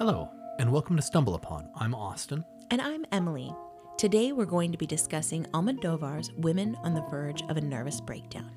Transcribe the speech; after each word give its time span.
Hello, 0.00 0.30
and 0.58 0.72
welcome 0.72 0.96
to 0.96 1.02
Stumble 1.02 1.34
Upon. 1.34 1.68
I'm 1.74 1.94
Austin. 1.94 2.42
And 2.70 2.80
I'm 2.80 3.04
Emily. 3.12 3.54
Today 3.98 4.32
we're 4.32 4.46
going 4.46 4.72
to 4.72 4.78
be 4.78 4.86
discussing 4.86 5.44
Almodovar's 5.52 6.32
Women 6.38 6.74
on 6.76 6.94
the 6.94 7.02
Verge 7.10 7.42
of 7.50 7.58
a 7.58 7.60
Nervous 7.60 8.00
Breakdown. 8.00 8.50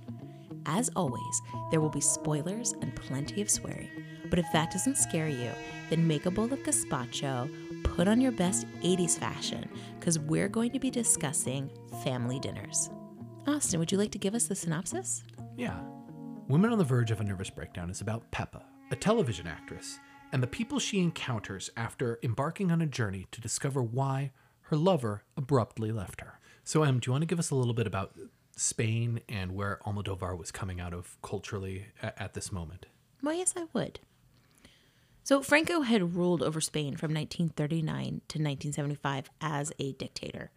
As 0.65 0.89
always, 0.95 1.41
there 1.69 1.81
will 1.81 1.89
be 1.89 1.99
spoilers 1.99 2.71
and 2.81 2.95
plenty 2.95 3.41
of 3.41 3.49
swearing. 3.49 3.89
But 4.29 4.39
if 4.39 4.45
that 4.53 4.71
doesn't 4.71 4.95
scare 4.95 5.27
you, 5.27 5.51
then 5.89 6.07
make 6.07 6.27
a 6.27 6.31
bowl 6.31 6.45
of 6.45 6.59
gazpacho, 6.59 7.83
put 7.83 8.07
on 8.07 8.21
your 8.21 8.31
best 8.31 8.65
80s 8.81 9.19
fashion, 9.19 9.67
because 9.99 10.17
we're 10.17 10.47
going 10.47 10.71
to 10.71 10.79
be 10.79 10.89
discussing 10.89 11.69
family 12.05 12.39
dinners. 12.39 12.89
Austin, 13.47 13.81
would 13.81 13.91
you 13.91 13.97
like 13.97 14.11
to 14.11 14.17
give 14.17 14.33
us 14.33 14.47
the 14.47 14.55
synopsis? 14.55 15.25
Yeah. 15.57 15.77
Women 16.47 16.71
on 16.71 16.77
the 16.77 16.85
Verge 16.85 17.11
of 17.11 17.19
a 17.19 17.23
Nervous 17.25 17.49
Breakdown 17.49 17.89
is 17.89 17.99
about 17.99 18.31
Pepa, 18.31 18.61
a 18.91 18.95
television 18.95 19.45
actress, 19.45 19.99
and 20.33 20.41
the 20.41 20.47
people 20.47 20.79
she 20.79 20.99
encounters 20.99 21.69
after 21.77 22.19
embarking 22.23 22.71
on 22.71 22.81
a 22.81 22.87
journey 22.87 23.27
to 23.31 23.39
discover 23.39 23.83
why 23.83 24.31
her 24.63 24.75
lover 24.75 25.23
abruptly 25.37 25.91
left 25.91 26.21
her. 26.21 26.39
So, 26.63 26.81
Em, 26.81 26.99
do 26.99 27.07
you 27.07 27.11
want 27.11 27.21
to 27.21 27.27
give 27.27 27.37
us 27.37 27.51
a 27.51 27.55
little 27.55 27.75
bit 27.75 27.85
about 27.85 28.17
Spain 28.57 29.21
and 29.29 29.51
where 29.53 29.79
Almodovar 29.85 30.35
was 30.35 30.51
coming 30.51 30.81
out 30.81 30.93
of 30.93 31.17
culturally 31.21 31.85
at, 32.01 32.33
this 32.33 32.51
moment? 32.51 32.87
Well, 33.21 33.35
yes, 33.35 33.53
I 33.55 33.65
would. 33.73 33.99
So, 35.23 35.43
Franco 35.43 35.81
had 35.81 36.15
ruled 36.15 36.41
over 36.41 36.59
Spain 36.59 36.95
from 36.95 37.13
1939 37.13 38.05
to 38.05 38.39
1975 38.39 39.29
as 39.39 39.71
a 39.77 39.91
dictator, 39.93 40.49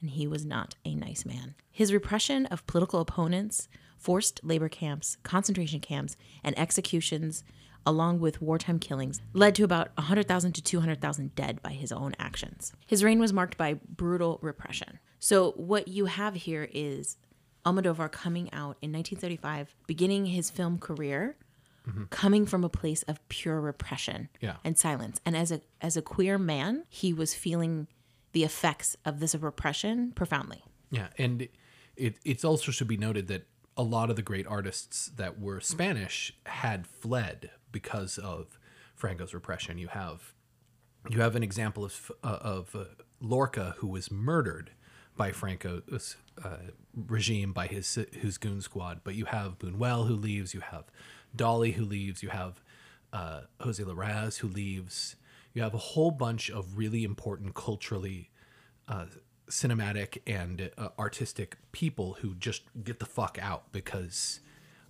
and 0.00 0.10
he 0.10 0.26
was 0.26 0.44
not 0.44 0.74
a 0.84 0.96
nice 0.96 1.24
man. 1.24 1.54
His 1.70 1.92
repression 1.92 2.46
of 2.46 2.66
political 2.66 3.00
opponents, 3.00 3.68
forced 3.96 4.40
labor 4.42 4.68
camps, 4.68 5.16
concentration 5.22 5.78
camps, 5.78 6.16
and 6.42 6.58
executions, 6.58 7.44
along 7.86 8.20
with 8.20 8.40
wartime 8.42 8.78
killings, 8.78 9.20
led 9.32 9.54
to 9.56 9.64
about 9.64 9.90
100,000 9.96 10.52
to 10.52 10.62
200,000 10.62 11.34
dead 11.34 11.62
by 11.62 11.70
his 11.72 11.92
own 11.92 12.14
actions. 12.18 12.72
His 12.86 13.02
reign 13.04 13.18
was 13.18 13.32
marked 13.32 13.56
by 13.56 13.74
brutal 13.74 14.38
repression. 14.42 14.98
So, 15.18 15.52
what 15.52 15.88
you 15.88 16.06
have 16.06 16.34
here 16.34 16.68
is 16.72 17.16
Almodovar 17.64 18.10
coming 18.10 18.52
out 18.52 18.76
in 18.82 18.92
1935, 18.92 19.76
beginning 19.86 20.26
his 20.26 20.50
film 20.50 20.78
career, 20.78 21.36
mm-hmm. 21.88 22.04
coming 22.10 22.46
from 22.46 22.64
a 22.64 22.68
place 22.68 23.02
of 23.04 23.26
pure 23.28 23.60
repression 23.60 24.28
Yeah. 24.40 24.56
and 24.64 24.76
silence. 24.76 25.20
And 25.24 25.36
as 25.36 25.52
a 25.52 25.60
as 25.80 25.96
a 25.96 26.02
queer 26.02 26.38
man, 26.38 26.84
he 26.88 27.12
was 27.12 27.34
feeling 27.34 27.86
the 28.32 28.44
effects 28.44 28.96
of 29.04 29.20
this 29.20 29.34
repression 29.34 30.12
profoundly. 30.12 30.64
Yeah, 30.90 31.08
and 31.18 31.48
it 31.96 32.16
it's 32.24 32.44
also 32.44 32.72
should 32.72 32.88
be 32.88 32.96
noted 32.96 33.28
that 33.28 33.46
a 33.76 33.82
lot 33.82 34.10
of 34.10 34.16
the 34.16 34.22
great 34.22 34.46
artists 34.46 35.06
that 35.16 35.40
were 35.40 35.60
Spanish 35.60 36.34
had 36.46 36.86
fled 36.86 37.50
because 37.72 38.18
of 38.18 38.58
Franco's 38.94 39.34
repression. 39.34 39.78
You 39.78 39.88
have 39.88 40.34
you 41.10 41.20
have 41.20 41.34
an 41.34 41.42
example 41.42 41.84
of 41.84 42.12
uh, 42.22 42.38
of 42.40 42.76
uh, 42.76 42.84
Lorca 43.20 43.74
who 43.78 43.88
was 43.88 44.10
murdered 44.10 44.70
by 45.16 45.32
Franco's 45.32 46.16
uh, 46.42 46.56
regime 46.94 47.52
by 47.52 47.66
his 47.66 47.98
his 48.12 48.38
goon 48.38 48.60
squad, 48.60 49.00
but 49.04 49.14
you 49.14 49.24
have 49.26 49.58
Buñuel 49.58 50.06
who 50.06 50.14
leaves, 50.14 50.54
you 50.54 50.60
have 50.60 50.84
Dalí 51.36 51.74
who 51.74 51.84
leaves, 51.84 52.22
you 52.22 52.28
have 52.28 52.62
uh, 53.12 53.42
Jose 53.60 53.82
Larraz 53.82 54.38
who 54.38 54.48
leaves. 54.48 55.16
You 55.54 55.62
have 55.62 55.74
a 55.74 55.78
whole 55.78 56.10
bunch 56.10 56.48
of 56.50 56.78
really 56.78 57.04
important 57.04 57.54
culturally 57.54 58.30
uh, 58.88 59.06
cinematic 59.50 60.18
and 60.26 60.70
uh, 60.78 60.88
artistic 60.98 61.58
people 61.72 62.16
who 62.20 62.34
just 62.34 62.62
get 62.82 63.00
the 63.00 63.06
fuck 63.06 63.38
out 63.40 63.70
because 63.70 64.40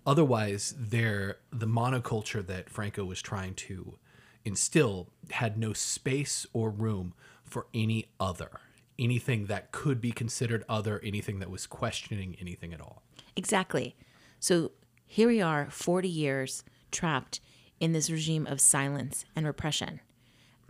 otherwise 0.06 0.75
they're 0.78 1.39
the 1.50 1.67
monoculture 1.67 2.47
that 2.47 2.69
Franco 2.69 3.05
was 3.05 3.22
trying 3.22 3.55
to 3.55 3.98
instill 4.45 5.08
had 5.31 5.56
no 5.56 5.72
space 5.72 6.47
or 6.53 6.70
room 6.70 7.14
for 7.45 7.67
any 7.72 8.06
other 8.19 8.50
anything 8.98 9.47
that 9.47 9.73
could 9.73 10.01
be 10.01 10.13
considered 10.13 10.64
other 10.68 11.01
anything 11.05 11.39
that 11.39 11.51
was 11.51 11.67
questioning 11.67 12.36
anything 12.40 12.73
at 12.73 12.80
all 12.80 13.02
Exactly. 13.36 13.96
So 14.40 14.73
here 15.07 15.29
we 15.29 15.40
are, 15.40 15.70
40 15.70 16.08
years 16.08 16.64
trapped 16.90 17.40
in 17.80 17.92
this 17.92 18.11
regime 18.11 18.46
of 18.46 18.61
silence 18.61 19.24
and 19.34 19.46
repression. 19.46 20.01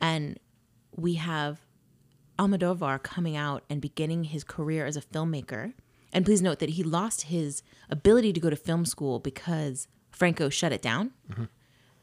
And 0.00 0.38
we 0.94 1.14
have 1.14 1.60
Almodovar 2.38 3.02
coming 3.02 3.36
out 3.36 3.64
and 3.68 3.80
beginning 3.80 4.24
his 4.24 4.44
career 4.44 4.86
as 4.86 4.96
a 4.96 5.00
filmmaker. 5.00 5.74
And 6.12 6.24
please 6.24 6.42
note 6.42 6.58
that 6.58 6.70
he 6.70 6.82
lost 6.82 7.22
his 7.22 7.62
ability 7.88 8.32
to 8.32 8.40
go 8.40 8.50
to 8.50 8.56
film 8.56 8.84
school 8.84 9.18
because 9.18 9.88
Franco 10.10 10.48
shut 10.48 10.72
it 10.72 10.82
down. 10.82 11.12
Mm-hmm. 11.30 11.44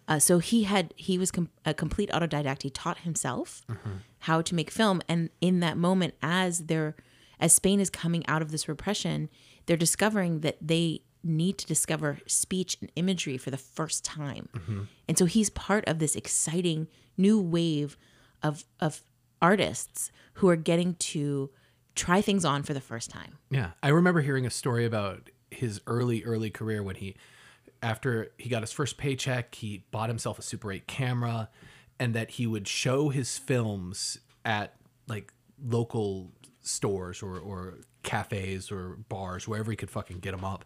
Uh, 0.08 0.18
so 0.18 0.40
he 0.40 0.64
had 0.64 0.94
he 0.98 1.20
was 1.20 1.30
com- 1.30 1.52
a 1.66 1.74
complete 1.74 2.10
autodidact. 2.10 2.64
He 2.64 2.72
taught 2.72 3.00
himself 3.00 3.62
mm-hmm. 3.70 3.98
how 4.22 4.42
to 4.42 4.56
make 4.56 4.72
film, 4.72 5.04
and 5.08 5.30
in 5.40 5.60
that 5.60 5.78
moment, 5.78 6.16
as 6.24 6.66
they're 6.66 6.96
as 7.40 7.54
Spain 7.54 7.80
is 7.80 7.92
coming 7.92 8.26
out 8.28 8.42
of 8.42 8.50
this 8.50 8.68
repression, 8.68 9.30
they're 9.68 9.78
discovering 9.78 10.40
that 10.40 10.58
they 10.60 11.04
need 11.24 11.60
to 11.60 11.68
discover 11.68 12.20
speech 12.26 12.76
and 12.82 12.92
imagery 12.96 13.38
for 13.38 13.52
the 13.52 13.58
first 13.58 14.04
time, 14.04 14.50
mm-hmm. 14.54 14.82
and 15.08 15.16
so 15.16 15.26
he's 15.26 15.52
part 15.52 15.88
of 15.88 16.00
this 16.00 16.16
exciting 16.16 16.88
new 17.16 17.40
wave 17.40 17.96
of 18.42 18.66
of 18.80 19.04
artists 19.44 20.12
who 20.34 20.50
are 20.50 20.56
getting 20.56 20.96
to 20.96 21.52
try 22.00 22.22
things 22.22 22.46
on 22.46 22.64
for 22.64 22.74
the 22.74 22.82
first 22.82 23.10
time. 23.10 23.38
Yeah, 23.50 23.72
I 23.84 23.90
remember 23.90 24.22
hearing 24.22 24.46
a 24.46 24.50
story 24.50 24.86
about 24.86 25.30
his 25.52 25.82
early 25.86 26.24
early 26.24 26.50
career 26.50 26.82
when 26.82 26.96
he 26.96 27.16
after 27.82 28.32
he 28.38 28.50
got 28.50 28.62
his 28.62 28.72
first 28.72 28.98
paycheck, 28.98 29.56
he 29.56 29.84
bought 29.92 30.10
himself 30.10 30.40
a 30.40 30.42
Super 30.42 30.72
8 30.72 30.88
camera 30.88 31.50
and 32.00 32.14
that 32.14 32.32
he 32.32 32.48
would 32.48 32.68
show 32.68 33.10
his 33.10 33.38
films 33.38 34.20
at 34.46 34.76
like 35.08 35.34
local 35.64 36.32
stores 36.62 37.22
or 37.22 37.38
or 37.38 37.80
cafes 38.04 38.72
or 38.72 38.98
bars 39.10 39.48
wherever 39.48 39.70
he 39.70 39.78
could 39.78 39.92
fucking 39.92 40.20
get 40.20 40.32
them 40.32 40.46
up. 40.46 40.64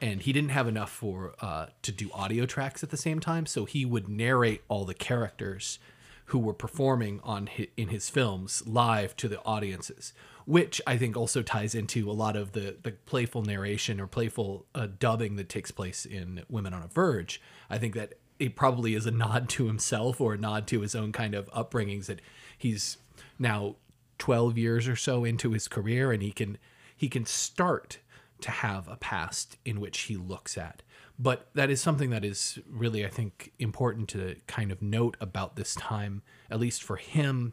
And 0.00 0.22
he 0.22 0.32
didn't 0.32 0.50
have 0.50 0.68
enough 0.68 0.90
for 0.90 1.34
uh, 1.40 1.66
to 1.82 1.90
do 1.90 2.10
audio 2.12 2.46
tracks 2.46 2.82
at 2.82 2.90
the 2.90 2.98
same 2.98 3.18
time, 3.18 3.46
so 3.46 3.64
he 3.64 3.84
would 3.84 4.08
narrate 4.08 4.62
all 4.68 4.84
the 4.84 4.94
characters 4.94 5.78
who 6.26 6.38
were 6.38 6.52
performing 6.52 7.20
on 7.22 7.46
hi 7.46 7.68
in 7.76 7.88
his 7.88 8.10
films 8.10 8.62
live 8.66 9.16
to 9.16 9.28
the 9.28 9.42
audiences, 9.44 10.12
which 10.46 10.80
I 10.86 10.96
think 10.96 11.16
also 11.16 11.42
ties 11.42 11.74
into 11.74 12.10
a 12.10 12.12
lot 12.12 12.36
of 12.36 12.52
the 12.52 12.76
the 12.82 12.92
playful 12.92 13.42
narration 13.42 14.00
or 14.00 14.06
playful 14.06 14.66
uh, 14.74 14.88
dubbing 14.98 15.36
that 15.36 15.48
takes 15.48 15.70
place 15.70 16.06
in 16.06 16.42
Women 16.48 16.72
on 16.72 16.82
a 16.82 16.86
Verge. 16.86 17.40
I 17.68 17.78
think 17.78 17.94
that 17.94 18.14
it 18.38 18.54
probably 18.54 18.94
is 18.94 19.06
a 19.06 19.10
nod 19.10 19.48
to 19.50 19.66
himself 19.66 20.20
or 20.20 20.34
a 20.34 20.38
nod 20.38 20.66
to 20.68 20.80
his 20.80 20.94
own 20.94 21.12
kind 21.12 21.34
of 21.34 21.50
upbringings 21.50 22.06
that 22.06 22.20
he's 22.56 22.98
now 23.38 23.76
12 24.18 24.56
years 24.56 24.88
or 24.88 24.96
so 24.96 25.24
into 25.24 25.52
his 25.52 25.68
career 25.68 26.12
and 26.12 26.22
he 26.22 26.32
can 26.32 26.58
he 26.96 27.08
can 27.08 27.26
start 27.26 27.98
to 28.40 28.50
have 28.50 28.88
a 28.88 28.96
past 28.96 29.56
in 29.64 29.80
which 29.80 30.00
he 30.00 30.16
looks 30.16 30.56
at 30.56 30.82
but 31.18 31.48
that 31.54 31.70
is 31.70 31.80
something 31.80 32.10
that 32.10 32.24
is 32.24 32.58
really 32.68 33.04
i 33.04 33.08
think 33.08 33.52
important 33.58 34.08
to 34.08 34.36
kind 34.46 34.72
of 34.72 34.80
note 34.80 35.16
about 35.20 35.56
this 35.56 35.74
time 35.74 36.22
at 36.50 36.60
least 36.60 36.82
for 36.82 36.96
him 36.96 37.52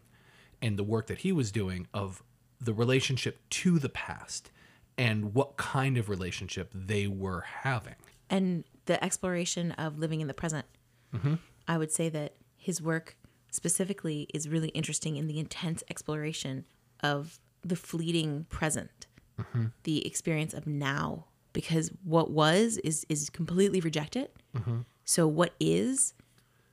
and 0.62 0.78
the 0.78 0.84
work 0.84 1.08
that 1.08 1.20
he 1.20 1.32
was 1.32 1.52
doing 1.52 1.88
of 1.94 2.24
the 2.60 2.74
relationship 2.74 3.40
to 3.50 3.80
the 3.80 3.90
past 3.90 4.52
and 4.98 5.34
what 5.34 5.58
kind 5.58 5.98
of 5.98 6.10
relationship 6.10 6.72
they 6.74 7.08
were 7.08 7.42
having. 7.42 7.96
And 8.30 8.64
the 8.86 9.04
exploration 9.04 9.72
of 9.74 10.00
living 10.00 10.22
in 10.22 10.28
the 10.28 10.34
present. 10.34 10.66
Mm-hmm. 11.14 11.36
I 11.68 11.78
would 11.78 11.92
say 11.92 12.10
that 12.10 12.36
his 12.56 12.82
work 12.82 13.18
specifically 13.52 14.28
is 14.34 14.50
really 14.50 14.70
interesting 14.70 15.16
in 15.16 15.28
the 15.28 15.40
intense 15.40 15.84
exploration 15.90 16.66
of 17.02 17.40
the 17.62 17.76
fleeting 17.76 18.46
present, 18.50 19.08
mm-hmm. 19.40 19.66
the 19.84 20.06
experience 20.06 20.54
of 20.54 20.68
now, 20.68 21.26
because 21.54 21.92
what 22.04 22.32
was 22.32 22.78
is 22.78 23.06
is 23.10 23.30
completely 23.30 23.80
rejected. 23.80 24.30
Mm-hmm. 24.56 24.80
So 25.06 25.28
what 25.28 25.54
is, 25.60 26.14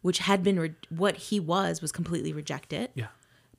which 0.02 0.20
had 0.20 0.42
been 0.42 0.58
re- 0.58 0.74
what 0.88 1.16
he 1.16 1.38
was, 1.38 1.82
was 1.82 1.92
completely 1.92 2.32
rejected. 2.32 2.90
Yeah 2.94 3.08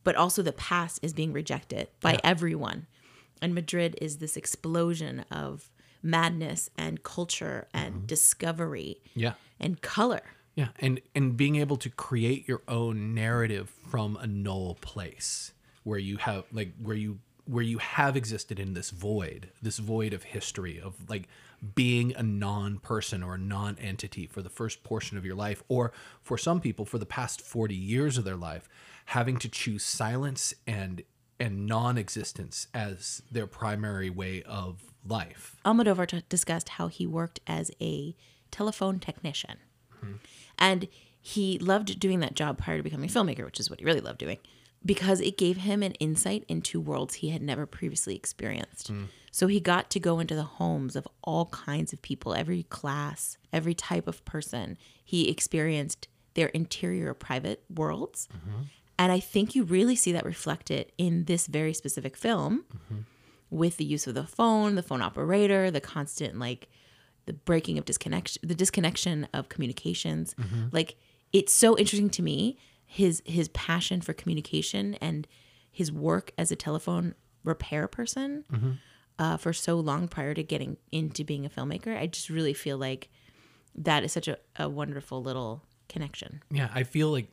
but 0.03 0.15
also 0.15 0.41
the 0.41 0.51
past 0.51 0.99
is 1.01 1.13
being 1.13 1.33
rejected 1.33 1.89
by 1.99 2.19
everyone. 2.23 2.87
And 3.41 3.55
Madrid 3.55 3.97
is 4.01 4.17
this 4.17 4.37
explosion 4.37 5.25
of 5.31 5.69
madness 6.03 6.69
and 6.77 7.03
culture 7.03 7.67
and 7.73 7.93
mm-hmm. 7.93 8.05
discovery 8.05 9.01
yeah 9.13 9.33
and 9.59 9.81
color. 9.81 10.21
Yeah, 10.55 10.69
and 10.79 10.99
and 11.15 11.37
being 11.37 11.55
able 11.55 11.77
to 11.77 11.89
create 11.89 12.47
your 12.47 12.61
own 12.67 13.15
narrative 13.15 13.71
from 13.89 14.17
a 14.17 14.27
null 14.27 14.77
place 14.81 15.53
where 15.83 15.99
you 15.99 16.17
have 16.17 16.43
like 16.51 16.73
where 16.81 16.95
you 16.95 17.19
where 17.45 17.63
you 17.63 17.77
have 17.77 18.17
existed 18.17 18.59
in 18.59 18.73
this 18.73 18.89
void, 18.91 19.49
this 19.61 19.77
void 19.79 20.13
of 20.13 20.23
history 20.23 20.79
of 20.79 21.09
like 21.09 21.27
being 21.75 22.13
a 22.15 22.23
non-person 22.23 23.23
or 23.23 23.35
a 23.35 23.37
non-entity 23.37 24.25
for 24.27 24.41
the 24.41 24.49
first 24.49 24.83
portion 24.83 25.17
of 25.17 25.25
your 25.25 25.35
life 25.35 25.63
or 25.67 25.91
for 26.21 26.37
some 26.37 26.59
people 26.59 26.85
for 26.85 26.97
the 26.97 27.05
past 27.05 27.41
40 27.41 27.75
years 27.75 28.17
of 28.17 28.23
their 28.23 28.35
life 28.35 28.67
having 29.05 29.37
to 29.37 29.49
choose 29.49 29.83
silence 29.83 30.53
and 30.67 31.03
and 31.39 31.65
non-existence 31.65 32.67
as 32.71 33.23
their 33.31 33.47
primary 33.47 34.11
way 34.11 34.43
of 34.43 34.83
life. 35.03 35.55
Almodovar 35.65 36.07
t- 36.07 36.21
discussed 36.29 36.69
how 36.69 36.87
he 36.87 37.07
worked 37.07 37.39
as 37.47 37.71
a 37.81 38.15
telephone 38.51 38.99
technician. 38.99 39.57
Hmm. 39.99 40.13
And 40.59 40.87
he 41.19 41.57
loved 41.57 41.99
doing 41.99 42.19
that 42.19 42.35
job 42.35 42.59
prior 42.59 42.77
to 42.77 42.83
becoming 42.83 43.09
a 43.09 43.13
filmmaker, 43.13 43.43
which 43.43 43.59
is 43.59 43.71
what 43.71 43.79
he 43.79 43.85
really 43.85 44.01
loved 44.01 44.19
doing, 44.19 44.37
because 44.85 45.19
it 45.19 45.35
gave 45.37 45.57
him 45.57 45.81
an 45.81 45.93
insight 45.93 46.43
into 46.47 46.79
worlds 46.79 47.15
he 47.15 47.29
had 47.29 47.41
never 47.41 47.65
previously 47.65 48.15
experienced. 48.15 48.89
Hmm. 48.89 49.05
So 49.31 49.47
he 49.47 49.59
got 49.59 49.89
to 49.91 49.99
go 49.99 50.19
into 50.19 50.35
the 50.35 50.43
homes 50.43 50.95
of 50.95 51.07
all 51.23 51.45
kinds 51.47 51.93
of 51.93 52.01
people, 52.01 52.35
every 52.35 52.63
class, 52.63 53.37
every 53.53 53.73
type 53.73 54.07
of 54.07 54.23
person. 54.25 54.77
He 55.03 55.29
experienced 55.29 56.07
their 56.33 56.47
interior 56.49 57.13
private 57.13 57.63
worlds. 57.73 58.27
Mm-hmm. 58.35 58.61
And 59.01 59.11
I 59.11 59.19
think 59.19 59.55
you 59.55 59.63
really 59.63 59.95
see 59.95 60.11
that 60.11 60.25
reflected 60.25 60.91
in 60.95 61.23
this 61.25 61.47
very 61.47 61.73
specific 61.73 62.15
film 62.15 62.65
mm-hmm. 62.71 63.01
with 63.49 63.77
the 63.77 63.83
use 63.83 64.05
of 64.05 64.13
the 64.13 64.25
phone, 64.25 64.75
the 64.75 64.83
phone 64.83 65.01
operator, 65.01 65.71
the 65.71 65.81
constant 65.81 66.37
like 66.37 66.69
the 67.25 67.33
breaking 67.33 67.79
of 67.79 67.85
disconnection, 67.85 68.47
the 68.47 68.53
disconnection 68.53 69.27
of 69.33 69.49
communications. 69.49 70.35
Mm-hmm. 70.35 70.67
Like 70.71 70.97
it's 71.33 71.51
so 71.51 71.75
interesting 71.79 72.11
to 72.11 72.21
me 72.21 72.59
his 72.85 73.23
his 73.25 73.47
passion 73.49 74.01
for 74.01 74.13
communication 74.13 74.93
and 75.01 75.27
his 75.71 75.91
work 75.91 76.31
as 76.37 76.51
a 76.51 76.55
telephone 76.55 77.15
repair 77.43 77.87
person 77.87 78.43
mm-hmm. 78.53 78.71
uh, 79.17 79.37
for 79.37 79.51
so 79.51 79.79
long 79.79 80.09
prior 80.09 80.35
to 80.35 80.43
getting 80.43 80.77
into 80.91 81.23
being 81.23 81.43
a 81.43 81.49
filmmaker. 81.49 81.97
I 81.97 82.05
just 82.05 82.29
really 82.29 82.53
feel 82.53 82.77
like 82.77 83.09
that 83.73 84.03
is 84.03 84.11
such 84.11 84.27
a, 84.27 84.37
a 84.57 84.69
wonderful 84.69 85.23
little 85.23 85.63
connection. 85.89 86.43
Yeah, 86.51 86.69
I 86.71 86.83
feel 86.83 87.09
like 87.09 87.29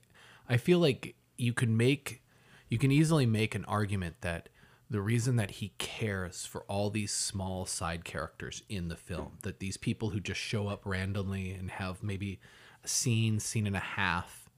I 0.49 0.57
feel 0.57 0.79
like 0.79 1.15
you 1.39 1.53
could 1.53 1.71
make 1.71 2.23
you 2.69 2.77
can 2.77 2.93
easily 2.93 3.25
make 3.25 3.55
an 3.55 3.65
argument 3.65 4.17
that 4.21 4.51
the 4.91 5.01
reason 5.01 5.37
that 5.37 5.53
he 5.53 5.73
cares 5.79 6.47
for 6.47 6.63
all 6.63 6.91
these 6.91 7.13
small 7.13 7.67
side 7.67 8.05
characters 8.05 8.63
in 8.69 8.89
the 8.89 8.97
film, 8.97 9.39
that 9.43 9.59
these 9.59 9.77
people 9.77 10.11
who 10.11 10.21
just 10.21 10.41
show 10.41 10.69
up 10.69 10.83
randomly 10.85 11.51
and 11.51 11.71
have 11.73 12.03
maybe 12.03 12.41
a 12.83 12.89
scene, 12.89 13.39
scene 13.39 13.67
and 13.67 13.77
a 13.77 13.81
half, 13.81 14.49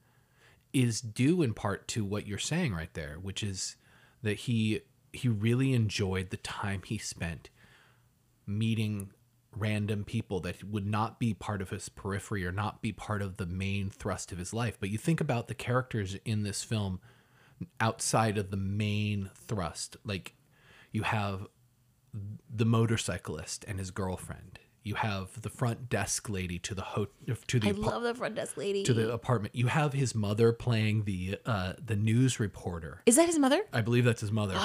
is 0.73 1.01
due 1.01 1.41
in 1.41 1.53
part 1.53 1.87
to 1.89 2.05
what 2.05 2.27
you're 2.27 2.37
saying 2.37 2.73
right 2.73 2.93
there, 2.93 3.17
which 3.21 3.43
is 3.43 3.75
that 4.23 4.39
he 4.39 4.81
he 5.13 5.27
really 5.27 5.73
enjoyed 5.73 6.29
the 6.29 6.37
time 6.37 6.81
he 6.85 6.97
spent 6.97 7.49
meeting 8.47 9.11
random 9.55 10.03
people 10.03 10.39
that 10.41 10.63
would 10.63 10.85
not 10.85 11.19
be 11.19 11.33
part 11.33 11.61
of 11.61 11.69
his 11.69 11.89
periphery 11.89 12.45
or 12.45 12.51
not 12.51 12.81
be 12.81 12.91
part 12.91 13.21
of 13.21 13.37
the 13.37 13.45
main 13.45 13.89
thrust 13.89 14.31
of 14.31 14.37
his 14.37 14.53
life. 14.53 14.77
But 14.79 14.89
you 14.89 14.97
think 14.97 15.19
about 15.19 15.47
the 15.47 15.53
characters 15.53 16.15
in 16.25 16.43
this 16.43 16.63
film 16.63 17.01
outside 17.79 18.37
of 18.37 18.49
the 18.49 18.57
main 18.57 19.29
thrust. 19.35 19.97
Like 20.05 20.35
you 20.91 21.03
have 21.03 21.47
the 22.53 22.65
motorcyclist 22.65 23.65
and 23.67 23.77
his 23.79 23.91
girlfriend. 23.91 24.59
You 24.83 24.95
have 24.95 25.39
the 25.41 25.49
front 25.49 25.89
desk 25.89 26.27
lady 26.27 26.57
to 26.59 26.73
the 26.73 26.81
ho- 26.81 27.07
to 27.47 27.59
the 27.59 27.67
I 27.67 27.71
love 27.71 28.01
the 28.01 28.15
front 28.15 28.33
desk 28.35 28.57
lady. 28.57 28.83
to 28.83 28.93
the 28.93 29.13
apartment. 29.13 29.53
You 29.53 29.67
have 29.67 29.93
his 29.93 30.15
mother 30.15 30.51
playing 30.51 31.03
the 31.03 31.37
uh, 31.45 31.73
the 31.85 31.95
news 31.95 32.39
reporter. 32.39 33.01
is 33.05 33.15
that 33.17 33.27
his 33.27 33.37
mother? 33.37 33.61
I 33.71 33.81
believe 33.81 34.05
that's 34.05 34.21
his 34.21 34.31
mother. 34.31 34.55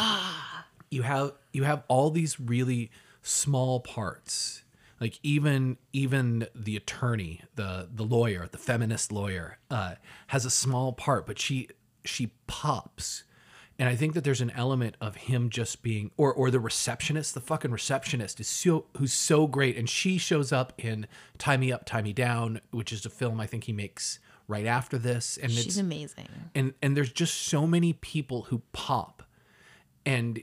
you 0.91 1.03
have 1.03 1.33
you 1.53 1.65
have 1.65 1.83
all 1.88 2.09
these 2.11 2.41
really 2.41 2.91
small 3.23 3.81
parts. 3.81 4.62
Like 5.00 5.19
even 5.22 5.76
even 5.93 6.46
the 6.54 6.76
attorney, 6.76 7.43
the 7.54 7.88
the 7.93 8.02
lawyer, 8.04 8.48
the 8.50 8.58
feminist 8.58 9.12
lawyer, 9.12 9.58
uh, 9.70 9.96
has 10.28 10.44
a 10.44 10.50
small 10.50 10.93
part, 10.93 11.26
but 11.26 11.38
she 11.38 11.69
she 12.04 12.32
pops. 12.46 13.25
And 13.78 13.90
I 13.90 13.94
think 13.94 14.14
that 14.14 14.25
there's 14.25 14.40
an 14.40 14.52
element 14.52 14.96
of 15.02 15.16
him 15.16 15.50
just 15.50 15.82
being, 15.82 16.10
or 16.16 16.32
or 16.32 16.50
the 16.50 16.60
receptionist, 16.60 17.34
the 17.34 17.43
fucking 17.43 17.70
receptionist 17.70 18.40
is 18.40 18.48
so 18.48 18.87
who's 18.96 19.12
so 19.12 19.46
great, 19.46 19.76
and 19.76 19.87
she 19.88 20.16
shows 20.16 20.50
up 20.50 20.72
in 20.78 21.06
"Tie 21.37 21.58
Me 21.58 21.70
Up, 21.72 21.84
Tie 21.84 22.00
Me 22.00 22.14
Down," 22.14 22.62
which 22.70 22.90
is 22.90 23.04
a 23.04 23.10
film 23.10 23.38
I 23.38 23.46
think 23.46 23.64
he 23.64 23.75
makes 23.75 24.19
right 24.49 24.64
after 24.64 24.96
this, 24.96 25.37
and 25.37 25.52
She's 25.52 25.66
it's 25.66 25.76
amazing. 25.76 26.28
and 26.54 26.72
and 26.81 26.96
there's 26.96 27.12
just 27.12 27.34
so 27.37 27.66
many 27.66 27.92
people 27.92 28.42
who 28.44 28.62
pop 28.72 29.25
and 30.06 30.42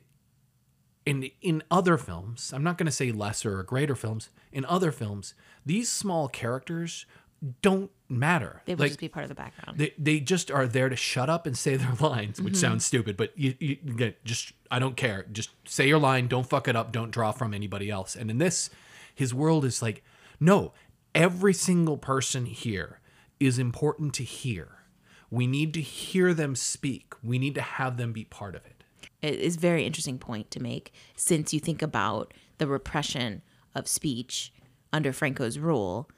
in 1.06 1.30
in 1.42 1.62
other 1.70 1.98
films 1.98 2.54
i'm 2.54 2.64
not 2.64 2.78
going 2.78 2.86
to 2.86 2.92
say 2.92 3.12
lesser 3.12 3.60
or 3.60 3.64
greater 3.64 3.96
films 3.96 4.30
in 4.52 4.66
other 4.66 4.92
films 4.92 5.34
these 5.66 5.90
small 5.90 6.28
characters 6.28 7.06
don't 7.62 7.92
matter. 8.08 8.62
They 8.66 8.74
would 8.74 8.80
like 8.80 8.90
just 8.92 9.00
be 9.00 9.10
part 9.10 9.24
of 9.24 9.30
the 9.30 9.36
background. 9.36 9.78
they, 9.78 9.94
they 9.98 10.20
just 10.20 10.50
are 10.50 10.68
there 10.68 10.90
to 10.90 10.96
shut 10.96 11.30
up 11.30 11.46
and 11.46 11.58
say 11.58 11.76
their 11.76 11.94
lines 12.00 12.42
which 12.42 12.54
mm-hmm. 12.54 12.62
sounds 12.62 12.86
stupid 12.86 13.18
but 13.18 13.38
you, 13.38 13.56
you 13.60 13.78
again, 13.88 14.14
just 14.24 14.54
i 14.72 14.80
don't 14.80 14.96
care. 14.96 15.26
Just 15.32 15.50
say 15.66 15.88
your 15.88 16.00
line 16.00 16.28
don't 16.28 16.48
fuck 16.48 16.68
it 16.68 16.76
up 16.76 16.92
don't 16.92 17.12
draw 17.12 17.32
from 17.32 17.54
anybody 17.54 17.90
else. 17.90 18.16
And 18.16 18.30
in 18.32 18.38
this 18.38 18.70
his 19.14 19.34
world 19.34 19.66
is 19.66 19.82
like 19.82 20.04
no 20.40 20.74
every 21.14 21.54
single 21.54 21.98
person 21.98 22.46
here 22.46 23.00
is 23.40 23.60
important 23.60 24.14
to 24.16 24.24
hear. 24.24 24.80
We 25.30 25.48
need 25.48 25.74
to 25.74 25.82
hear 25.82 26.34
them 26.34 26.56
speak. 26.56 27.14
We 27.24 27.40
need 27.40 27.56
to 27.56 27.62
have 27.62 27.98
them 27.98 28.14
be 28.14 28.24
part 28.24 28.56
of 28.56 28.66
it 28.66 28.83
is 29.24 29.56
a 29.56 29.60
very 29.60 29.86
interesting 29.86 30.18
point 30.18 30.52
to 30.52 30.62
make 30.62 30.94
since 31.16 31.54
you 31.54 31.60
think 31.60 31.82
about 31.82 32.34
the 32.58 32.68
repression 32.68 33.42
of 33.76 33.88
speech 33.88 34.54
under 34.92 35.12
Franco's 35.14 35.58
rule. 35.58 36.10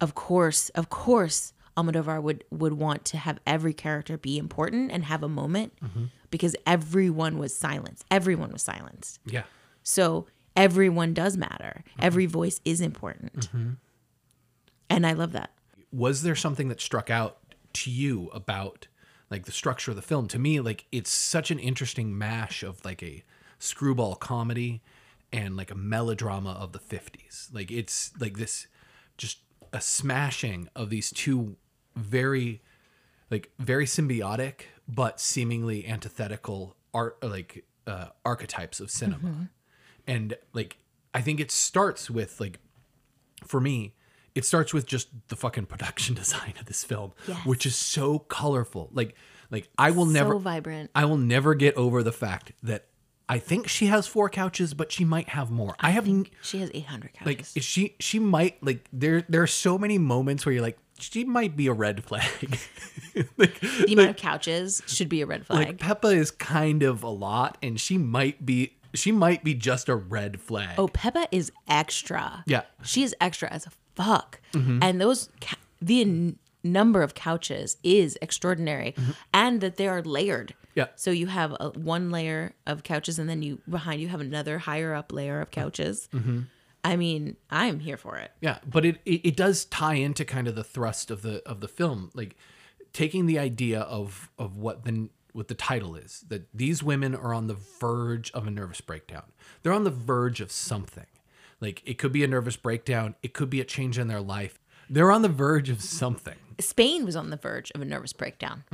Of 0.00 0.14
course, 0.14 0.68
of 0.70 0.88
course, 0.88 1.52
Almodovar 1.76 2.22
would 2.22 2.44
would 2.50 2.74
want 2.74 3.04
to 3.06 3.18
have 3.18 3.38
every 3.46 3.74
character 3.74 4.16
be 4.16 4.38
important 4.38 4.90
and 4.90 5.04
have 5.04 5.22
a 5.22 5.28
moment 5.28 5.74
mm-hmm. 5.82 6.04
because 6.30 6.56
everyone 6.66 7.38
was 7.38 7.54
silenced. 7.54 8.04
Everyone 8.10 8.50
was 8.52 8.62
silenced. 8.62 9.20
yeah 9.26 9.44
So 9.82 10.26
everyone 10.54 11.12
does 11.12 11.36
matter. 11.36 11.84
Mm-hmm. 11.90 12.00
Every 12.02 12.26
voice 12.26 12.60
is 12.64 12.80
important. 12.80 13.48
Mm-hmm. 13.48 13.70
And 14.88 15.06
I 15.06 15.12
love 15.12 15.32
that. 15.32 15.50
was 15.92 16.22
there 16.22 16.34
something 16.34 16.68
that 16.68 16.80
struck 16.80 17.10
out 17.10 17.38
to 17.74 17.90
you 17.90 18.30
about 18.32 18.88
like 19.30 19.44
the 19.44 19.52
structure 19.52 19.90
of 19.90 19.96
the 19.96 20.02
film. 20.02 20.28
To 20.28 20.38
me 20.38 20.60
like 20.60 20.86
it's 20.92 21.10
such 21.10 21.50
an 21.50 21.58
interesting 21.58 22.16
mash 22.16 22.62
of 22.62 22.84
like 22.84 23.02
a 23.02 23.24
screwball 23.58 24.14
comedy 24.14 24.82
and 25.32 25.56
like 25.56 25.70
a 25.70 25.74
melodrama 25.74 26.52
of 26.52 26.72
the 26.72 26.78
50s 26.78 27.52
like 27.52 27.70
it's 27.70 28.12
like 28.20 28.36
this 28.36 28.66
just 29.16 29.38
a 29.72 29.80
smashing 29.80 30.68
of 30.76 30.88
these 30.90 31.10
two 31.10 31.56
very 31.96 32.62
like 33.30 33.50
very 33.58 33.86
symbiotic 33.86 34.66
but 34.86 35.18
seemingly 35.18 35.86
antithetical 35.88 36.76
art 36.94 37.16
like 37.24 37.64
uh, 37.86 38.08
archetypes 38.24 38.78
of 38.78 38.90
cinema. 38.90 39.48
And 40.06 40.36
like 40.52 40.76
i 41.14 41.20
think 41.20 41.40
it 41.40 41.50
starts 41.50 42.10
with 42.10 42.38
like 42.38 42.60
for 43.44 43.60
me, 43.60 43.94
it 44.36 44.44
starts 44.44 44.72
with 44.74 44.86
just 44.86 45.08
the 45.28 45.36
fucking 45.36 45.66
production 45.66 46.14
design 46.22 46.54
of 46.60 46.66
this 46.66 46.84
film, 46.84 47.12
Yes. 47.26 47.44
which 47.46 47.66
is 47.66 47.74
so 47.76 48.18
colorful. 48.18 48.90
Like, 48.92 49.14
like 49.50 49.68
I 49.78 49.90
will 49.90 50.06
never, 50.06 50.32
so 50.34 50.38
vibrant. 50.38 50.90
I 50.94 51.04
will 51.04 51.16
never 51.18 51.54
get 51.54 51.76
over 51.76 52.02
the 52.02 52.12
fact 52.12 52.52
that 52.62 52.86
I 53.28 53.38
think 53.40 53.66
she 53.68 53.86
has 53.86 54.06
four 54.06 54.28
couches, 54.28 54.72
but 54.74 54.92
she 54.92 55.04
might 55.04 55.30
have 55.30 55.50
more. 55.50 55.74
I, 55.80 55.90
have 55.90 56.06
n- 56.06 56.26
She 56.42 56.58
has 56.60 56.70
800 56.72 57.14
couches. 57.14 57.26
like 57.56 57.62
she 57.64 57.96
she 57.98 58.18
might 58.20 58.62
like 58.62 58.86
there 58.92 59.24
there 59.28 59.42
are 59.42 59.48
so 59.48 59.76
many 59.78 59.98
moments 59.98 60.46
where 60.46 60.52
you're 60.52 60.62
like 60.62 60.78
she 61.00 61.24
might 61.24 61.56
be 61.56 61.66
a 61.66 61.72
red 61.72 62.04
flag. 62.04 62.58
like, 63.36 63.58
the 63.60 63.92
amount 63.92 64.10
of 64.10 64.16
couches 64.16 64.82
should 64.86 65.08
be 65.08 65.20
a 65.22 65.26
red 65.26 65.44
flag. 65.46 65.66
like 65.66 65.76
Pepa 65.78 66.14
is 66.14 66.30
kind 66.30 66.82
of 66.82 67.02
a 67.02 67.08
lot, 67.08 67.58
and 67.62 67.78
she 67.80 67.98
might 67.98 68.46
be 68.46 68.76
she 68.94 69.12
might 69.12 69.44
be 69.44 69.54
just 69.54 69.88
a 69.88 69.96
red 69.96 70.40
flag. 70.40 70.78
Oh, 70.78 70.88
Pepa 70.88 71.26
is 71.30 71.52
extra. 71.68 72.42
Yeah. 72.46 72.62
She 72.82 73.02
is 73.02 73.14
extra 73.20 73.48
as 73.50 73.66
fuck. 73.96 74.40
Mm-hmm. 74.52 74.78
And 74.82 75.00
those, 75.00 75.30
ca- 75.40 75.56
the 75.80 76.02
n- 76.02 76.38
number 76.62 77.02
of 77.02 77.14
couches 77.14 77.76
is 77.82 78.16
extraordinary. 78.22 78.92
Mm-hmm. 78.92 79.10
And 79.34 79.60
that 79.60 79.76
they 79.76 79.88
are 79.88 80.02
layered. 80.02 80.54
Yeah. 80.74 80.86
So 80.94 81.10
you 81.10 81.26
have 81.26 81.56
a, 81.58 81.70
one 81.70 82.10
layer 82.10 82.54
of 82.66 82.82
couches 82.82 83.18
and 83.18 83.28
then 83.28 83.42
you, 83.42 83.60
behind 83.68 84.00
you 84.00 84.08
have 84.08 84.20
another 84.20 84.58
higher 84.58 84.94
up 84.94 85.12
layer 85.12 85.40
of 85.40 85.50
couches. 85.50 86.08
Mm-hmm. 86.12 86.40
I 86.84 86.94
mean, 86.94 87.36
I'm 87.50 87.80
here 87.80 87.96
for 87.96 88.16
it. 88.16 88.30
Yeah, 88.40 88.58
but 88.64 88.84
it, 88.84 89.00
it 89.04 89.26
it 89.26 89.36
does 89.36 89.64
tie 89.64 89.94
into 89.94 90.24
kind 90.24 90.46
of 90.46 90.54
the 90.54 90.62
thrust 90.62 91.10
of 91.10 91.22
the 91.22 91.42
of 91.44 91.58
the 91.58 91.66
film, 91.66 92.12
like 92.14 92.36
taking 92.92 93.26
the 93.26 93.40
idea 93.40 93.80
of 93.80 94.30
of 94.38 94.56
what 94.56 94.84
the 94.84 95.08
what 95.32 95.48
the 95.48 95.54
title 95.54 95.96
is 95.96 96.24
that 96.28 96.46
these 96.54 96.84
women 96.84 97.12
are 97.14 97.34
on 97.34 97.48
the 97.48 97.56
verge 97.80 98.30
of 98.32 98.46
a 98.46 98.50
nervous 98.52 98.80
breakdown. 98.80 99.24
They're 99.62 99.72
on 99.72 99.82
the 99.82 99.90
verge 99.90 100.40
of 100.40 100.52
something. 100.52 101.06
Like 101.60 101.82
it 101.84 101.98
could 101.98 102.12
be 102.12 102.22
a 102.24 102.28
nervous 102.28 102.56
breakdown, 102.56 103.14
it 103.22 103.32
could 103.34 103.50
be 103.50 103.60
a 103.60 103.64
change 103.64 103.98
in 103.98 104.08
their 104.08 104.20
life. 104.20 104.58
They're 104.88 105.10
on 105.10 105.22
the 105.22 105.28
verge 105.28 105.68
of 105.70 105.82
something. 105.82 106.36
Spain 106.60 107.04
was 107.04 107.16
on 107.16 107.30
the 107.30 107.36
verge 107.36 107.72
of 107.74 107.82
a 107.82 107.84
nervous 107.84 108.12
breakdown. 108.12 108.64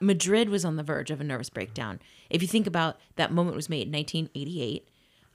Madrid 0.00 0.48
was 0.48 0.64
on 0.64 0.76
the 0.76 0.82
verge 0.82 1.10
of 1.10 1.20
a 1.20 1.24
nervous 1.24 1.50
breakdown. 1.50 2.00
If 2.30 2.40
you 2.40 2.48
think 2.48 2.66
about 2.66 2.98
that 3.16 3.30
moment 3.30 3.54
was 3.54 3.68
made 3.68 3.86
in 3.86 3.92
1988, 3.92 4.88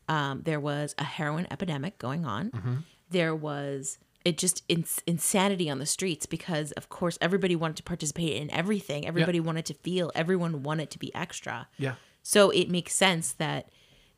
um, 0.08 0.42
there 0.44 0.60
was 0.60 0.96
a 0.98 1.04
heroin 1.04 1.46
epidemic 1.52 2.00
going 2.00 2.26
on. 2.26 2.84
There 3.12 3.36
was 3.36 4.00
it 4.26 4.38
just 4.38 4.64
ins- 4.68 5.02
insanity 5.08 5.70
on 5.70 5.80
the 5.80 5.86
streets 5.86 6.26
because, 6.26 6.72
of 6.74 6.90
course, 6.90 7.18
everybody 7.22 7.56
wanted 7.56 7.78
to 7.78 7.84
participate 7.84 8.36
in 8.36 8.52
everything. 8.52 9.08
Everybody 9.08 9.40
wanted 9.40 9.66
to 9.68 9.74
feel. 9.76 10.12
Everyone 10.14 10.62
wanted 10.62 10.90
to 10.92 11.00
be 11.00 11.14
extra. 11.16 11.68
Yeah. 11.78 11.96
So 12.22 12.50
it 12.50 12.70
makes 12.70 12.94
sense 12.94 13.32
that 13.34 13.70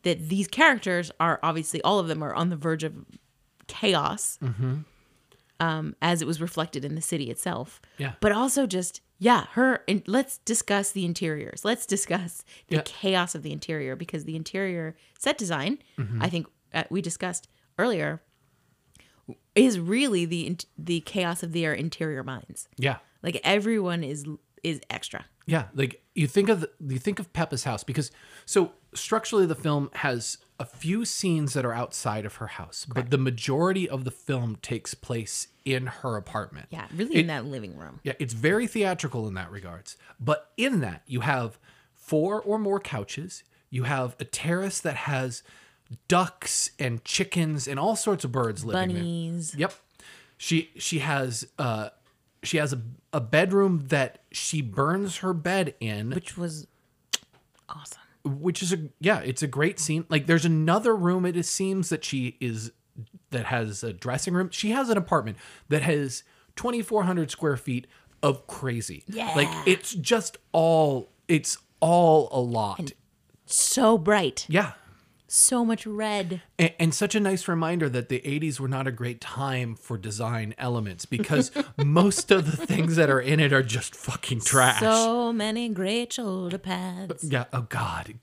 that 0.03 0.29
these 0.29 0.48
characters 0.48 1.12
are 1.20 1.39
obviously 1.43 1.81
all 1.84 2.00
of 2.00 2.08
them 2.08 2.24
are 2.24 2.34
on 2.34 2.50
the 2.50 2.55
verge 2.55 2.84
of 2.84 2.93
chaos. 3.67 4.38
um, 5.60 5.96
as 6.01 6.22
it 6.22 6.27
was 6.27 6.41
reflected 6.41 6.84
in 6.84 6.96
the 6.96 7.01
city 7.01 7.29
itself. 7.29 7.79
Yeah. 7.98 8.13
But 8.20 8.31
also 8.31 8.65
just 8.65 9.01
yeah, 9.20 9.46
her. 9.51 9.84
And 9.88 10.01
let's 10.08 10.39
discuss 10.39 10.91
the 10.91 11.05
interiors. 11.05 11.63
Let's 11.63 11.86
discuss 11.86 12.43
the 12.70 12.77
Yeah. 12.77 12.81
chaos 12.84 13.36
of 13.36 13.43
the 13.43 13.51
interior 13.51 13.96
because 13.96 14.25
the 14.25 14.36
interior 14.36 14.96
set 15.20 15.38
design, 15.38 15.77
Mm-hmm. 16.00 16.20
I 16.24 16.29
think 16.29 16.48
uh, 16.74 16.86
we 16.89 17.01
discussed 17.03 17.48
earlier, 17.77 18.22
is 19.53 19.79
really 19.79 20.25
the 20.25 20.58
the 20.77 21.01
chaos 21.01 21.43
of 21.43 21.53
their 21.53 21.74
interior 21.74 22.24
minds. 22.24 22.67
Yeah. 22.77 22.98
Like 23.22 23.39
everyone 23.43 24.03
is 24.03 24.25
is 24.63 24.81
extra. 24.89 25.25
Yeah, 25.46 25.65
like 25.75 26.00
you 26.13 26.27
think 26.27 26.50
of 26.50 26.62
the, 26.62 26.70
you 26.86 27.00
think 27.00 27.20
of 27.20 27.32
Pepa's 27.34 27.63
house 27.63 27.84
because 27.84 28.12
so 28.46 28.74
structurally 28.94 29.46
the 29.46 29.56
film 29.56 29.89
has 29.96 30.38
a 30.60 30.65
few 30.65 31.06
scenes 31.06 31.53
that 31.53 31.65
are 31.65 31.74
outside 31.74 32.25
of 32.25 32.36
her 32.36 32.48
house, 32.48 32.86
but 32.86 33.10
the 33.10 33.18
majority 33.18 33.89
of 33.89 34.03
the 34.03 34.12
film 34.12 34.58
takes 34.62 34.94
place 34.94 35.48
in 35.65 35.88
her 35.88 36.18
apartment. 36.18 36.68
Yeah, 36.70 36.86
really 36.96 37.15
in 37.15 37.27
that 37.27 37.46
living 37.46 37.77
room. 37.77 38.00
Yeah, 38.03 38.13
it's 38.20 38.34
very 38.34 38.68
theatrical 38.68 39.27
in 39.27 39.34
that 39.36 39.50
regards. 39.50 39.98
But 40.20 40.51
in 40.58 40.82
that, 40.82 41.01
you 41.08 41.22
have 41.22 41.58
four 41.96 42.41
or 42.41 42.60
more 42.60 42.80
couches. 42.80 43.44
You 43.70 43.84
have 43.84 44.15
a 44.20 44.25
terrace 44.25 44.82
that 44.82 44.96
has 44.96 45.44
ducks 46.08 46.72
and 46.77 47.03
chickens 47.03 47.68
and 47.68 47.80
all 47.80 47.96
sorts 47.96 48.24
of 48.24 48.32
birds 48.32 48.63
living 48.63 48.89
there. 48.89 48.98
Bunnies. 48.98 49.56
Yep. 49.56 49.74
She 50.38 50.72
she 50.77 51.00
has 51.00 51.48
uh 51.58 51.89
she 52.44 52.58
has 52.58 52.74
a, 52.74 52.82
a 53.14 53.22
bedroom 53.22 53.86
that 53.88 54.20
she 54.32 54.62
burns 54.62 55.18
her 55.18 55.34
bed 55.34 55.76
in, 55.80 56.12
which 56.12 56.38
was 56.38 56.68
awesome. 57.70 58.02
which 58.24 58.62
is 58.64 58.74
a 58.74 58.90
yeah, 59.00 59.20
it's 59.20 59.44
a 59.44 59.48
great 59.48 59.80
scene. 59.80 60.06
Like 60.10 60.26
there's 60.26 60.46
another 60.46 60.96
room 60.96 61.26
it 61.26 61.44
seems 61.46 61.90
that 61.90 62.04
she 62.04 62.38
is 62.40 62.72
that 63.30 63.46
has 63.48 63.84
a 63.84 63.94
dressing 63.94 64.34
room. 64.34 64.50
She 64.52 64.72
has 64.72 64.90
an 64.90 64.98
apartment 64.98 65.38
that 65.70 65.84
has 65.84 66.24
2400 66.56 67.32
square 67.32 67.58
feet 67.58 67.88
of 68.24 68.48
crazy. 68.48 69.04
Yeah. 69.08 69.32
Like 69.36 69.50
it's 69.68 69.94
just 69.94 70.38
all 70.52 71.10
it's 71.28 71.58
all 71.80 72.30
a 72.32 72.40
lot. 72.40 72.92
So 73.46 73.98
bright. 73.98 74.46
yeah. 74.50 74.74
So 75.34 75.64
much 75.64 75.88
red. 75.88 76.42
And, 76.60 76.74
and 76.78 76.94
such 76.94 77.16
a 77.16 77.20
nice 77.22 77.48
reminder 77.48 77.88
that 77.88 78.10
the 78.10 78.20
80s 78.20 78.60
were 78.60 78.68
not 78.68 78.86
a 78.86 78.92
great 78.92 79.22
time 79.22 79.76
for 79.76 79.98
design 79.98 80.54
elements 80.58 81.06
because 81.06 81.52
most 81.78 82.32
of 82.32 82.52
the 82.52 82.66
things 82.66 82.98
that 82.98 83.10
are 83.10 83.22
in 83.22 83.40
it 83.40 83.54
are 83.54 83.64
just 83.64 83.96
fucking 83.96 84.42
trash. 84.42 84.82
So 84.82 85.32
many 85.32 85.70
great 85.70 86.12
shoulder 86.12 86.58
pads. 86.58 87.24
Yeah. 87.24 87.46
Oh 87.54 87.62
God. 87.62 88.16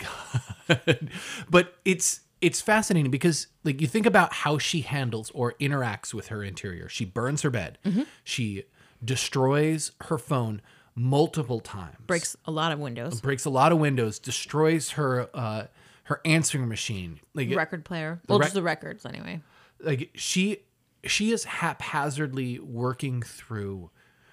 God. 0.69 1.11
but 1.49 1.79
it's 1.87 2.21
it's 2.43 2.61
fascinating 2.61 3.11
because 3.11 3.47
like 3.65 3.81
you 3.81 3.87
think 3.87 4.05
about 4.05 4.35
how 4.35 4.59
she 4.59 4.83
handles 4.83 5.31
or 5.31 5.55
interacts 5.55 6.12
with 6.12 6.29
her 6.29 6.45
interior. 6.45 6.91
She 6.91 7.07
burns 7.07 7.41
her 7.41 7.50
bed. 7.50 7.79
She 8.23 8.65
destroys 9.03 9.93
her 10.03 10.19
phone 10.19 10.61
multiple 10.95 11.61
times. 11.61 11.97
Breaks 12.07 12.37
a 12.45 12.50
lot 12.50 12.71
of 12.71 12.79
windows. 12.79 13.23
breaks 13.23 13.47
a 13.47 13.50
lot 13.50 13.73
of 13.73 13.79
windows. 13.79 14.19
Destroys 14.19 14.91
her 14.91 15.31
uh 15.33 15.69
her 16.09 16.21
answering 16.25 16.69
machine. 16.69 17.21
Like 17.35 17.55
Record 17.55 17.85
player. 17.85 18.21
Well, 18.29 18.38
rec- 18.38 18.47
just 18.47 18.55
the 18.55 18.62
records 18.62 19.05
anyway. 19.07 19.43
like 19.81 20.11
she 20.15 20.59
she 21.05 21.31
is 21.33 21.45
haphazardly 21.45 22.59
working 22.59 23.23
through 23.23 23.91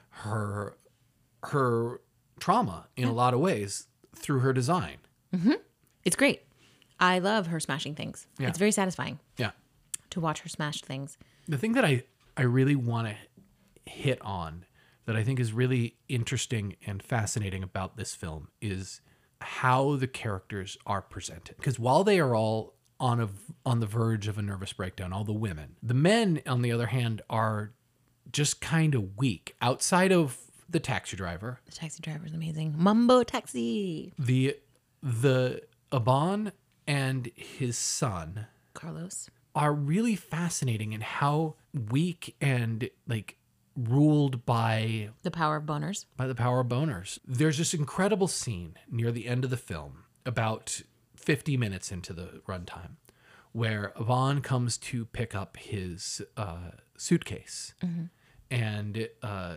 her 0.10 0.75
her 1.44 2.01
trauma 2.39 2.88
in 2.98 3.08
a 3.08 3.13
lot 3.13 3.34
of 3.34 3.39
ways 3.39 3.88
through 4.15 4.39
her 4.39 4.53
design. 4.53 4.98
Mm-hmm. 5.34 5.53
It's 6.03 6.15
great. 6.15 6.41
I 7.00 7.20
love 7.20 7.48
her 7.48 7.60
smashing 7.60 7.96
things. 7.96 8.25
Yeah. 8.39 8.48
It's 8.48 8.58
very 8.58 8.72
satisfying 8.72 9.20
Yeah. 9.38 9.51
to 10.12 10.20
watch 10.22 10.39
her 10.41 10.50
smash 10.50 10.82
things. 10.82 11.17
The 11.48 11.58
thing 11.58 11.74
that 11.74 11.86
I 11.86 12.03
I 12.38 12.44
really 12.44 12.75
want 12.75 13.08
to 13.10 13.15
hit 13.91 14.20
on 14.22 14.65
that 15.05 15.15
I 15.15 15.24
think 15.24 15.39
is 15.39 15.51
really 15.53 15.98
interesting 16.08 16.77
and 16.88 17.03
fascinating 17.03 17.62
about 17.63 17.96
this 17.98 18.15
film 18.15 18.48
is 18.62 19.01
how 19.42 19.96
the 19.96 20.08
characters 20.08 20.77
are 20.86 21.01
presented. 21.01 21.58
Because 21.58 21.80
while 21.80 22.04
they 22.04 22.20
are 22.20 22.36
all 22.36 22.74
on 23.00 23.20
a 23.20 23.30
on 23.65 23.80
the 23.80 23.86
verge 23.86 24.27
of 24.27 24.38
a 24.38 24.42
nervous 24.42 24.74
breakdown, 24.74 25.12
all 25.12 25.24
the 25.24 25.34
women, 25.34 25.75
the 25.84 25.94
men 25.94 26.42
on 26.48 26.62
the 26.62 26.72
other 26.72 26.88
hand 26.88 27.22
are 27.30 27.74
just 28.32 28.62
kind 28.62 28.96
of 28.96 29.18
weak 29.18 29.56
outside 29.62 30.12
of 30.12 30.38
the 30.70 30.80
taxi 30.80 31.15
driver. 31.15 31.60
The 31.65 31.72
taxi 31.72 32.01
driver 32.01 32.25
is 32.25 32.34
amazing. 32.34 32.75
Mambo 32.77 33.24
taxi. 33.24 34.13
The 34.18 34.58
the 35.01 35.62
Iván 35.92 36.51
and 36.88 37.30
his 37.36 37.77
son 37.77 38.48
Carlos. 38.74 39.30
are 39.54 39.74
really 39.74 40.15
fascinating 40.15 40.94
in 40.94 41.01
how 41.01 41.56
weak 41.92 42.36
and 42.42 42.89
like 43.08 43.38
ruled 43.75 44.46
by 44.46 45.10
The 45.24 45.32
power 45.32 45.58
of 45.58 45.63
boners. 45.65 46.05
by 46.17 46.27
the 46.27 46.36
power 46.36 46.62
of 46.62 46.67
boners. 46.67 47.20
There's 47.27 47.58
this 47.58 47.74
incredible 47.74 48.27
scene 48.27 48.75
near 48.89 49.12
the 49.12 49.27
end 49.27 49.44
of 49.44 49.50
the 49.50 49.58
film, 49.58 50.03
about 50.25 50.82
50 51.15 51.58
minutes 51.58 51.91
into 51.91 52.13
the 52.13 52.41
runtime, 52.48 52.96
where 53.51 53.94
Vaughn 54.00 54.41
comes 54.41 54.77
to 54.77 55.05
pick 55.05 55.36
up 55.36 55.58
his 55.58 56.22
uh, 56.38 56.72
suitcase, 56.98 57.74
and 58.51 59.10
uh, 59.22 59.55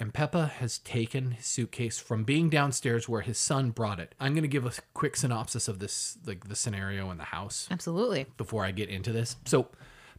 and 0.00 0.14
Pepa 0.14 0.48
has 0.50 0.78
taken 0.78 1.32
his 1.32 1.46
suitcase 1.46 1.98
from 1.98 2.22
being 2.22 2.48
downstairs 2.48 3.08
where 3.08 3.22
his 3.22 3.38
son 3.38 3.70
brought 3.70 3.98
it. 3.98 4.14
I'm 4.20 4.34
gonna 4.34 4.46
give 4.46 4.64
a 4.66 4.72
quick 4.94 5.16
synopsis 5.16 5.66
of 5.66 5.80
this, 5.80 6.18
like 6.24 6.48
the 6.48 6.54
scenario 6.56 7.10
in 7.10 7.18
the 7.18 7.24
house 7.24 7.66
Absolutely. 7.70 8.26
before 8.36 8.64
I 8.64 8.70
get 8.70 8.88
into 8.88 9.10
this. 9.12 9.34
So, 9.44 9.68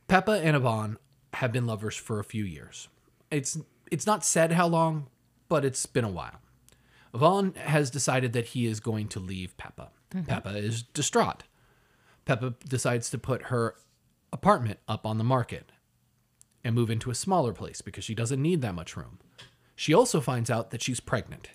Pepa 0.09 0.43
and 0.43 0.57
Iván 0.61 0.97
have 1.35 1.53
been 1.53 1.65
lovers 1.65 1.95
for 1.95 2.19
a 2.19 2.23
few 2.25 2.43
years. 2.43 2.89
It's 3.31 3.57
it's 3.91 4.05
not 4.05 4.23
said 4.23 4.51
how 4.51 4.67
long, 4.67 5.07
but 5.47 5.65
it's 5.65 5.85
been 5.85 6.05
a 6.05 6.09
while. 6.09 6.39
Iván 7.13 7.55
has 7.57 7.89
decided 7.89 8.33
that 8.33 8.47
he 8.47 8.65
is 8.65 8.79
going 8.79 9.07
to 9.09 9.19
leave 9.19 9.57
Pepa. 9.57 9.89
Mm-hmm. 10.11 10.31
Pepa 10.31 10.55
is 10.55 10.83
distraught. 10.83 11.43
Pepa 12.25 12.53
decides 12.67 13.09
to 13.09 13.17
put 13.17 13.43
her 13.43 13.75
apartment 14.31 14.79
up 14.87 15.05
on 15.05 15.17
the 15.17 15.23
market 15.23 15.71
and 16.63 16.75
move 16.75 16.91
into 16.91 17.09
a 17.09 17.15
smaller 17.15 17.53
place 17.53 17.81
because 17.81 18.03
she 18.03 18.13
doesn't 18.13 18.41
need 18.41 18.61
that 18.61 18.75
much 18.75 18.95
room. 18.95 19.19
She 19.75 19.93
also 19.93 20.21
finds 20.21 20.49
out 20.49 20.71
that 20.71 20.83
she's 20.83 20.99
pregnant. 20.99 21.49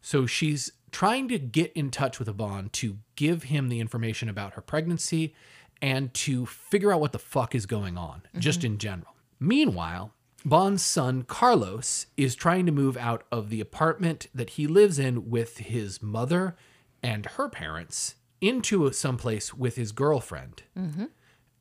So 0.00 0.26
she's 0.26 0.72
trying 0.90 1.28
to 1.28 1.38
get 1.38 1.72
in 1.74 1.90
touch 1.90 2.18
with 2.18 2.28
Iván 2.28 2.72
to 2.72 2.98
give 3.14 3.44
him 3.44 3.68
the 3.68 3.80
information 3.80 4.28
about 4.28 4.54
her 4.54 4.62
pregnancy 4.62 5.34
and 5.80 6.12
to 6.14 6.46
figure 6.46 6.92
out 6.92 7.00
what 7.00 7.12
the 7.12 7.18
fuck 7.18 7.54
is 7.54 7.66
going 7.66 7.96
on, 7.96 8.22
just 8.38 8.60
mm-hmm. 8.60 8.72
in 8.72 8.78
general. 8.78 9.14
Meanwhile, 9.38 10.12
Bond's 10.48 10.82
son, 10.82 11.22
Carlos, 11.22 12.06
is 12.16 12.34
trying 12.34 12.66
to 12.66 12.72
move 12.72 12.96
out 12.96 13.24
of 13.30 13.50
the 13.50 13.60
apartment 13.60 14.28
that 14.34 14.50
he 14.50 14.66
lives 14.66 14.98
in 14.98 15.30
with 15.30 15.58
his 15.58 16.02
mother 16.02 16.56
and 17.02 17.26
her 17.26 17.48
parents 17.48 18.16
into 18.40 18.90
someplace 18.92 19.52
with 19.52 19.76
his 19.76 19.92
girlfriend. 19.92 20.62
Mm-hmm. 20.76 21.06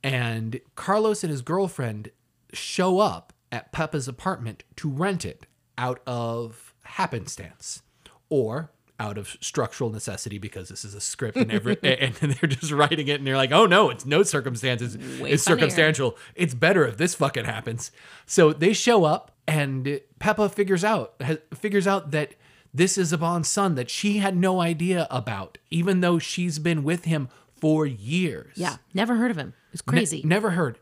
And 0.04 0.60
Carlos 0.76 1.24
and 1.24 1.32
his 1.32 1.42
girlfriend 1.42 2.12
show 2.54 3.00
up 3.00 3.34
at 3.52 3.72
Pepa's 3.72 4.08
apartment 4.08 4.64
to 4.78 4.90
rent 4.90 5.26
it 5.26 5.48
out 5.78 6.02
of 6.06 6.74
happenstance 6.84 7.82
or 8.30 8.72
out 9.00 9.18
of 9.18 9.38
structural 9.42 9.90
necessity 9.92 10.38
because 10.40 10.70
this 10.70 10.84
is 10.84 10.94
a 10.96 11.00
script 11.02 11.38
and 11.38 11.52
every 11.52 11.78
and 11.84 12.14
they're 12.16 12.50
just 12.50 12.72
writing 12.72 13.08
it 13.08 13.20
and 13.20 13.28
they're 13.28 13.38
like, 13.38 13.52
oh 13.52 13.66
no, 13.66 13.90
it's 13.90 14.06
no 14.06 14.24
circumstances. 14.24 14.98
Way 14.98 15.04
it's 15.32 15.44
funnier. 15.44 15.60
circumstantial. 15.60 16.18
It's 16.36 16.54
better 16.54 16.86
if 16.86 16.98
this 16.98 17.14
fucking 17.16 17.46
happens. 17.46 17.92
So 18.26 18.54
they 18.54 18.74
show 18.74 19.04
up 19.04 19.32
and 19.48 20.02
Pepa 20.20 20.52
figures 20.52 20.84
out 20.84 21.14
has, 21.22 21.38
figures 21.54 21.86
out 21.88 22.12
that 22.12 22.34
this 22.74 22.98
is 22.98 23.14
Iván's 23.14 23.48
son 23.48 23.76
that 23.76 23.90
she 23.90 24.18
had 24.18 24.36
no 24.36 24.60
idea 24.62 25.08
about, 25.10 25.58
even 25.70 26.02
though 26.02 26.20
she's 26.20 26.60
been 26.60 26.84
with 26.84 27.06
him 27.06 27.30
for 27.60 27.86
years. 27.86 28.54
Yeah. 28.56 28.78
Never 28.94 29.16
heard 29.16 29.32
of 29.32 29.38
him. 29.38 29.54
It's 29.74 29.82
Ne- 29.88 29.92
crazy. 29.92 30.22
never 30.26 30.52
heard. 30.52 30.80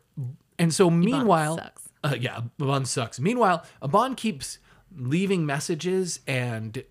And 0.57 0.74
so 0.74 0.89
meanwhile, 0.89 1.57
sucks. 1.57 1.89
Uh, 2.03 2.15
yeah, 2.19 2.41
Iván 2.60 2.86
sucks. 2.88 3.19
Meanwhile, 3.19 3.65
Iván 3.81 4.15
keeps 4.15 4.57
leaving 4.98 5.45
messages 5.45 6.19
and 6.27 6.84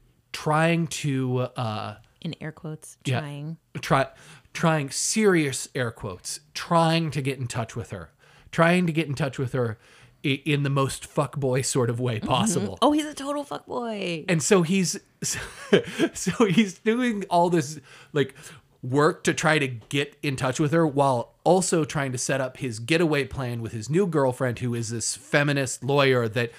trying 0.44 0.86
to 0.86 1.38
uh, 1.56 1.94
In 2.20 2.34
air 2.38 2.52
quotes, 2.52 2.98
Yeah. 3.06 3.20
trying. 3.20 3.56
try 3.80 4.06
trying 4.52 4.90
serious 4.90 5.68
air 5.74 5.90
quotes, 5.90 6.40
trying 6.52 7.10
to 7.12 7.22
get 7.22 7.38
in 7.38 7.46
touch 7.46 7.74
with 7.74 7.90
her, 7.90 8.10
trying 8.52 8.86
to 8.86 8.92
get 8.92 9.08
in 9.08 9.14
touch 9.14 9.38
with 9.38 9.52
her 9.54 9.78
in 10.22 10.62
the 10.62 10.70
most 10.70 11.02
fuckboy 11.12 11.64
sort 11.64 11.88
of 11.90 11.98
way 11.98 12.20
possible. 12.20 12.78
Oh, 12.82 12.92
he's 12.92 13.06
a 13.06 13.14
total 13.14 13.42
fuckboy. 13.44 14.26
And 14.28 14.42
so 14.42 14.60
he's 14.62 15.00
so 16.14 16.44
he's 16.46 16.78
doing 16.78 17.24
all 17.30 17.48
this 17.50 17.80
like 18.12 18.34
work 18.82 19.24
to 19.24 19.32
try 19.32 19.58
to 19.58 19.66
get 19.66 20.14
in 20.22 20.36
touch 20.36 20.60
with 20.60 20.72
her 20.72 20.86
while 20.86 21.34
also 21.42 21.84
trying 21.86 22.12
to 22.12 22.18
set 22.18 22.40
up 22.40 22.58
his 22.58 22.78
getaway 22.80 23.24
plan 23.24 23.62
with 23.62 23.72
his 23.72 23.88
new 23.88 24.06
girlfriend 24.06 24.58
who 24.58 24.74
is 24.74 24.90
this 24.90 25.16
feminist 25.16 25.82
lawyer 25.82 26.28
that 26.28 26.50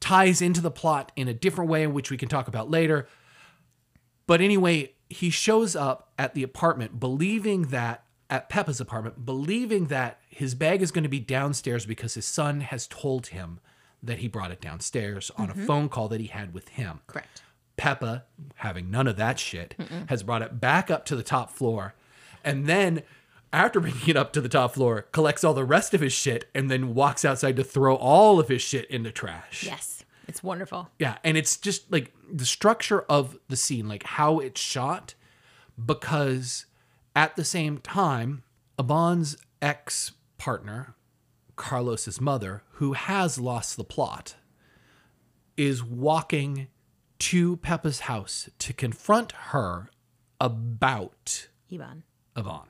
ties 0.00 0.42
into 0.42 0.60
the 0.60 0.70
plot 0.70 1.12
in 1.16 1.28
a 1.28 1.34
different 1.34 1.70
way 1.70 1.86
which 1.86 2.10
we 2.10 2.16
can 2.16 2.28
talk 2.28 2.48
about 2.48 2.70
later. 2.70 3.06
But 4.26 4.40
anyway, 4.40 4.92
he 5.08 5.30
shows 5.30 5.76
up 5.76 6.12
at 6.18 6.34
the 6.34 6.42
apartment 6.42 6.98
believing 6.98 7.62
that 7.68 8.04
at 8.28 8.48
Pepa's 8.48 8.80
apartment 8.80 9.24
believing 9.24 9.86
that 9.86 10.20
his 10.28 10.54
bag 10.54 10.82
is 10.82 10.90
going 10.90 11.04
to 11.04 11.08
be 11.08 11.20
downstairs 11.20 11.86
because 11.86 12.14
his 12.14 12.26
son 12.26 12.60
has 12.60 12.86
told 12.88 13.28
him 13.28 13.60
that 14.02 14.18
he 14.18 14.28
brought 14.28 14.50
it 14.50 14.60
downstairs 14.60 15.30
on 15.36 15.48
a 15.48 15.52
mm-hmm. 15.52 15.66
phone 15.66 15.88
call 15.88 16.08
that 16.08 16.20
he 16.20 16.26
had 16.26 16.52
with 16.52 16.68
him. 16.70 17.00
Correct. 17.06 17.42
Pepa, 17.76 18.22
having 18.56 18.90
none 18.90 19.06
of 19.06 19.16
that 19.16 19.38
shit, 19.38 19.74
has 20.08 20.22
brought 20.22 20.42
it 20.42 20.60
back 20.60 20.90
up 20.90 21.04
to 21.06 21.16
the 21.16 21.22
top 21.22 21.50
floor. 21.50 21.94
And 22.42 22.66
then, 22.66 23.02
after 23.52 23.80
bringing 23.80 24.08
it 24.08 24.16
up 24.16 24.32
to 24.32 24.40
the 24.40 24.48
top 24.48 24.74
floor, 24.74 25.02
collects 25.12 25.44
all 25.44 25.54
the 25.54 25.64
rest 25.64 25.94
of 25.94 26.00
his 26.00 26.12
shit 26.12 26.50
and 26.54 26.70
then 26.70 26.94
walks 26.94 27.24
outside 27.24 27.56
to 27.56 27.64
throw 27.64 27.94
all 27.96 28.38
of 28.38 28.48
his 28.48 28.62
shit 28.62 28.90
in 28.90 29.02
the 29.02 29.12
trash. 29.12 29.64
Yes. 29.64 30.04
It's 30.28 30.42
wonderful. 30.42 30.90
Yeah. 30.98 31.18
And 31.22 31.36
it's 31.36 31.56
just 31.56 31.90
like 31.90 32.12
the 32.30 32.44
structure 32.46 33.02
of 33.02 33.38
the 33.48 33.56
scene, 33.56 33.88
like 33.88 34.02
how 34.02 34.40
it's 34.40 34.60
shot, 34.60 35.14
because 35.82 36.66
at 37.14 37.36
the 37.36 37.44
same 37.44 37.78
time, 37.78 38.42
Iván's 38.78 39.36
ex 39.62 40.12
partner, 40.36 40.94
Carlos's 41.54 42.20
mother, 42.20 42.62
who 42.72 42.94
has 42.94 43.38
lost 43.38 43.76
the 43.76 43.84
plot, 43.84 44.34
is 45.56 45.82
walking 45.82 46.66
to 47.18 47.56
Pepa's 47.56 48.00
house 48.00 48.50
to 48.58 48.72
confront 48.72 49.32
her 49.32 49.88
about 50.40 51.48
Iván, 51.70 52.02
Avon. 52.36 52.66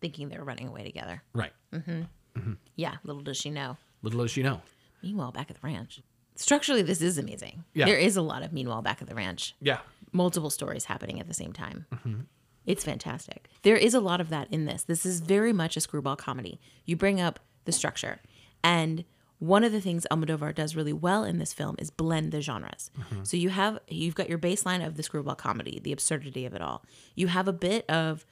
Thinking 0.00 0.28
they 0.28 0.38
were 0.38 0.44
running 0.44 0.68
away 0.68 0.84
together. 0.84 1.22
Right. 1.32 1.52
Mm-hmm. 1.72 2.02
mm-hmm 2.38 2.52
Yeah, 2.74 2.96
little 3.04 3.22
does 3.22 3.36
she 3.36 3.50
know. 3.50 3.76
Little 4.02 4.20
does 4.20 4.30
she 4.30 4.42
know. 4.42 4.60
Meanwhile, 5.02 5.32
back 5.32 5.50
at 5.50 5.60
the 5.60 5.66
ranch. 5.66 6.00
Structurally, 6.34 6.82
this 6.82 7.00
is 7.00 7.16
amazing. 7.18 7.64
Yeah. 7.72 7.86
There 7.86 7.96
is 7.96 8.16
a 8.16 8.22
lot 8.22 8.42
of 8.42 8.52
meanwhile 8.52 8.82
back 8.82 9.00
at 9.00 9.08
the 9.08 9.14
ranch. 9.14 9.54
Yeah. 9.60 9.78
multiple 10.12 10.50
stories 10.50 10.86
happening 10.86 11.20
at 11.20 11.28
the 11.28 11.34
same 11.34 11.52
time. 11.52 11.86
Mm-hmm. 11.94 12.20
It's 12.64 12.84
fantastic. 12.84 13.48
There 13.62 13.76
is 13.76 13.94
a 13.94 14.00
lot 14.00 14.20
of 14.20 14.28
that 14.30 14.48
in 14.50 14.64
this. 14.64 14.82
This 14.82 15.06
is 15.06 15.20
very 15.20 15.52
much 15.52 15.76
a 15.76 15.80
screwball 15.80 16.16
comedy. 16.16 16.60
You 16.84 16.96
bring 16.96 17.20
up 17.20 17.38
the 17.64 17.72
structure. 17.72 18.20
And 18.64 19.04
one 19.38 19.62
of 19.64 19.70
the 19.70 19.80
things 19.80 20.06
Almodovar 20.10 20.54
does 20.54 20.74
really 20.74 20.92
well 20.92 21.22
in 21.22 21.38
this 21.38 21.52
film 21.52 21.76
is 21.78 21.90
blend 21.90 22.32
the 22.32 22.40
genres. 22.40 22.90
Mm-hmm. 22.98 23.24
So 23.24 23.36
you 23.36 23.50
have 23.50 23.78
you've 23.88 24.14
got 24.14 24.28
your 24.28 24.38
baseline 24.38 24.84
of 24.84 24.96
the 24.96 25.02
screwball 25.02 25.34
comedy, 25.36 25.78
the 25.82 25.92
absurdity 25.92 26.46
of 26.46 26.54
it 26.54 26.62
all. 26.62 26.84
You 27.14 27.28
have 27.28 27.46
a 27.46 27.52
bit 27.52 27.88
of 27.88 28.26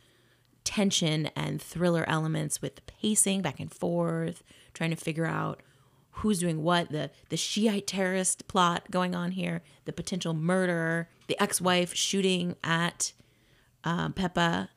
tension 0.65 1.27
and 1.37 1.61
thriller 1.61 2.05
elements 2.09 2.61
with 2.61 2.77
the 2.77 2.83
pacing 2.83 3.43
back 3.43 3.61
and 3.61 3.73
forth, 3.73 4.43
trying 4.73 4.91
to 4.91 4.97
figure 4.97 5.27
out 5.27 5.63
who's 6.19 6.39
doing 6.39 6.63
what, 6.63 6.91
the 6.91 7.11
the 7.29 7.37
Shiite 7.37 7.87
terrorist 7.87 8.47
plot 8.49 8.91
going 8.91 9.15
on 9.15 9.33
here, 9.33 9.63
the 9.85 9.93
potential 9.93 10.33
murder, 10.35 11.09
the 11.27 11.41
ex-wife 11.43 11.95
shooting 11.95 12.57
at 12.63 13.13
um, 13.85 14.13
Pepa 14.13 14.69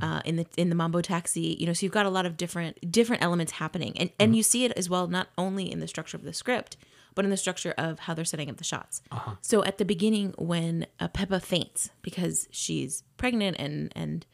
uh, 0.00 0.20
in 0.24 0.36
the 0.36 0.46
in 0.56 0.68
the 0.68 0.74
Mambo 0.74 1.00
taxi. 1.00 1.56
You 1.58 1.66
know, 1.66 1.72
so 1.72 1.84
you've 1.86 1.92
got 1.92 2.06
a 2.06 2.10
lot 2.10 2.26
of 2.26 2.36
different 2.36 2.90
different 2.90 3.22
elements 3.22 3.52
happening, 3.52 3.96
and 3.98 4.10
and 4.18 4.36
you 4.36 4.42
see 4.42 4.64
it 4.64 4.72
as 4.72 4.88
well 4.88 5.06
not 5.06 5.28
only 5.36 5.70
in 5.70 5.80
the 5.80 5.88
structure 5.88 6.16
of 6.16 6.24
the 6.24 6.32
script, 6.32 6.76
but 7.14 7.24
in 7.24 7.30
the 7.30 7.36
structure 7.36 7.74
of 7.76 8.00
how 8.00 8.14
they're 8.14 8.24
setting 8.24 8.48
up 8.48 8.56
the 8.56 8.64
shots. 8.64 9.02
So 9.40 9.64
at 9.64 9.78
the 9.78 9.84
beginning, 9.84 10.34
when 10.38 10.86
uh, 11.00 11.08
Pepa 11.08 11.42
faints 11.42 11.90
because 12.02 12.48
she's 12.50 13.02
pregnant 13.16 13.56
and 13.58 13.92
and 13.94 14.24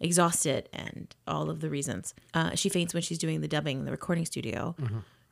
exhausted 0.00 0.68
and 0.72 1.14
all 1.26 1.50
of 1.50 1.60
the 1.60 1.70
reasons, 1.70 2.14
uh, 2.34 2.54
she 2.54 2.68
faints 2.68 2.92
when 2.94 3.02
she's 3.02 3.18
doing 3.18 3.40
the 3.40 3.48
dubbing 3.48 3.78
in 3.80 3.84
the 3.84 3.90
recording 3.90 4.26
studio. 4.26 4.74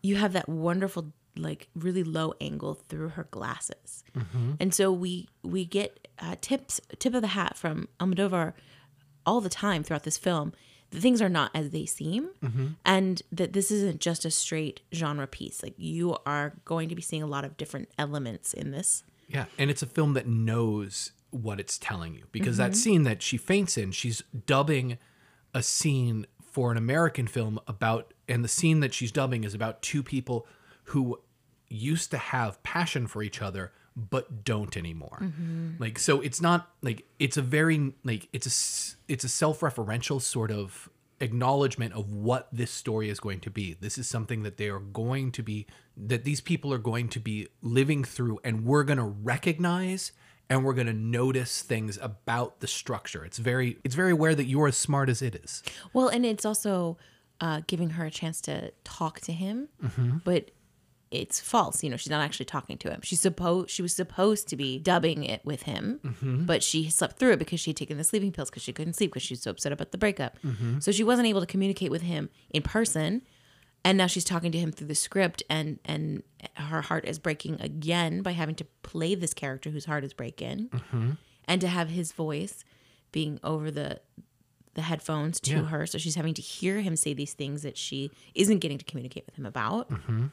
You 0.03 0.17
have 0.17 0.33
that 0.33 0.49
wonderful 0.49 1.13
like 1.37 1.69
really 1.75 2.03
low 2.05 2.35
angle 2.43 2.75
through 2.89 3.11
her 3.11 3.25
glasses. 3.31 4.05
And 4.61 4.75
so 4.75 4.93
we 4.93 5.29
we 5.43 5.65
get 5.65 6.09
uh, 6.19 6.37
tips 6.41 6.81
tip 6.99 7.15
of 7.15 7.23
the 7.23 7.29
hat 7.29 7.57
from 7.57 7.89
almodovar 7.99 8.53
all 9.25 9.41
the 9.41 9.49
time 9.49 9.83
throughout 9.83 10.03
this 10.03 10.19
film. 10.19 10.53
That 10.91 11.01
things 11.01 11.23
are 11.23 11.31
not 11.31 11.51
as 11.55 11.71
they 11.71 11.87
seem. 11.87 12.29
And 12.85 13.23
that 13.33 13.55
this 13.55 13.71
isn't 13.71 14.01
just 14.01 14.25
a 14.27 14.31
straight 14.31 14.81
genre 14.93 15.27
piece. 15.27 15.63
Like 15.63 15.75
you 15.79 16.19
are 16.27 16.53
going 16.67 16.91
to 16.91 16.95
be 16.95 17.01
seeing 17.03 17.23
a 17.23 17.27
lot 17.27 17.45
of 17.47 17.57
different 17.57 17.89
elements 17.99 18.53
in 18.53 18.73
this. 18.73 19.03
Yeah, 19.29 19.47
and 19.59 19.71
it's 19.71 19.83
a 19.83 19.87
film 19.87 20.13
that 20.15 20.27
knows 20.27 21.13
what 21.33 21.59
it's 21.59 21.79
telling 21.79 22.15
you 22.15 22.25
because 22.31 22.57
that 22.59 22.73
mm-hmm. 22.73 22.79
scene 22.79 23.03
that 23.05 23.23
she 23.23 23.37
faints 23.37 23.77
in, 23.77 23.91
she's 23.91 24.23
dubbing 24.47 24.99
a 25.55 25.63
scene 25.63 26.27
for 26.41 26.71
an 26.71 26.79
American 26.79 27.27
film 27.27 27.59
about, 27.67 28.15
and 28.29 28.45
the 28.45 28.49
scene 28.49 28.81
that 28.81 28.95
she's 28.95 29.11
dubbing 29.11 29.43
is 29.43 29.55
about 29.55 29.83
two 29.83 30.03
people 30.03 30.47
who 30.85 31.19
used 31.69 32.11
to 32.11 32.19
have 32.19 32.63
passion 32.63 33.07
for 33.07 33.23
each 33.23 33.41
other 33.41 33.73
but 33.97 34.45
don't 34.45 34.77
anymore. 34.77 35.19
Mm-hmm. 35.21 35.71
Like 35.79 35.99
so 35.99 36.21
it's 36.21 36.41
not 36.41 36.71
like 36.81 37.05
it's 37.19 37.37
a 37.37 37.43
very 37.43 37.93
like 38.05 38.29
it's 38.33 38.47
a 38.47 39.13
it's 39.13 39.25
a 39.25 39.29
self-referential 39.29 40.21
sort 40.21 40.51
of 40.51 40.89
acknowledgement 41.21 41.95
of 41.95 42.11
what 42.13 42.49
this 42.53 42.71
story 42.71 43.09
is 43.09 43.21
going 43.21 43.41
to 43.41 43.51
be. 43.51 43.77
This 43.81 43.99
is 43.99 44.09
something 44.09 44.43
that 44.43 44.57
they 44.57 44.69
are 44.69 44.81
going 44.81 45.31
to 45.33 45.43
be 45.43 45.67
that 45.97 46.25
these 46.25 46.41
people 46.41 46.73
are 46.73 46.79
going 46.79 47.09
to 47.11 47.21
be 47.21 47.49
living 47.61 48.03
through 48.03 48.41
and 48.43 48.65
we're 48.65 48.85
going 48.85 48.99
to 48.99 49.05
recognize 49.05 50.13
and 50.53 50.67
we're 50.67 50.75
going 50.75 50.87
to 50.87 50.93
notice 50.93 51.63
things 51.63 51.99
about 52.03 52.61
the 52.61 52.67
structure. 52.67 53.25
It's 53.25 53.39
very 53.39 53.79
it's 53.85 53.95
very 53.95 54.13
aware 54.13 54.35
that 54.35 54.45
you're 54.45 54.69
as 54.69 54.77
smart 54.77 55.09
as 55.09 55.23
it 55.23 55.35
is. 55.35 55.63
well 55.95 56.09
and 56.09 56.27
it's 56.27 56.45
also 56.45 56.99
uh, 57.41 57.63
giving 57.67 57.91
her 57.91 58.05
a 58.05 58.11
chance 58.11 58.41
to 58.43 58.71
talk 58.85 59.19
to 59.21 59.33
him 59.33 59.69
mm-hmm. 59.83 60.19
but 60.25 60.51
it's 61.11 61.41
false. 61.41 61.83
You 61.83 61.89
know 61.89 61.97
she's 61.97 62.11
not 62.11 62.21
actually 62.23 62.47
talking 62.47 62.77
to 62.79 62.91
him. 62.91 63.01
She's 63.03 63.21
supposed 63.21 63.71
she 63.71 63.81
was 63.81 63.95
supposed 63.95 64.47
to 64.49 64.57
be 64.57 64.79
dubbing 64.79 65.25
it 65.25 65.43
with 65.43 65.63
him 65.63 66.01
mm-hmm. 66.05 66.45
but 66.45 66.63
she 66.63 66.91
slept 66.91 67.19
through 67.19 67.33
it 67.33 67.39
because 67.39 67.59
she 67.59 67.71
had 67.71 67.77
taken 67.79 67.97
the 67.97 68.05
sleeping 68.05 68.31
pills 68.31 68.51
because 68.51 68.63
she 68.63 68.75
couldn't 68.75 68.93
sleep 68.93 69.11
because 69.11 69.23
she 69.23 69.33
was 69.33 69.43
so 69.43 69.53
upset 69.53 69.73
about 69.73 69.91
the 69.93 69.99
breakup. 69.99 70.39
Mm-hmm. 70.45 70.81
So 70.81 70.93
she 70.93 71.03
wasn't 71.03 71.29
able 71.29 71.41
to 71.41 71.47
communicate 71.47 71.91
with 71.91 72.03
him 72.03 72.29
in 72.51 72.63
person 72.63 73.23
and 73.85 73.99
now 73.99 74.07
she's 74.07 74.25
talking 74.25 74.53
to 74.53 74.59
him 74.59 74.71
through 74.73 74.87
the 74.89 74.95
script 74.95 75.43
and 75.51 75.79
and 75.85 76.23
her 76.57 76.83
heart 76.83 77.05
is 77.07 77.19
breaking 77.19 77.61
again 77.61 78.23
by 78.23 78.33
having 78.33 78.55
to 78.57 78.65
play 78.83 79.15
this 79.15 79.35
character 79.35 79.71
whose 79.71 79.85
heart 79.87 80.05
is 80.05 80.13
breaking. 80.13 80.69
Mm-hmm. 80.69 81.11
And 81.49 81.61
to 81.61 81.67
have 81.69 81.89
his 81.91 82.13
voice 82.13 82.65
being 83.11 83.41
over 83.43 83.71
the 83.71 84.01
the 84.75 84.83
headphones 84.83 85.39
to 85.41 85.51
Yeah. 85.53 85.63
her. 85.65 85.87
So 85.87 85.99
she's 85.99 86.15
having 86.15 86.35
to 86.35 86.43
hear 86.43 86.81
him 86.81 86.97
say 86.97 87.13
these 87.13 87.35
things 87.35 87.63
that 87.63 87.77
she 87.77 88.11
isn't 88.35 88.61
getting 88.61 88.79
to 88.79 88.85
communicate 88.85 89.27
with 89.27 89.35
him 89.37 89.45
about. 89.45 89.91
Mm-hmm. 89.91 90.27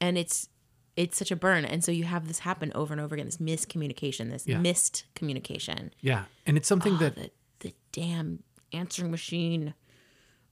And 0.00 0.16
it's 0.16 0.48
it's 0.96 1.16
such 1.18 1.30
a 1.30 1.36
burn. 1.36 1.64
And 1.64 1.82
so 1.84 1.92
you 1.92 2.04
have 2.04 2.26
this 2.28 2.40
happen 2.40 2.72
over 2.74 2.92
and 2.92 3.00
over 3.00 3.14
again 3.14 3.26
this 3.26 3.38
miscommunication 3.38 4.30
this 4.30 4.46
Yeah. 4.46 4.58
missed 4.58 5.04
communication. 5.14 5.92
Yeah, 6.00 6.24
and 6.46 6.56
it's 6.56 6.68
something 6.68 6.94
ah, 6.94 6.98
that 6.98 7.14
the, 7.16 7.30
the 7.60 7.74
damn 7.92 8.42
answering 8.72 9.10
machine 9.10 9.74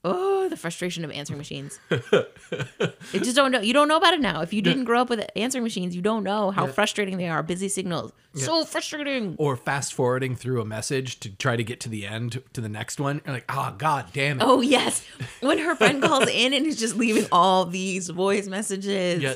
oh 0.05 0.49
the 0.49 0.57
frustration 0.57 1.05
of 1.05 1.11
answering 1.11 1.39
machines 1.39 1.79
you 1.91 3.21
just 3.21 3.37
don't 3.37 3.51
know 3.53 3.61
you 3.61 3.73
don't 3.73 3.89
know 3.89 3.97
about 3.97 4.15
it 4.15 4.21
now 4.21 4.41
if 4.41 4.53
you 4.53 4.63
didn't 4.63 4.85
grow 4.85 5.01
up 5.01 5.11
with 5.11 5.25
answering 5.37 5.65
machines 5.65 5.95
you 5.95 6.03
don't 6.03 6.23
know 6.25 6.51
how 6.51 6.67
frustrating 6.67 7.17
they 7.19 7.29
are 7.29 7.43
busy 7.43 7.69
signals 7.69 8.13
so 8.35 8.65
frustrating 8.65 9.35
or 9.39 9.57
fast 9.57 9.93
forwarding 9.93 10.37
through 10.37 10.61
a 10.61 10.65
message 10.65 11.19
to 11.21 11.31
try 11.31 11.57
to 11.57 11.65
get 11.65 11.81
to 11.81 11.89
the 11.89 12.07
end 12.07 12.41
to 12.53 12.61
the 12.61 12.69
next 12.69 13.01
one. 13.01 13.21
You're 13.27 13.35
like, 13.35 13.47
oh 13.49 13.75
god 13.77 14.07
damn 14.13 14.41
it. 14.41 14.45
Oh 14.45 14.61
yes, 14.61 15.05
when 15.41 15.59
her 15.59 15.75
friend 15.75 16.01
calls 16.01 16.29
in 16.33 16.53
and 16.53 16.65
is 16.65 16.79
just 16.79 16.95
leaving 16.97 17.27
all 17.33 17.65
these 17.65 18.09
voice 18.11 18.47
messages. 18.47 19.23
Yeah. 19.23 19.35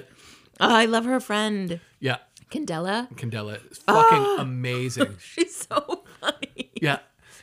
Oh, 0.60 0.72
I 0.72 0.84
love 0.84 1.04
her 1.04 1.18
friend 1.18 1.80
Yeah. 1.98 2.18
Candela. 2.50 3.10
Candela 3.14 3.58
is 3.72 3.78
fucking 3.78 4.18
ah. 4.18 4.36
amazing. 4.40 5.16
She's 5.18 5.56
so 5.56 6.04
funny. 6.20 6.70
Yeah. 6.80 6.98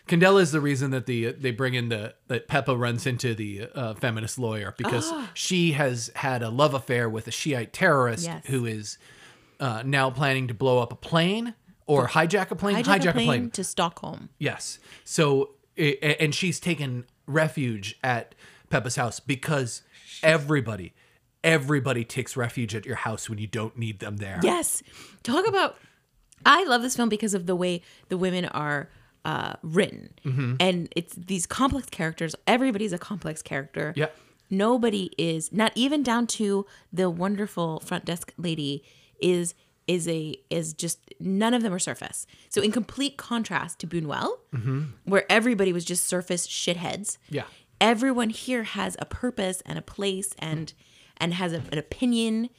Candela 0.10 0.42
is 0.42 0.52
the 0.52 0.60
reason 0.60 0.92
that 0.92 1.06
the 1.06 1.32
they 1.34 1.52
bring 1.52 1.76
in 1.76 1.88
the 1.90 2.16
that 2.28 2.48
Pepa 2.48 2.78
runs 2.78 3.06
into 3.06 3.34
the 3.36 3.68
uh, 3.74 3.94
feminist 3.94 4.38
lawyer 4.40 4.74
because 4.78 5.10
she 5.34 5.74
has 5.74 6.12
had 6.16 6.42
a 6.42 6.50
love 6.50 6.74
affair 6.74 7.08
with 7.08 7.28
a 7.28 7.32
Shiite 7.32 7.72
terrorist 7.72 8.26
Yes. 8.26 8.46
who 8.48 8.66
is 8.66 8.98
uh, 9.60 9.84
now 9.86 10.10
planning 10.10 10.48
to 10.48 10.54
blow 10.54 10.80
up 10.80 10.92
a 10.92 10.96
plane 10.96 11.54
or 11.86 12.08
hijack 12.08 12.50
a 12.52 12.56
plane. 12.56 12.84
Hijack, 12.84 13.06
a, 13.10 13.14
plane 13.14 13.50
to 13.52 13.64
Stockholm. 13.64 14.30
Yes. 14.40 14.80
So 15.06 15.52
a- 15.78 16.22
and 16.22 16.34
she's 16.34 16.60
taken 16.60 17.06
refuge 17.28 17.98
at 18.04 18.34
Pepa's 18.72 18.96
house 18.96 19.20
because 19.20 19.84
everybody 20.24 20.94
everybody 21.44 22.04
takes 22.04 22.36
refuge 22.36 22.76
at 22.76 22.86
your 22.86 22.96
house 22.98 23.30
when 23.30 23.38
you 23.40 23.48
don't 23.48 23.78
need 23.78 24.00
them 24.00 24.18
there. 24.18 24.40
Yes. 24.44 24.82
Talk 25.24 25.48
about. 25.48 25.78
I 26.46 26.64
love 26.66 26.82
this 26.82 26.96
film 26.96 27.10
because 27.10 27.34
of 27.34 27.46
the 27.46 27.56
way 27.56 27.82
the 28.08 28.18
women 28.18 28.46
are 28.46 28.90
uh, 29.26 29.54
written, 29.62 30.14
Mm-hmm. 30.26 30.56
and 30.60 30.88
it's 30.96 31.14
these 31.16 31.46
complex 31.46 31.88
characters. 31.90 32.36
Everybody's 32.48 32.94
a 32.94 32.98
complex 32.98 33.42
character. 33.42 33.94
Yeah. 33.96 34.08
Nobody 34.50 35.12
is 35.18 35.52
not 35.54 35.72
even 35.76 36.02
down 36.04 36.26
to 36.28 36.66
the 36.92 37.10
wonderful 37.10 37.80
front 37.82 38.06
desk 38.06 38.34
lady 38.38 38.84
is 39.22 39.54
is 39.88 40.08
a 40.08 40.36
is 40.50 40.74
just 40.74 41.00
none 41.20 41.54
of 41.54 41.62
them 41.64 41.74
are 41.74 41.80
surface. 41.80 42.26
So 42.50 42.62
in 42.62 42.72
complete 42.72 43.18
contrast 43.18 43.80
to 43.80 43.88
Buñuel, 43.88 44.30
where 45.06 45.26
everybody 45.32 45.74
was 45.74 45.84
just 45.86 46.06
surface 46.06 46.48
shitheads. 46.48 47.18
Yeah. 47.30 47.44
Everyone 47.82 48.30
here 48.30 48.64
has 48.64 48.96
a 49.00 49.06
purpose 49.06 49.62
and 49.66 49.78
a 49.78 49.82
place 49.82 50.34
and 50.40 50.74
and 51.18 51.34
has 51.36 51.54
a, 51.54 51.58
an 51.72 51.78
opinion 51.78 52.50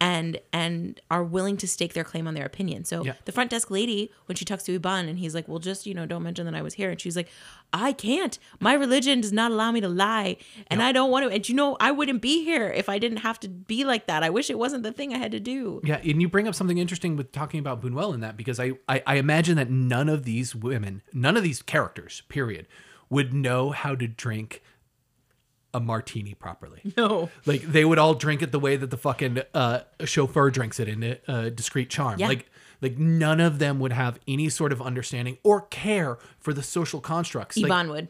and 0.00 0.38
and 0.52 1.00
are 1.10 1.24
willing 1.24 1.56
to 1.56 1.66
stake 1.66 1.94
their 1.94 2.04
claim 2.04 2.26
on 2.28 2.34
their 2.34 2.44
opinion. 2.44 2.84
So 2.84 3.04
Yeah. 3.04 3.14
the 3.24 3.32
front 3.32 3.50
desk 3.50 3.70
lady, 3.70 4.10
when 4.26 4.36
she 4.36 4.44
talks 4.44 4.62
to 4.64 4.78
Iván 4.78 5.08
and 5.08 5.18
he's 5.18 5.34
like, 5.34 5.48
Well, 5.48 5.58
just, 5.58 5.86
you 5.86 5.94
know, 5.94 6.04
don't 6.06 6.22
mention 6.22 6.44
that 6.46 6.54
I 6.54 6.62
was 6.62 6.74
here. 6.74 6.90
And 6.90 7.00
she's 7.00 7.16
like, 7.16 7.28
I 7.72 7.92
can't. 7.92 8.38
My 8.60 8.74
religion 8.74 9.20
does 9.20 9.32
not 9.32 9.50
allow 9.50 9.72
me 9.72 9.80
to 9.80 9.88
lie. 9.88 10.36
And 10.68 10.82
I 10.82 10.92
don't 10.92 11.10
want 11.10 11.24
to. 11.26 11.34
And 11.34 11.48
you 11.48 11.54
know, 11.54 11.76
I 11.80 11.90
wouldn't 11.90 12.20
be 12.22 12.44
here 12.44 12.68
if 12.68 12.88
I 12.88 12.98
didn't 12.98 13.18
have 13.18 13.40
to 13.40 13.48
be 13.48 13.84
like 13.84 14.06
that. 14.06 14.22
I 14.22 14.30
wish 14.30 14.50
it 14.50 14.58
wasn't 14.58 14.82
the 14.82 14.92
thing 14.92 15.14
I 15.14 15.18
had 15.18 15.32
to 15.32 15.40
do. 15.40 15.80
Yeah, 15.84 15.96
and 16.04 16.20
you 16.20 16.28
bring 16.28 16.46
up 16.46 16.54
something 16.54 16.78
interesting 16.78 17.16
with 17.16 17.32
talking 17.32 17.58
about 17.60 17.82
Buñuel 17.82 18.14
in 18.14 18.20
that 18.20 18.36
because 18.36 18.60
I, 18.60 18.72
I 18.88 19.02
I 19.06 19.14
imagine 19.16 19.56
that 19.56 19.70
none 19.70 20.08
of 20.08 20.24
these 20.24 20.54
women, 20.54 21.02
none 21.12 21.36
of 21.36 21.42
these 21.42 21.62
characters, 21.62 22.22
period, 22.28 22.66
would 23.10 23.32
know 23.32 23.70
how 23.70 23.94
to 23.94 24.06
drink 24.06 24.62
a 25.76 25.80
martini 25.80 26.34
properly. 26.34 26.80
No. 26.96 27.30
Like 27.44 27.62
they 27.62 27.84
would 27.84 27.98
all 27.98 28.14
drink 28.14 28.40
it 28.42 28.50
the 28.52 28.58
way 28.66 28.76
that 28.76 28.90
the 28.90 28.96
fucking 28.96 29.42
uh, 29.52 29.80
chauffeur 30.04 30.50
drinks 30.50 30.80
it 30.80 30.88
in 30.88 31.02
a 31.02 31.18
uh, 31.28 31.48
discreet 31.50 31.90
charm. 31.90 32.18
Yeah. 32.18 32.28
Like 32.28 32.46
like 32.80 32.98
none 32.98 33.40
of 33.40 33.58
them 33.58 33.78
would 33.80 33.92
have 33.92 34.18
any 34.26 34.48
sort 34.48 34.72
of 34.72 34.80
understanding 34.82 35.38
or 35.42 35.62
care 35.62 36.18
for 36.38 36.52
the 36.52 36.62
social 36.62 37.00
constructs. 37.00 37.56
Like, 37.56 37.88
would. 37.88 38.08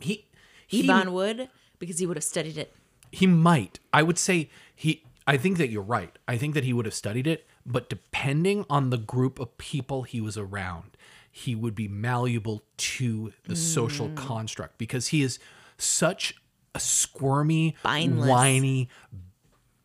he 0.00 0.24
he 0.66 0.86
Iván 0.88 1.08
would 1.12 1.48
because 1.78 1.98
he 1.98 2.06
would 2.06 2.16
have 2.16 2.24
studied 2.24 2.56
it. 2.58 2.74
he 3.12 3.26
might. 3.26 3.78
I 3.92 4.02
would 4.02 4.18
say 4.18 4.50
he. 4.74 5.02
I 5.26 5.36
think 5.38 5.56
that 5.58 5.68
you're 5.70 5.82
right. 5.98 6.14
I 6.28 6.36
think 6.36 6.54
that 6.54 6.64
he 6.64 6.72
would 6.74 6.84
have 6.86 6.94
studied 6.94 7.26
it, 7.26 7.46
but 7.64 7.88
depending 7.88 8.66
on 8.68 8.90
the 8.90 8.98
group 8.98 9.38
of 9.38 9.56
people 9.58 10.02
he 10.02 10.20
was 10.20 10.36
around, 10.36 10.96
he 11.32 11.54
would 11.54 11.74
be 11.74 11.88
malleable 11.88 12.62
to 12.76 13.32
the 13.48 13.56
social 13.56 14.08
Mm. 14.08 14.16
construct 14.16 14.76
because 14.78 15.08
he 15.08 15.22
is 15.22 15.38
such 15.78 16.34
a 16.74 16.80
squirmy, 16.80 17.74
Spineless. 17.80 18.28
whiny 18.28 18.88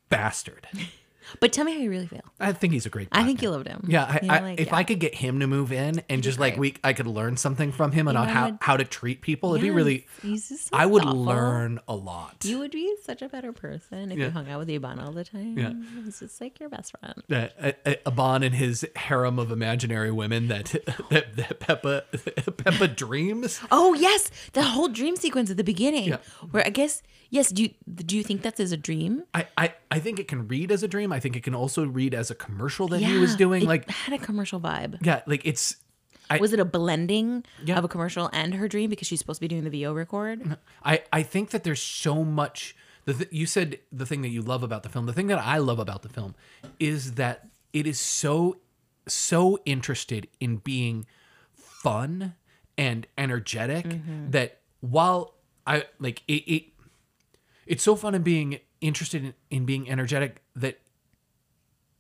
bastard. 0.10 0.68
But 1.40 1.54
tell 1.54 1.64
me 1.64 1.74
how 1.74 1.80
you 1.80 1.92
really 1.92 2.08
feel. 2.08 2.24
I 2.40 2.54
think 2.54 2.74
he's 2.74 2.86
a 2.86 2.90
great. 2.90 3.08
I 3.12 3.24
think 3.24 3.42
you 3.42 3.50
loved 3.50 3.68
him. 3.68 3.86
Yeah, 3.88 4.04
I, 4.06 4.20
I, 4.30 4.40
like, 4.40 4.60
if 4.60 4.68
yeah. 4.68 4.76
I 4.76 4.84
could 4.84 5.00
get 5.00 5.14
him 5.16 5.40
to 5.42 5.48
move 5.48 5.72
in 5.72 6.02
and 6.10 6.24
just 6.24 6.40
like 6.40 6.58
we, 6.58 6.76
I 6.84 6.94
could 6.94 7.08
learn 7.08 7.38
something 7.38 7.72
from 7.72 7.92
him 7.92 8.08
and 8.08 8.18
on 8.18 8.28
how, 8.30 8.58
how 8.62 8.78
to 8.78 8.86
treat 8.86 9.22
people. 9.22 9.52
It'd 9.54 9.62
be 9.62 9.70
really. 9.72 10.08
he's 10.22 10.50
just 10.50 10.70
so 10.70 10.78
I 10.78 10.86
would 10.86 11.06
learn 11.06 11.80
a 11.88 11.96
lot. 11.96 12.38
You 12.46 12.60
would 12.60 12.72
be 12.72 12.96
such 13.04 13.22
a 13.22 13.30
better 13.30 13.52
person 13.52 14.12
if 14.12 14.18
Yeah. 14.18 14.26
you 14.26 14.32
hung 14.32 14.50
out 14.50 14.60
with 14.60 14.68
Iván 14.70 15.04
all 15.04 15.12
the 15.12 15.24
time. 15.24 15.58
Yeah. 15.58 15.74
It's 16.08 16.20
just 16.20 16.40
like 16.40 16.60
your 16.60 16.70
best 16.70 16.94
friend. 17.00 17.24
uh, 17.30 17.72
Iván 18.06 18.46
and 18.46 18.56
his 18.56 18.86
harem 18.96 19.38
of 19.40 19.52
imaginary 19.52 20.12
women 20.12 20.48
that 20.48 20.66
that, 21.10 21.36
that 21.36 21.60
Pepa 21.60 22.04
Pepa 22.12 22.96
dreams. 22.96 23.60
Oh 23.72 23.94
yes, 23.94 24.32
the 24.54 24.64
whole 24.64 24.88
dream 24.88 25.16
sequence 25.16 25.50
at 25.52 25.58
the 25.58 25.64
beginning, 25.64 26.10
Yeah. 26.10 26.18
where 26.52 26.66
I 26.66 26.70
guess 26.70 27.02
yes. 27.30 27.50
Do 27.50 27.64
you 27.64 27.70
do 27.94 28.18
you 28.18 28.24
think 28.24 28.42
that's 28.42 28.60
as 28.60 28.72
a 28.72 28.78
dream? 28.78 29.24
I, 29.34 29.48
I 29.58 29.74
I 29.92 30.00
think 30.00 30.20
it 30.20 30.28
can 30.28 30.48
read 30.48 30.72
as 30.72 30.84
a 30.84 30.88
dream. 30.88 31.12
I 31.12 31.20
think 31.20 31.36
it 31.36 31.44
can 31.44 31.56
also 31.56 31.86
read 31.86 32.14
as 32.14 32.30
a 32.32 32.36
commercial 32.36 32.88
that 32.90 33.00
he 33.00 33.18
was 33.18 33.36
doing. 33.36 33.64
it 33.64 33.68
Like 33.68 33.90
had 33.90 34.20
a 34.20 34.24
commercial 34.24 34.60
vibe. 34.60 34.98
yeah, 35.06 35.22
like 35.26 35.46
it's 35.46 35.78
I- 36.30 36.38
Was 36.38 36.54
it 36.54 36.60
a 36.60 36.66
blending 36.66 37.44
Yeah. 37.66 37.78
of 37.78 37.84
a 37.84 37.88
commercial 37.88 38.30
and 38.34 38.54
her 38.56 38.68
dream 38.68 38.90
because 38.90 39.08
she's 39.08 39.20
supposed 39.20 39.38
to 39.38 39.42
be 39.42 39.48
doing 39.48 39.64
the 39.64 39.70
VO 39.72 39.94
record? 39.94 40.58
I 40.84 41.02
I 41.12 41.24
think 41.24 41.50
that 41.52 41.64
there's 41.64 41.82
so 41.82 42.24
much. 42.24 42.76
The 43.06 43.14
th- 43.14 43.30
you 43.32 43.46
said 43.48 43.80
the 43.92 44.06
thing 44.06 44.22
that 44.22 44.30
you 44.30 44.42
love 44.42 44.62
about 44.62 44.84
the 44.84 44.90
film. 44.90 45.06
The 45.08 45.14
thing 45.14 45.28
that 45.28 45.40
I 45.40 45.58
love 45.58 45.80
about 45.80 46.04
the 46.04 46.10
film 46.10 46.36
is 46.80 47.14
that 47.14 47.48
it 47.74 47.88
is 47.88 48.00
so 48.00 48.58
so 49.08 49.58
interested 49.66 50.28
in 50.40 50.58
being 50.58 51.06
fun 51.54 52.36
and 52.78 53.08
energetic 53.18 53.86
mm-hmm. 53.86 54.30
that 54.32 54.60
while 54.82 55.34
I 55.66 55.86
like 56.00 56.22
it, 56.28 56.44
it 56.46 56.64
it's 57.70 57.84
so 57.84 57.96
fun 57.96 58.14
in 58.16 58.22
being 58.24 58.60
interested 58.82 59.24
in, 59.24 59.34
in 59.50 59.64
being 59.66 59.90
energetic 59.90 60.42
that 60.56 60.80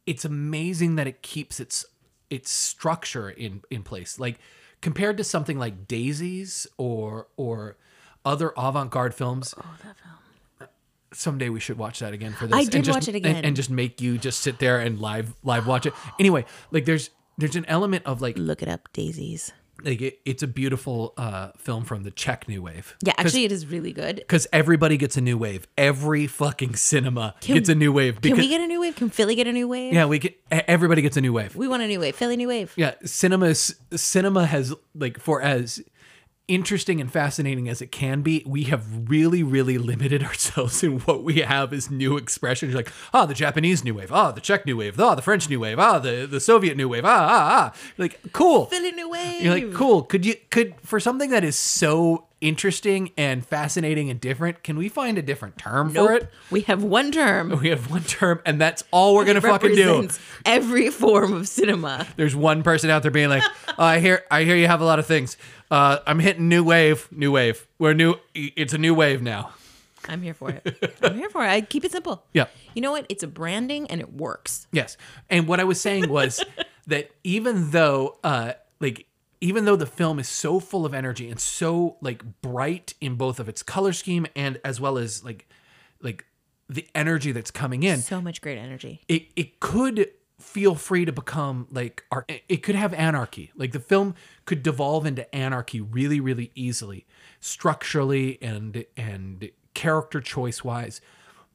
it's 0.05 0.25
amazing 0.25 0.95
that 0.95 1.07
it 1.07 1.21
keeps 1.21 1.59
its 1.59 1.85
its 2.29 2.49
structure 2.51 3.29
in 3.29 3.61
in 3.69 3.83
place 3.83 4.19
like 4.19 4.39
compared 4.81 5.15
to 5.17 5.23
something 5.23 5.57
like 5.57 5.87
daisies 5.87 6.67
or 6.77 7.27
or 7.37 7.77
other 8.25 8.51
avant-garde 8.57 9.13
films 9.13 9.53
Oh, 9.57 9.65
that 9.83 9.95
film. 10.59 10.69
someday 11.13 11.49
we 11.49 11.59
should 11.59 11.77
watch 11.77 11.99
that 11.99 12.13
again 12.13 12.33
for 12.33 12.47
this 12.47 12.55
I 12.55 12.63
did 12.65 12.75
and 12.75 12.85
just, 12.85 12.95
watch 12.97 13.07
it 13.07 13.15
and- 13.15 13.25
again. 13.25 13.45
and, 13.45 13.55
just 13.55 13.69
make 13.69 14.01
you 14.01 14.17
just 14.17 14.41
sit 14.41 14.59
there 14.59 14.79
and 14.79 14.99
live 14.99 15.33
live 15.43 15.67
watch 15.67 15.85
it 15.85 15.93
anyway 16.19 16.45
like 16.71 16.85
there's 16.85 17.09
there's 17.37 17.55
an 17.55 17.65
element 17.65 18.05
of 18.05 18.21
like 18.21 18.37
Look 18.37 18.61
it 18.61 18.67
up, 18.67 18.91
Daisies. 18.91 19.53
Like 19.83 20.01
it, 20.01 20.19
it's 20.25 20.43
a 20.43 20.47
beautiful 20.47 21.13
uh 21.17 21.49
film 21.57 21.83
from 21.85 22.03
the 22.03 22.11
czech 22.11 22.47
new 22.47 22.61
wave 22.61 22.95
Yeah, 23.03 23.13
actually, 23.17 23.45
it 23.45 23.51
is 23.51 23.65
really 23.67 23.93
good. 23.93 24.15
because 24.17 24.47
everybody 24.51 24.97
gets 24.97 25.17
a 25.17 25.21
new 25.21 25.37
wave 25.37 25.67
every 25.77 26.27
fucking 26.27 26.75
cinema 26.75 27.35
gets 27.41 27.69
a 27.69 27.75
new 27.75 27.91
wave 27.91 28.21
Can 28.21 28.35
we 28.37 28.47
get 28.47 28.61
a 28.61 28.67
new 28.67 28.81
wave? 28.81 28.95
Can 28.95 29.09
Philly 29.09 29.35
get 29.35 29.47
a 29.47 29.51
new 29.53 29.67
wave? 29.67 29.93
yeah 29.93 30.05
we 30.05 30.19
get 30.19 30.39
everybody 30.51 31.01
gets 31.01 31.17
a 31.17 31.21
new 31.21 31.33
wave 31.33 31.55
We 31.55 31.67
want 31.67 31.83
a 31.83 31.87
new 31.87 31.99
wave. 31.99 32.15
Philly 32.15 32.37
new 32.37 32.47
wave. 32.47 32.73
yeah 32.75 32.93
cinema 33.05 33.47
is, 33.47 33.75
cinema 33.95 34.45
has 34.45 34.73
like 34.95 35.19
for 35.19 35.41
as 35.41 35.81
interesting 36.49 36.99
and 36.99 37.11
fascinating 37.11 37.69
as 37.69 37.81
it 37.81 37.91
can 37.91 38.21
be 38.21 38.43
we 38.45 38.63
have 38.63 39.09
really 39.09 39.43
really 39.43 39.77
limited 39.77 40.23
ourselves 40.29 40.83
in 40.83 40.99
what 41.01 41.23
we 41.23 41.41
have 41.41 41.71
as 41.71 41.89
new 41.89 42.17
expressions. 42.17 42.73
Like 42.73 42.91
ah 43.13 43.25
the 43.25 43.33
japanese 43.33 43.83
new 43.83 43.93
wave 43.93 44.11
ah 44.11 44.31
the 44.31 44.41
czech 44.41 44.65
new 44.65 44.77
wave 44.77 44.99
ah 44.99 45.15
the 45.15 45.21
french 45.21 45.49
new 45.49 45.59
wave 45.59 45.79
ah 45.79 45.99
the, 45.99 46.27
the 46.29 46.39
soviet 46.39 46.75
new 46.75 46.89
wave 46.89 47.05
ah 47.05 47.27
ah 47.29 47.49
ah. 47.59 47.73
Like 47.97 48.19
cool. 48.33 48.65
Philly 48.65 48.91
new 48.91 49.09
wave. 49.09 49.41
you're 49.41 49.53
like 49.53 49.73
cool. 49.73 50.03
Could 50.03 50.25
you 50.25 50.35
could 50.49 50.73
for 50.81 50.99
something 50.99 51.29
that 51.29 51.43
is 51.43 51.55
so 51.55 52.25
interesting 52.41 53.11
and 53.17 53.45
fascinating 53.45 54.09
and 54.09 54.21
different 54.21 54.63
can 54.63 54.77
we 54.77 54.87
find 54.89 55.17
a 55.17 55.21
different 55.21 55.57
term 55.57 55.89
for 55.89 56.13
it 56.13 56.29
We 56.49 56.61
have 56.61 56.83
one 56.83 57.11
term. 57.11 57.59
we 57.61 57.69
have 57.69 57.91
one 57.91 58.03
term 58.03 58.41
and 58.45 58.59
that's 58.61 58.83
all 58.91 59.15
we're 59.15 59.25
gonna 59.25 59.41
fucking 59.41 59.75
do 59.75 60.07
every 60.45 60.89
form 60.89 61.33
of 61.33 61.47
cinema. 61.47 62.07
there's 62.15 62.35
one 62.35 62.63
person 62.63 62.89
out 62.89 63.01
there 63.01 63.11
being 63.11 63.29
like, 63.29 63.43
oh, 63.69 63.73
I 63.77 63.99
hear, 63.99 64.23
I 64.31 64.43
hear 64.43 64.55
you 64.55 64.67
have 64.67 64.81
a 64.81 64.85
lot 64.85 64.99
of 64.99 65.05
things. 65.05 65.37
Uh, 65.71 65.99
I'm 66.07 66.19
hitting 66.19 66.47
new 66.49 66.63
wave, 66.63 67.07
new 67.11 67.31
wave. 67.31 67.67
We're 67.77 67.93
new. 67.93 68.15
It's 68.33 68.73
a 68.73 68.77
new 68.77 68.95
wave 68.95 69.21
now. 69.21 69.51
I'm 70.07 70.21
here 70.21 70.33
for 70.33 70.49
it. 70.49 70.97
I'm 71.03 71.15
here 71.15 71.29
for 71.29 71.43
it. 71.43 71.49
I 71.49 71.61
keep 71.61 71.83
it 71.85 71.91
simple. 71.91 72.23
Yeah. 72.33 72.45
You 72.73 72.81
know 72.81 72.91
what? 72.91 73.05
It's 73.09 73.23
a 73.23 73.27
branding 73.27 73.87
and 73.91 73.99
it 74.01 74.13
works. 74.13 74.67
Yes. 74.71 74.97
And 75.29 75.47
what 75.47 75.59
I 75.59 75.63
was 75.65 75.79
saying 75.79 76.09
was 76.09 76.43
that 76.87 77.11
even 77.23 77.71
though, 77.71 78.17
uh, 78.23 78.53
like, 78.79 79.05
even 79.41 79.65
though 79.65 79.75
the 79.75 79.85
film 79.85 80.19
is 80.19 80.27
so 80.27 80.59
full 80.59 80.85
of 80.85 80.93
energy 80.93 81.29
and 81.29 81.39
so 81.39 81.97
like 82.01 82.23
bright 82.41 82.93
in 82.99 83.15
both 83.15 83.39
of 83.39 83.47
its 83.47 83.63
color 83.63 83.93
scheme 83.93 84.25
and 84.35 84.59
as 84.65 84.81
well 84.81 84.97
as 84.97 85.23
like, 85.23 85.47
like 86.01 86.25
the 86.67 86.85
energy 86.93 87.31
that's 87.31 87.51
coming 87.51 87.83
in, 87.83 87.99
So 87.99 88.21
much 88.21 88.41
great 88.41 88.57
energy. 88.57 89.01
it 89.07 89.27
it 89.35 89.59
could 89.59 90.11
feel 90.39 90.73
free 90.75 91.03
to 91.03 91.11
become 91.11 91.67
like 91.69 92.03
it 92.47 92.63
could 92.63 92.75
have 92.75 92.93
anarchy 92.93 93.51
like 93.57 93.73
the 93.73 93.79
film 93.79 94.15
could 94.45 94.63
devolve 94.63 95.05
into 95.05 95.35
anarchy 95.35 95.81
really 95.81 96.21
really 96.21 96.49
easily 96.55 97.05
structurally 97.41 98.41
and 98.41 98.85
and 98.95 99.49
character 99.73 100.21
choice 100.21 100.63
wise 100.63 101.01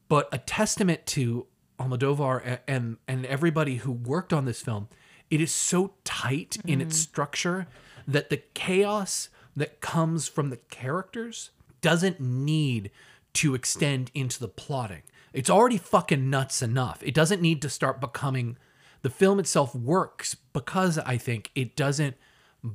but 0.08 0.28
a 0.32 0.38
testament 0.38 1.06
to 1.06 1.46
Almodovar 1.80 2.58
and 2.68 2.98
and 3.08 3.24
everybody 3.24 3.76
who 3.76 3.90
worked 3.90 4.32
on 4.34 4.44
this 4.44 4.60
film 4.60 4.88
it 5.30 5.40
is 5.40 5.52
so 5.52 5.94
tight 6.04 6.56
in 6.66 6.80
its 6.80 6.96
structure 6.96 7.66
that 8.06 8.30
the 8.30 8.42
chaos 8.54 9.28
that 9.56 9.80
comes 9.80 10.28
from 10.28 10.50
the 10.50 10.56
characters 10.70 11.50
doesn't 11.80 12.20
need 12.20 12.90
to 13.34 13.54
extend 13.54 14.10
into 14.14 14.38
the 14.38 14.48
plotting. 14.48 15.02
It's 15.32 15.50
already 15.50 15.78
fucking 15.78 16.30
nuts 16.30 16.62
enough. 16.62 17.02
It 17.02 17.14
doesn't 17.14 17.42
need 17.42 17.60
to 17.62 17.68
start 17.68 18.00
becoming 18.00 18.56
the 19.02 19.10
film 19.10 19.38
itself 19.40 19.74
works 19.74 20.34
because 20.52 20.98
I 20.98 21.16
think 21.16 21.50
it 21.54 21.74
doesn't 21.76 22.16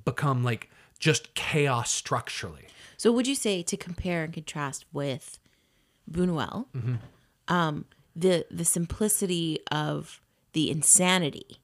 become 0.06 0.44
like 0.44 0.70
just 1.00 1.34
chaos 1.34 1.90
structurally. 1.92 2.66
So 2.98 3.12
would 3.14 3.28
you 3.28 3.36
say 3.36 3.64
to 3.64 3.78
compare 3.78 4.24
and 4.26 4.34
contrast 4.34 4.86
with 4.92 5.40
Buñuel, 6.12 6.66
Mm-hmm. 6.76 6.96
um, 7.54 7.86
the 8.16 8.46
the 8.52 8.66
simplicity 8.66 9.60
of 9.72 10.20
the 10.54 10.70
insanity 10.70 11.62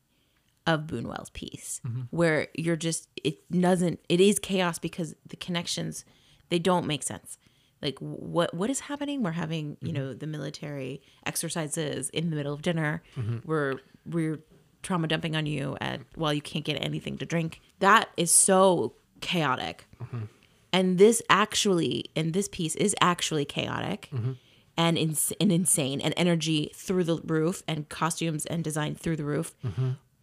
of 0.67 0.81
Buñuel's 0.81 1.29
piece, 1.29 1.81
Mm-hmm. 1.85 2.01
where 2.11 2.47
you're 2.55 2.75
just 2.75 3.07
it 3.23 3.37
doesn't 3.51 3.99
it 4.09 4.19
is 4.19 4.39
chaos 4.39 4.79
because 4.79 5.15
the 5.27 5.35
connections 5.37 6.05
they 6.49 6.59
don't 6.59 6.85
make 6.87 7.03
sense. 7.03 7.37
Like 7.81 7.97
what 7.99 8.53
what 8.53 8.69
is 8.69 8.79
happening? 8.81 9.21
We're 9.23 9.31
having 9.31 9.77
you 9.81 9.87
Mm-hmm. 9.89 9.93
know 9.97 10.13
the 10.13 10.27
military 10.27 11.01
exercises 11.25 12.09
in 12.09 12.29
the 12.29 12.35
middle 12.35 12.53
of 12.53 12.61
dinner. 12.61 13.03
Mm-hmm. 13.17 13.37
We're 13.45 13.75
we're 14.05 14.39
trauma 14.81 15.07
dumping 15.07 15.35
on 15.35 15.45
you 15.47 15.75
at 15.81 15.99
while 16.15 16.33
you 16.33 16.41
can't 16.41 16.63
get 16.65 16.75
anything 16.83 17.17
to 17.17 17.25
drink. 17.25 17.59
That 17.79 18.09
is 18.17 18.31
so 18.31 18.93
chaotic 19.21 19.87
and 20.71 20.97
this 20.97 21.21
actually 21.29 22.05
and 22.15 22.33
this 22.33 22.47
piece 22.47 22.75
is 22.75 22.93
actually 23.01 23.45
chaotic 23.45 24.09
and, 24.77 24.97
ins- 24.97 25.33
and 25.39 25.51
insane 25.51 26.01
and 26.01 26.13
energy 26.17 26.69
through 26.75 27.05
the 27.05 27.17
roof 27.25 27.63
and 27.67 27.87
costumes 27.89 28.45
and 28.45 28.63
design 28.63 28.93
through 28.93 29.15
the 29.15 29.23
roof 29.23 29.55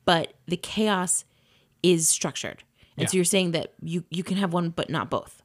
but 0.05 0.35
the 0.47 0.57
chaos 0.57 1.25
is 1.83 2.09
structured 2.09 2.63
and 2.97 3.09
so 3.11 3.17
you're 3.17 3.25
saying 3.25 3.53
that 3.53 3.73
you 3.83 4.05
you 4.11 4.23
can 4.23 4.37
have 4.37 4.53
one 4.53 4.71
but 4.71 4.91
not 4.91 5.11
both 5.11 5.43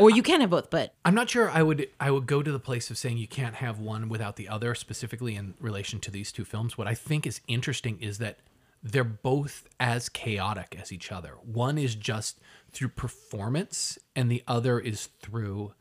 or 0.00 0.10
you 0.10 0.22
can 0.22 0.40
have 0.40 0.50
both, 0.50 0.70
but 0.70 0.94
I'm 1.04 1.14
not 1.14 1.30
sure 1.30 1.50
I 1.50 1.62
would 1.62 1.88
I 1.98 2.10
would 2.10 2.26
go 2.26 2.42
to 2.42 2.52
the 2.52 2.58
place 2.58 2.90
of 2.90 2.98
saying 2.98 3.18
you 3.18 3.28
can't 3.28 3.56
have 3.56 3.80
one 3.80 4.08
without 4.08 4.36
the 4.36 4.48
other 4.48 4.74
specifically 4.74 5.34
in 5.34 5.54
relation 5.60 5.98
to 6.00 6.10
these 6.10 6.30
two 6.30 6.44
films. 6.44 6.76
What 6.76 6.86
I 6.86 6.94
think 6.94 7.26
is 7.26 7.40
interesting 7.48 7.98
is 8.00 8.18
that 8.18 8.38
they're 8.82 9.04
both 9.04 9.66
as 9.80 10.08
chaotic 10.08 10.76
as 10.80 10.92
each 10.92 11.10
other. 11.10 11.36
One 11.42 11.78
is 11.78 11.94
just 11.94 12.38
through 12.70 12.90
performance 12.90 13.98
and 14.14 14.30
the 14.30 14.42
other 14.46 14.78
is 14.78 15.06
through 15.20 15.72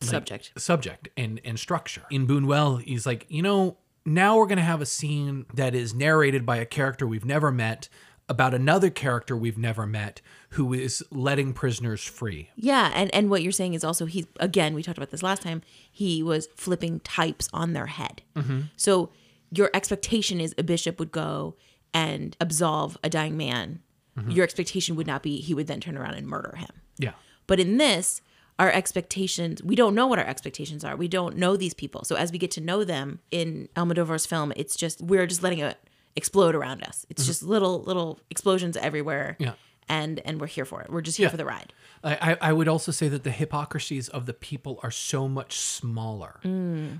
like, 0.00 0.10
Subject. 0.10 0.52
subject 0.56 1.08
and 1.16 1.40
and 1.44 1.58
structure. 1.58 2.02
In 2.10 2.26
Buñuel, 2.26 2.82
he's 2.82 3.06
like, 3.06 3.26
you 3.28 3.42
know, 3.42 3.76
now 4.04 4.36
we're 4.36 4.46
gonna 4.46 4.62
have 4.62 4.80
a 4.80 4.86
scene 4.86 5.46
that 5.54 5.74
is 5.74 5.94
narrated 5.94 6.44
by 6.44 6.56
a 6.56 6.66
character 6.66 7.06
we've 7.06 7.24
never 7.24 7.50
met 7.50 7.88
about 8.28 8.54
another 8.54 8.88
character 8.88 9.36
we've 9.36 9.58
never 9.58 9.86
met 9.86 10.20
who 10.50 10.72
is 10.72 11.04
letting 11.10 11.52
prisoners 11.52 12.04
free. 12.04 12.50
yeah, 12.56 12.90
and 12.94 13.12
and 13.14 13.30
what 13.30 13.42
you're 13.42 13.52
saying 13.52 13.74
is 13.74 13.84
also 13.84 14.06
he 14.06 14.26
again 14.40 14.74
we 14.74 14.82
talked 14.82 14.98
about 14.98 15.10
this 15.10 15.22
last 15.22 15.42
time. 15.42 15.62
He 15.90 16.22
was 16.22 16.48
flipping 16.56 17.00
types 17.00 17.48
on 17.52 17.72
their 17.72 17.86
head. 17.86 18.22
Mm-hmm. 18.36 18.60
So 18.76 19.10
your 19.50 19.70
expectation 19.74 20.40
is 20.40 20.54
a 20.56 20.62
bishop 20.62 20.98
would 20.98 21.12
go 21.12 21.56
and 21.92 22.36
absolve 22.40 22.96
a 23.04 23.10
dying 23.10 23.36
man. 23.36 23.80
Mm-hmm. 24.18 24.30
Your 24.30 24.44
expectation 24.44 24.96
would 24.96 25.06
not 25.06 25.22
be 25.22 25.40
he 25.40 25.54
would 25.54 25.66
then 25.66 25.80
turn 25.80 25.96
around 25.96 26.14
and 26.14 26.26
murder 26.26 26.56
him. 26.56 26.70
Yeah. 26.98 27.12
But 27.46 27.60
in 27.60 27.76
this, 27.76 28.22
our 28.62 28.70
expectations, 28.70 29.62
we 29.62 29.74
don't 29.74 29.94
know 29.98 30.06
what 30.06 30.18
our 30.20 30.24
expectations 30.34 30.84
are. 30.84 30.94
We 30.96 31.08
don't 31.08 31.36
know 31.36 31.56
these 31.56 31.74
people. 31.74 32.04
So 32.04 32.14
as 32.14 32.30
we 32.30 32.38
get 32.38 32.52
to 32.52 32.60
know 32.60 32.84
them 32.84 33.18
in 33.30 33.68
Almodovar's 33.74 34.24
film, 34.24 34.52
it's 34.54 34.76
just 34.76 35.02
we're 35.02 35.26
just 35.26 35.42
letting 35.42 35.58
it 35.58 35.76
explode 36.14 36.54
around 36.54 36.82
us. 36.84 37.04
It's 37.10 37.26
just 37.26 37.42
little 37.42 37.82
little 37.82 38.20
explosions 38.30 38.76
everywhere. 38.76 39.36
Yeah. 39.40 39.54
And 39.88 40.20
and 40.24 40.40
we're 40.40 40.46
here 40.46 40.64
for 40.64 40.80
it. 40.82 40.88
We're 40.90 41.00
just 41.08 41.16
here 41.18 41.26
Yeah. 41.26 41.30
for 41.32 41.36
the 41.38 41.44
ride. 41.44 41.72
I, 42.04 42.36
I 42.40 42.52
would 42.52 42.68
also 42.68 42.92
say 42.92 43.08
that 43.08 43.22
the 43.24 43.30
hypocrisies 43.30 44.08
of 44.08 44.26
the 44.26 44.32
people 44.34 44.78
are 44.84 44.90
so 44.92 45.28
much 45.28 45.52
smaller. 45.58 46.40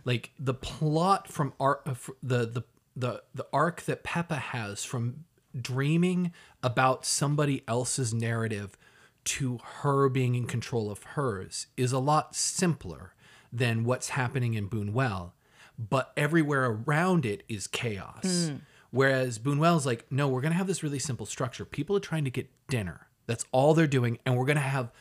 Like 0.04 0.30
the 0.38 0.54
plot 0.54 1.28
from 1.28 1.52
art, 1.60 1.82
uh, 1.86 1.94
the 2.22 2.46
the 2.56 2.62
the 2.96 3.22
the 3.34 3.46
arc 3.52 3.82
that 3.82 4.02
Pepa 4.04 4.38
has 4.38 4.82
from 4.84 5.24
dreaming 5.60 6.32
about 6.62 7.04
somebody 7.06 7.62
else's 7.68 8.12
narrative 8.14 8.76
to 9.24 9.58
her 9.62 10.08
being 10.08 10.34
in 10.34 10.46
control 10.46 10.90
of 10.90 11.02
hers 11.02 11.68
is 11.76 11.92
a 11.92 11.98
lot 11.98 12.34
simpler 12.34 13.14
than 13.52 13.84
what's 13.84 14.10
happening 14.10 14.54
in 14.54 14.68
Buñuel. 14.68 15.32
But 15.78 16.12
everywhere 16.16 16.64
around 16.64 17.24
it 17.24 17.42
is 17.48 17.66
chaos. 17.66 18.48
Hmm. 18.48 18.56
Whereas 18.90 19.38
Buñuel's 19.38 19.86
like, 19.86 20.04
no, 20.10 20.28
we're 20.28 20.42
going 20.42 20.52
to 20.52 20.58
have 20.58 20.66
this 20.66 20.82
really 20.82 20.98
simple 20.98 21.26
structure. 21.26 21.64
People 21.64 21.96
are 21.96 22.00
trying 22.00 22.24
to 22.24 22.30
get 22.30 22.50
dinner. 22.68 23.08
That's 23.26 23.46
all 23.52 23.74
they're 23.74 23.86
doing. 23.86 24.18
And 24.26 24.36
we're 24.36 24.44
going 24.44 24.56
to 24.56 24.62
have 24.62 24.92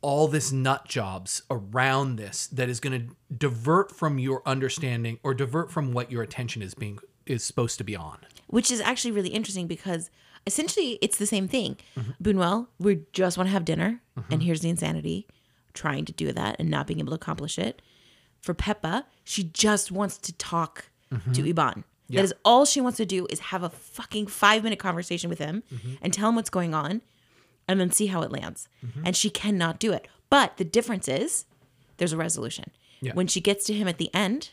all 0.00 0.28
this 0.28 0.52
nut 0.52 0.86
jobs 0.86 1.42
around 1.50 2.16
this 2.16 2.46
that 2.48 2.68
is 2.68 2.80
going 2.80 3.08
to 3.08 3.16
divert 3.36 3.90
from 3.90 4.18
your 4.18 4.42
understanding 4.46 5.18
or 5.22 5.34
divert 5.34 5.70
from 5.70 5.92
what 5.92 6.10
your 6.10 6.22
attention 6.22 6.62
is 6.62 6.74
being 6.74 6.98
is 7.26 7.42
supposed 7.42 7.78
to 7.78 7.84
be 7.84 7.96
on. 7.96 8.18
Which 8.46 8.70
is 8.70 8.80
actually 8.80 9.12
really 9.12 9.30
interesting 9.30 9.66
because 9.66 10.10
essentially 10.46 10.98
it's 11.02 11.18
the 11.18 11.26
same 11.26 11.48
thing. 11.48 11.76
Mm-hmm. 11.96 12.10
Buñuel, 12.22 12.66
we 12.78 13.00
just 13.12 13.36
want 13.38 13.48
to 13.48 13.52
have 13.52 13.64
dinner, 13.64 14.00
and 14.30 14.42
here's 14.42 14.60
the 14.60 14.68
insanity 14.70 15.26
trying 15.72 16.04
to 16.04 16.12
do 16.12 16.32
that 16.32 16.56
and 16.58 16.70
not 16.70 16.86
being 16.86 17.00
able 17.00 17.10
to 17.10 17.16
accomplish 17.16 17.58
it. 17.58 17.82
For 18.40 18.54
Pepa, 18.54 19.04
she 19.24 19.44
just 19.44 19.90
wants 19.90 20.18
to 20.18 20.32
talk 20.34 20.90
to 21.10 21.42
Iván. 21.42 21.54
Mm-hmm. 21.54 21.80
Yeah. 22.08 22.20
That 22.20 22.24
is 22.24 22.34
all 22.44 22.64
she 22.64 22.80
wants 22.80 22.96
to 22.98 23.06
do 23.06 23.26
is 23.30 23.40
have 23.40 23.62
a 23.62 23.70
fucking 23.70 24.26
five 24.26 24.62
minute 24.62 24.78
conversation 24.78 25.30
with 25.30 25.38
him 25.38 25.62
Mm-hmm. 25.72 25.94
and 26.02 26.12
tell 26.12 26.28
him 26.28 26.34
what's 26.36 26.50
going 26.50 26.74
on 26.74 27.00
and 27.66 27.80
then 27.80 27.90
see 27.90 28.06
how 28.06 28.20
it 28.22 28.30
lands. 28.30 28.68
Mm-hmm. 28.84 29.02
And 29.06 29.16
she 29.16 29.30
cannot 29.30 29.78
do 29.78 29.92
it. 29.92 30.06
But 30.28 30.58
the 30.58 30.64
difference 30.64 31.08
is 31.08 31.46
there's 31.96 32.12
a 32.12 32.16
resolution. 32.18 32.66
Yeah. 33.00 33.10
Mm-hmm. 33.10 33.16
When 33.16 33.26
she 33.28 33.40
gets 33.40 33.64
to 33.66 33.72
him 33.72 33.88
at 33.88 33.98
the 33.98 34.12
end, 34.14 34.50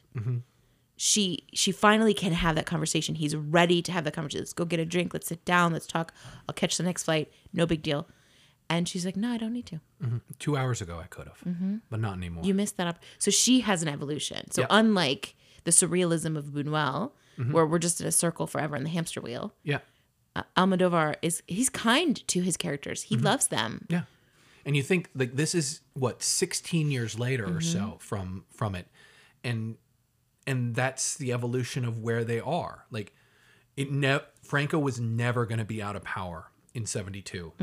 she 1.03 1.47
she 1.51 1.71
finally 1.71 2.13
can 2.13 2.31
have 2.31 2.53
that 2.55 2.67
conversation. 2.67 3.15
He's 3.15 3.35
ready 3.35 3.81
to 3.81 3.91
have 3.91 4.03
that 4.03 4.13
conversation. 4.13 4.41
Let's 4.43 4.53
go 4.53 4.65
get 4.65 4.79
a 4.79 4.85
drink. 4.85 5.13
Let's 5.15 5.25
sit 5.25 5.43
down. 5.45 5.73
Let's 5.73 5.87
talk. 5.87 6.13
I'll 6.47 6.53
catch 6.53 6.77
the 6.77 6.83
next 6.83 7.03
flight. 7.05 7.31
No 7.51 7.65
big 7.65 7.81
deal. 7.81 8.07
And 8.69 8.87
she's 8.87 9.03
like, 9.03 9.17
no, 9.17 9.29
I 9.31 9.37
don't 9.37 9.51
need 9.51 9.65
to. 9.65 9.79
Two 10.37 10.55
hours 10.55 10.79
ago, 10.79 10.99
I 10.99 11.07
could 11.07 11.27
have, 11.27 11.43
but 11.89 11.99
not 11.99 12.17
anymore. 12.17 12.43
You 12.45 12.53
missed 12.53 12.77
that 12.77 12.85
up. 12.87 12.99
So 13.17 13.31
she 13.31 13.61
has 13.61 13.81
an 13.81 13.87
evolution. 13.89 14.51
So 14.51 14.61
Yeah. 14.61 14.67
unlike 14.69 15.35
the 15.63 15.71
surrealism 15.71 16.37
of 16.37 16.45
Buñuel, 16.45 17.11
Mm-hmm. 17.39 17.53
where 17.53 17.65
we're 17.65 17.79
just 17.79 17.99
in 18.01 18.05
a 18.07 18.11
circle 18.11 18.45
forever 18.45 18.75
in 18.75 18.83
the 18.83 18.89
hamster 18.89 19.21
wheel, 19.21 19.53
yeah. 19.63 19.79
uh, 20.35 20.43
Almodovar 20.57 21.15
is 21.21 21.41
he's 21.47 21.69
kind 21.69 22.27
to 22.27 22.41
his 22.41 22.57
characters. 22.57 23.03
Mm-hmm. 23.05 23.15
He 23.15 23.21
loves 23.21 23.47
them. 23.47 23.87
Yeah. 23.89 24.03
And 24.65 24.75
you 24.75 24.83
think 24.83 25.09
like 25.15 25.35
this 25.37 25.55
is 25.55 25.81
what 25.93 26.21
16 26.21 26.91
years 26.91 27.17
later 27.17 27.45
or 27.57 27.61
so 27.61 27.97
from 27.99 28.43
from 28.51 28.75
it. 28.75 28.87
And 29.43 29.77
and 30.47 30.75
that's 30.75 31.15
the 31.15 31.31
evolution 31.31 31.85
of 31.85 31.99
where 31.99 32.23
they 32.23 32.39
are. 32.39 32.85
Like 32.91 33.13
it 33.77 33.91
ne- 33.91 34.19
Franco 34.43 34.79
was 34.79 34.99
never 34.99 35.45
going 35.45 35.59
to 35.59 35.65
be 35.65 35.81
out 35.81 35.95
of 35.95 36.03
power 36.03 36.51
in 36.73 36.85
72. 36.85 37.53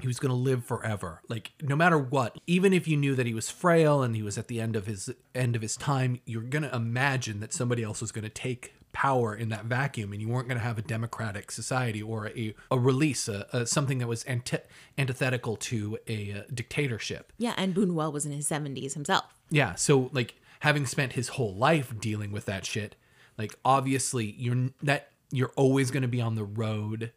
He 0.00 0.06
was 0.06 0.20
going 0.20 0.30
to 0.30 0.36
live 0.36 0.64
forever. 0.64 1.22
Like 1.28 1.52
no 1.60 1.74
matter 1.74 1.98
what, 1.98 2.38
even 2.46 2.72
if 2.72 2.86
you 2.86 2.96
knew 2.96 3.14
that 3.16 3.26
he 3.26 3.34
was 3.34 3.50
frail 3.50 4.02
and 4.02 4.14
he 4.14 4.22
was 4.22 4.38
at 4.38 4.46
the 4.48 4.60
end 4.60 4.76
of 4.76 4.86
his 4.86 5.10
end 5.34 5.56
of 5.56 5.62
his 5.62 5.76
time, 5.76 6.20
you're 6.24 6.42
going 6.42 6.62
to 6.62 6.74
imagine 6.74 7.40
that 7.40 7.52
somebody 7.52 7.82
else 7.82 8.00
was 8.00 8.12
going 8.12 8.22
to 8.24 8.28
take 8.30 8.74
power 8.92 9.34
in 9.34 9.48
that 9.50 9.64
vacuum 9.66 10.12
and 10.12 10.22
you 10.22 10.28
weren't 10.28 10.48
going 10.48 10.58
to 10.58 10.64
have 10.64 10.78
a 10.78 10.82
democratic 10.82 11.50
society 11.50 12.02
or 12.02 12.28
a, 12.28 12.54
a 12.70 12.78
release 12.78 13.28
a, 13.28 13.46
a 13.52 13.66
something 13.66 13.98
that 13.98 14.08
was 14.08 14.24
anti- 14.24 14.58
antithetical 14.96 15.56
to 15.56 15.98
a, 16.08 16.32
uh 16.32 16.42
dictatorship 16.52 17.32
Yeah, 17.38 17.54
and 17.56 17.74
Buñuel 17.74 18.12
was 18.12 18.24
in 18.24 18.32
his 18.32 18.46
seventies 18.48 18.94
himself. 18.94 19.26
yeah 19.50 19.74
so 19.74 20.10
like 20.12 20.36
having 20.60 20.86
spent 20.86 21.12
his 21.12 21.28
whole 21.28 21.54
life 21.54 21.98
dealing 22.00 22.32
with 22.32 22.46
that 22.46 22.66
shit 22.66 22.96
like 23.36 23.54
obviously 23.64 24.34
you're 24.38 24.70
that 24.82 25.10
you're 25.30 25.52
always 25.56 25.90
going 25.90 26.02
to 26.02 26.08
be 26.08 26.20
on 26.20 26.34
the 26.34 26.44
road 26.44 27.12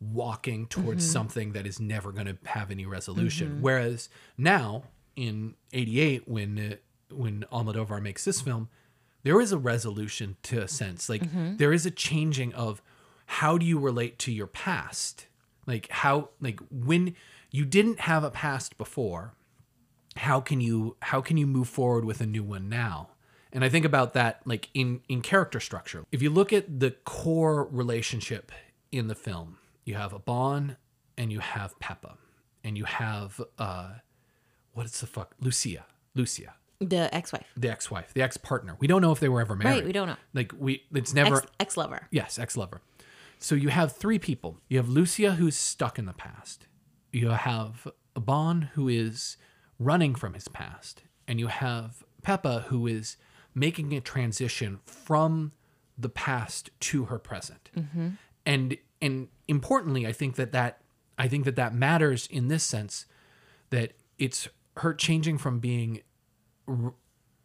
walking 0.00 0.66
towards 0.66 1.04
mm-hmm. 1.04 1.12
something 1.12 1.52
that 1.52 1.66
is 1.66 1.80
never 1.80 2.12
going 2.12 2.26
to 2.26 2.38
have 2.44 2.70
any 2.70 2.86
resolution. 2.86 3.48
Mm-hmm. 3.48 3.62
Whereas 3.62 4.08
now 4.36 4.84
in 5.16 5.54
88 5.72 6.28
when 6.28 6.58
uh, 6.58 7.14
when 7.14 7.44
Almodovar 7.52 8.00
makes 8.00 8.24
this 8.24 8.40
film 8.40 8.68
there 9.24 9.40
is 9.40 9.50
a 9.50 9.58
resolution 9.58 10.36
to 10.44 10.62
a 10.62 10.68
sense. 10.68 11.08
Like 11.08 11.22
mm-hmm. 11.22 11.56
there 11.56 11.72
is 11.72 11.84
a 11.84 11.90
changing 11.90 12.54
of 12.54 12.80
how 13.26 13.58
do 13.58 13.66
you 13.66 13.78
relate 13.78 14.18
to 14.20 14.32
your 14.32 14.46
past? 14.46 15.26
Like 15.66 15.90
how 15.90 16.30
like 16.40 16.60
when 16.70 17.14
you 17.50 17.64
didn't 17.64 18.00
have 18.00 18.24
a 18.24 18.30
past 18.30 18.78
before 18.78 19.34
how 20.18 20.40
can 20.40 20.60
you 20.60 20.96
how 21.00 21.20
can 21.20 21.36
you 21.36 21.46
move 21.46 21.68
forward 21.68 22.04
with 22.04 22.20
a 22.20 22.26
new 22.26 22.42
one 22.42 22.68
now 22.68 23.08
and 23.52 23.64
i 23.64 23.68
think 23.68 23.84
about 23.84 24.14
that 24.14 24.40
like 24.44 24.68
in 24.74 25.00
in 25.08 25.22
character 25.22 25.60
structure 25.60 26.04
if 26.12 26.20
you 26.22 26.30
look 26.30 26.52
at 26.52 26.80
the 26.80 26.90
core 27.04 27.64
relationship 27.70 28.52
in 28.92 29.08
the 29.08 29.14
film 29.14 29.58
you 29.84 29.94
have 29.94 30.12
a 30.12 30.18
Bon 30.18 30.76
and 31.16 31.32
you 31.32 31.40
have 31.40 31.78
Pepa 31.78 32.16
and 32.62 32.76
you 32.76 32.84
have 32.84 33.40
uh 33.58 33.90
what 34.72 34.86
is 34.86 35.00
the 35.00 35.06
fuck 35.06 35.34
Lucia 35.40 35.86
Lucia 36.14 36.54
The 36.80 37.12
ex-wife, 37.14 37.46
the 37.56 37.70
ex-wife 37.70 38.12
the 38.14 38.22
ex-partner 38.22 38.76
we 38.78 38.86
don't 38.86 39.02
know 39.02 39.12
if 39.12 39.20
they 39.20 39.28
were 39.28 39.40
ever 39.40 39.56
married 39.56 39.76
right 39.76 39.84
we 39.84 39.92
don't 39.92 40.08
know. 40.08 40.16
like 40.34 40.52
we 40.58 40.84
it's 40.94 41.14
never 41.14 41.38
ex 41.38 41.46
ex-lover. 41.60 42.06
Yes, 42.10 42.38
ex 42.38 42.56
lover. 42.56 42.80
So 43.38 43.54
you 43.54 43.68
have 43.68 43.92
three 43.92 44.18
people. 44.18 44.58
You 44.68 44.78
have 44.78 44.88
Lucia, 44.88 45.32
who's 45.32 45.56
stuck 45.56 45.98
in 45.98 46.06
the 46.06 46.12
past. 46.12 46.66
You 47.12 47.28
have 47.30 47.86
Bon, 48.14 48.62
who 48.74 48.88
is 48.88 49.36
running 49.78 50.14
from 50.14 50.34
his 50.34 50.48
past. 50.48 51.02
And 51.26 51.38
you 51.38 51.48
have 51.48 52.02
Pepa, 52.22 52.64
who 52.64 52.86
is 52.86 53.16
making 53.54 53.92
a 53.94 54.00
transition 54.00 54.80
from 54.84 55.52
the 55.96 56.08
past 56.08 56.70
to 56.80 57.06
her 57.06 57.18
present. 57.18 57.70
Mm-hmm. 57.76 58.08
And 58.46 58.76
and 59.00 59.28
importantly, 59.46 60.06
I 60.06 60.12
think 60.12 60.36
that 60.36 60.52
that 60.52 60.80
I 61.18 61.28
think 61.28 61.44
that 61.44 61.56
that 61.56 61.74
matters 61.74 62.26
in 62.30 62.48
this 62.48 62.64
sense 62.64 63.06
that 63.70 63.92
it's 64.18 64.48
her 64.78 64.94
changing 64.94 65.38
from 65.38 65.58
being 65.58 66.00
r- 66.66 66.94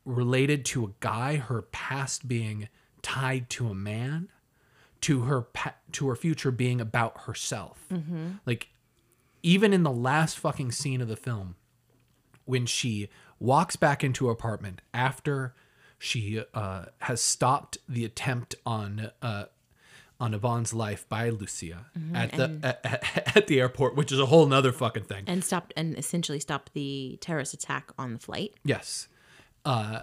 related 0.05 0.65
to 0.65 0.85
a 0.85 0.89
guy, 0.99 1.37
her 1.37 1.63
past 1.63 2.27
being 2.27 2.69
tied 3.01 3.49
to 3.49 3.67
a 3.67 3.73
man, 3.73 4.29
to 5.01 5.21
her 5.21 5.41
pa- 5.41 5.75
to 5.93 6.07
her 6.07 6.15
future 6.15 6.51
being 6.51 6.79
about 6.79 7.21
herself. 7.21 7.85
Mm-hmm. 7.91 8.31
Like 8.45 8.69
even 9.41 9.73
in 9.73 9.83
the 9.83 9.91
last 9.91 10.39
fucking 10.39 10.71
scene 10.71 11.01
of 11.01 11.07
the 11.07 11.17
film, 11.17 11.55
when 12.45 12.65
she 12.65 13.09
walks 13.39 13.75
back 13.75 14.03
into 14.03 14.27
her 14.27 14.31
apartment 14.31 14.81
after 14.93 15.53
she 15.97 16.43
uh, 16.53 16.85
has 16.99 17.21
stopped 17.21 17.77
the 17.87 18.03
attempt 18.05 18.55
on 18.65 19.11
uh, 19.21 19.45
on 20.19 20.33
Iván's 20.33 20.73
life 20.73 21.07
by 21.09 21.29
Lucia 21.29 21.85
at 22.13 22.31
the 22.31 22.59
at, 22.83 23.35
at 23.37 23.47
the 23.47 23.59
airport, 23.59 23.95
which 23.95 24.11
is 24.11 24.19
a 24.19 24.25
whole 24.25 24.45
nother 24.45 24.71
fucking 24.71 25.03
thing. 25.03 25.23
And 25.27 25.43
stopped 25.43 25.73
and 25.75 25.97
essentially 25.97 26.39
stopped 26.39 26.73
the 26.73 27.17
terrorist 27.21 27.53
attack 27.53 27.91
on 27.97 28.13
the 28.13 28.19
flight. 28.19 28.53
Yes. 28.63 29.07
Uh, 29.65 30.01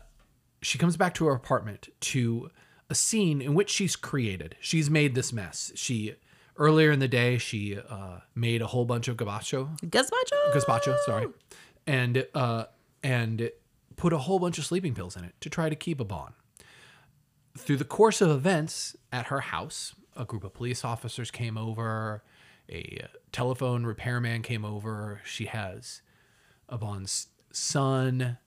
she 0.62 0.78
comes 0.78 0.96
back 0.96 1.14
to 1.14 1.26
her 1.26 1.32
apartment 1.32 1.88
to 2.00 2.50
a 2.90 2.94
scene 2.94 3.40
in 3.40 3.54
which 3.54 3.70
she's 3.70 3.96
created. 3.96 4.56
She's 4.60 4.90
made 4.90 5.14
this 5.14 5.32
mess. 5.32 5.72
She 5.74 6.16
earlier 6.56 6.90
in 6.90 6.98
the 6.98 7.08
day 7.08 7.38
she 7.38 7.78
uh, 7.78 8.18
made 8.34 8.60
a 8.60 8.66
whole 8.66 8.84
bunch 8.84 9.08
of 9.08 9.16
gazpacho, 9.16 9.80
Gazpacho. 9.80 10.52
gazpacho, 10.54 10.96
sorry, 11.06 11.28
and 11.86 12.26
uh, 12.34 12.64
and 13.02 13.50
put 13.96 14.12
a 14.12 14.18
whole 14.18 14.38
bunch 14.38 14.58
of 14.58 14.64
sleeping 14.64 14.94
pills 14.94 15.16
in 15.16 15.24
it 15.24 15.34
to 15.40 15.50
try 15.50 15.68
to 15.68 15.76
keep 15.76 15.98
Iván. 15.98 16.32
Through 17.58 17.76
the 17.78 17.84
course 17.84 18.20
of 18.20 18.30
events 18.30 18.96
at 19.12 19.26
her 19.26 19.40
house, 19.40 19.94
a 20.16 20.24
group 20.24 20.44
of 20.44 20.54
police 20.54 20.84
officers 20.84 21.30
came 21.30 21.58
over, 21.58 22.22
a 22.68 23.00
uh, 23.04 23.06
telephone 23.32 23.84
repairman 23.84 24.42
came 24.42 24.64
over. 24.64 25.20
She 25.24 25.46
has 25.46 26.00
Iván's 26.70 27.28
son. 27.52 28.38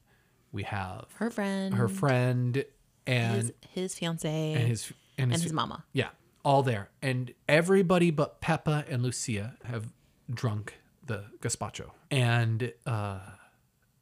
We 0.52 0.64
have 0.64 1.08
Her 1.16 1.30
friend, 1.30 1.74
her 1.76 1.88
friend 1.88 2.64
and 3.08 3.36
his, 3.36 3.52
his 3.70 3.96
fiance, 3.96 4.54
and 4.54 4.68
his 4.68 4.94
and 5.18 5.32
his, 5.32 5.42
and 5.42 5.44
his 5.44 5.54
mama. 5.54 5.84
yeah, 5.94 6.10
all 6.46 6.64
there. 6.64 6.90
And 7.02 7.34
everybody 7.50 8.12
but 8.12 8.40
Pepa 8.42 8.86
and 8.90 9.04
Lucia 9.04 9.56
have 9.66 9.88
drunk 10.32 10.76
the 11.06 11.26
gazpacho. 11.42 11.92
And 12.12 12.72
uh, 12.86 13.20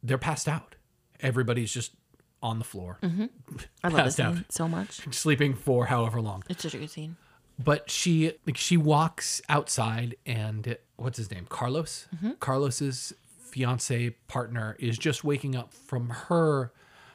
they're 0.02 0.18
passed 0.18 0.48
out. 0.48 0.76
Everybody's 1.20 1.72
just 1.72 1.92
on 2.42 2.58
the 2.58 2.64
floor, 2.64 2.98
Mm-hmm. 3.02 3.26
I 3.84 3.88
love 3.88 4.04
this 4.04 4.16
Passed 4.16 4.20
out. 4.20 4.34
scene 4.34 4.44
so 4.48 4.66
much. 4.68 5.00
sleeping 5.14 5.54
for 5.54 5.86
however 5.86 6.20
long. 6.20 6.42
It's 6.48 6.62
such 6.64 6.74
a 6.74 6.78
good 6.78 6.90
scene. 6.90 7.16
But 7.62 7.88
she 7.88 8.32
like 8.46 8.56
she 8.56 8.76
walks 8.76 9.40
outside 9.48 10.16
and 10.26 10.76
what's 10.96 11.18
his 11.18 11.30
name? 11.30 11.46
Carlos? 11.48 12.08
Mm-hmm. 12.16 12.32
Carlos's 12.40 13.12
fiance 13.38 14.10
partner 14.26 14.74
is 14.80 14.98
just 14.98 15.22
waking 15.22 15.54
up 15.54 15.72
from 15.72 16.08
her 16.08 16.72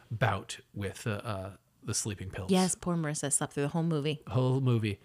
bout 0.10 0.60
with 0.73 1.06
uh, 1.06 1.10
uh, 1.26 1.50
the 1.84 1.93
sleeping 1.93 2.30
pills. 2.30 2.50
Yes, 2.52 2.76
poor 2.76 2.95
Marisa 2.95 3.34
slept 3.34 3.52
through 3.54 3.63
the 3.63 3.69
whole 3.69 3.84
movie. 3.84 4.21
whole 4.28 4.62
movie. 4.62 5.00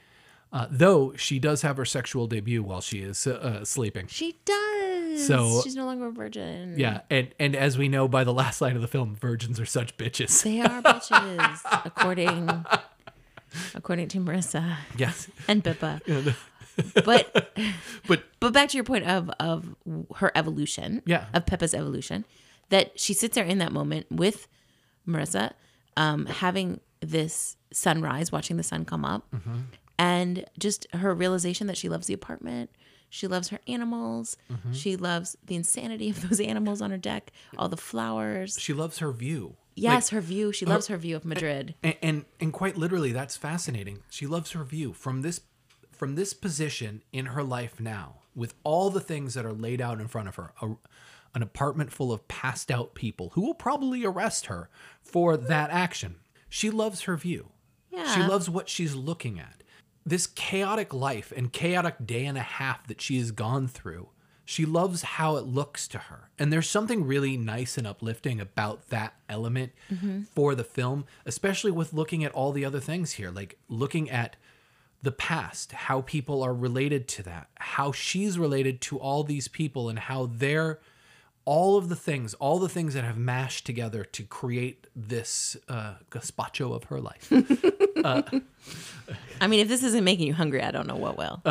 Uh, 0.53 0.67
though 0.71 1.15
she 1.17 1.39
does 1.39 1.63
have 1.63 1.79
her 1.79 1.85
sexual 1.87 2.27
debut 2.27 2.63
while 2.63 2.83
she 2.83 2.99
is 2.99 3.27
uh, 3.27 3.65
sleeping. 3.65 4.07
She 4.09 4.39
does. 4.45 5.27
So- 5.27 5.63
she's 5.65 5.75
no 5.77 5.87
longer 5.87 6.09
a 6.09 6.13
virgin. 6.13 6.75
Yeah, 6.79 7.01
and 7.11 7.29
and 7.41 7.57
as 7.57 7.79
we 7.79 7.89
know 7.89 8.07
by 8.09 8.23
the 8.25 8.35
last 8.35 8.61
line 8.61 8.77
of 8.77 8.83
the 8.83 8.89
film, 8.89 9.15
virgins 9.17 9.59
are 9.59 9.65
such 9.67 9.97
bitches. 9.97 10.43
They 10.43 10.61
are 10.61 10.83
bitches, 10.83 11.61
according 11.87 12.65
according 13.75 14.09
to 14.09 14.19
Marisa 14.19 14.77
Yes, 14.97 15.29
and 15.49 15.63
Pepa. 15.65 16.01
But 17.05 17.53
but 18.09 18.23
but 18.41 18.53
back 18.55 18.71
to 18.71 18.77
your 18.79 18.85
point 18.85 19.05
of 19.07 19.29
of 19.39 19.75
her 20.17 20.33
evolution, 20.35 21.03
Yeah. 21.05 21.27
of 21.35 21.45
Pepa's 21.45 21.75
evolution, 21.75 22.25
that 22.71 22.99
she 22.99 23.13
sits 23.13 23.35
there 23.35 23.45
in 23.45 23.59
that 23.59 23.73
moment 23.73 24.07
with 24.11 24.49
Marisa, 25.07 25.53
um, 25.99 26.25
having 26.27 26.81
this 27.01 27.57
sunrise, 27.73 28.33
watching 28.33 28.57
the 28.57 28.63
sun 28.63 28.87
come 28.87 29.05
up, 29.05 29.31
Mm-hmm. 29.35 29.57
And 30.03 30.45
just 30.59 30.87
her 30.95 31.15
realization 31.15 31.67
that 31.69 31.77
she 31.77 31.89
loves 31.89 32.07
the 32.07 32.15
apartment. 32.15 32.71
She 33.09 33.27
loves 33.27 33.49
her 33.49 33.61
animals. 33.69 34.37
Mm-hmm. 34.51 34.73
She 34.73 34.97
loves 34.97 35.37
the 35.45 35.55
insanity 35.55 36.11
of 36.11 36.29
those 36.29 36.41
animals 36.53 36.81
on 36.81 36.91
her 36.91 36.97
deck, 36.99 37.31
all 37.59 37.69
the 37.69 37.77
flowers. 37.77 38.59
she 38.59 38.73
loves 38.73 38.99
her 38.99 39.13
view. 39.13 39.57
Yes, 39.75 40.11
her 40.11 40.21
view. 40.21 40.53
She 40.53 40.67
loves 40.67 40.89
her 40.89 40.97
view 40.99 41.17
of 41.17 41.25
Madrid. 41.25 41.75
and, 41.83 41.97
and 42.03 42.25
and 42.41 42.53
quite 42.53 42.77
literally, 42.77 43.13
that's 43.13 43.37
fascinating. 43.37 44.01
She 44.11 44.27
loves 44.27 44.53
her 44.53 44.65
view 44.65 44.93
from 44.93 45.23
this 45.23 45.41
from 45.91 46.15
this 46.15 46.35
position 46.35 47.03
in 47.13 47.27
her 47.27 47.43
life 47.43 47.81
now, 47.81 48.17
with 48.35 48.55
all 48.65 48.91
the 48.91 49.01
things 49.01 49.33
that 49.35 49.47
are 49.47 49.53
laid 49.53 49.81
out 49.81 50.01
in 50.01 50.09
front 50.09 50.29
of 50.29 50.35
her. 50.37 50.53
A, 50.61 50.73
an 51.35 51.43
apartment 51.43 51.91
full 51.91 52.13
of 52.13 52.29
passed 52.29 52.71
out 52.71 52.95
people 52.95 53.31
who 53.33 53.41
will 53.41 53.55
probably 53.55 54.05
arrest 54.05 54.47
her 54.47 54.69
for 55.01 55.39
that 55.39 55.71
action. 55.71 56.17
She 56.51 56.69
loves 56.69 57.03
her 57.03 57.17
view. 57.17 57.49
Yeah. 57.91 58.15
She 58.15 58.23
loves 58.23 58.51
what 58.51 58.69
she's 58.69 58.95
looking 58.95 59.39
at. 59.41 59.62
This 60.05 60.27
chaotic 60.27 60.93
life 60.93 61.33
and 61.35 61.53
chaotic 61.53 61.97
day 62.05 62.25
and 62.27 62.37
a 62.37 62.43
half 62.43 62.87
that 62.89 63.01
she 63.01 63.19
has 63.19 63.31
gone 63.31 63.69
through, 63.69 64.09
she 64.45 64.67
loves 64.67 65.03
how 65.03 65.37
it 65.37 65.47
looks 65.47 65.87
to 65.89 65.99
her. 65.99 66.31
And 66.39 66.53
there's 66.53 66.69
something 66.69 67.07
really 67.07 67.37
nice 67.37 67.79
and 67.79 67.87
uplifting 67.87 68.41
about 68.41 68.89
that 68.91 69.15
element 69.29 69.73
mm-hmm. 69.91 70.23
for 70.35 70.55
the 70.55 70.65
film, 70.65 71.05
especially 71.25 71.71
with 71.71 71.93
looking 71.93 72.25
at 72.25 72.33
all 72.33 72.53
the 72.53 72.65
other 72.65 72.81
things 72.81 73.13
here, 73.13 73.31
like 73.31 73.59
looking 73.69 74.11
at 74.11 74.37
the 75.03 75.13
past, 75.13 75.73
how 75.73 76.01
people 76.01 76.43
are 76.43 76.55
related 76.55 77.09
to 77.09 77.23
that, 77.25 77.49
how 77.57 77.93
she's 77.93 78.39
related 78.39 78.81
to 78.81 78.99
all 78.99 79.25
these 79.25 79.49
people, 79.49 79.89
and 79.89 79.99
how 79.99 80.27
they're 80.27 80.81
all 81.45 81.77
of 81.77 81.89
the 81.89 81.97
things, 81.97 82.35
all 82.35 82.59
the 82.59 82.69
things 82.69 82.95
that 82.95 83.05
have 83.05 83.17
mashed 83.19 83.67
together 83.67 84.05
to 84.05 84.23
create 84.25 84.87
this 84.95 85.57
uh, 85.69 85.95
gazpacho 86.11 86.75
of 86.75 86.85
her 86.85 87.01
life. 87.01 87.33
I 89.41 89.47
mean, 89.49 89.61
if 89.61 89.69
this 89.69 89.83
isn't 89.83 90.05
making 90.05 90.27
you 90.27 90.35
hungry, 90.35 90.63
I 90.63 90.71
don't 90.71 90.87
know 90.87 90.97
what 90.97 91.17
will. 91.17 91.43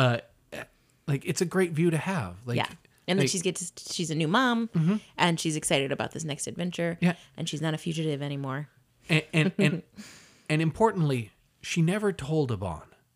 like 1.06 1.24
it's 1.24 1.40
a 1.40 1.44
great 1.44 1.72
view 1.72 1.90
to 1.90 1.98
have. 1.98 2.36
Like, 2.46 2.56
yeah. 2.56 2.66
And 3.08 3.18
then 3.18 3.24
like- 3.24 3.30
she's 3.30 3.42
gets 3.42 3.72
she's 3.92 4.10
a 4.10 4.14
new 4.14 4.28
mom, 4.28 5.00
and 5.18 5.38
she's 5.38 5.56
excited 5.56 5.92
about 5.92 6.12
this 6.12 6.24
next 6.24 6.46
adventure. 6.46 6.98
Yeah. 7.00 7.14
And 7.36 7.48
she's 7.48 7.60
not 7.60 7.74
a 7.74 7.78
fugitive 7.78 8.22
anymore. 8.22 8.68
and 9.08 9.22
and 9.32 9.52
and, 9.58 9.82
and 10.48 10.62
importantly, 10.62 11.30
she 11.60 11.82
never 11.82 12.12
told 12.12 12.50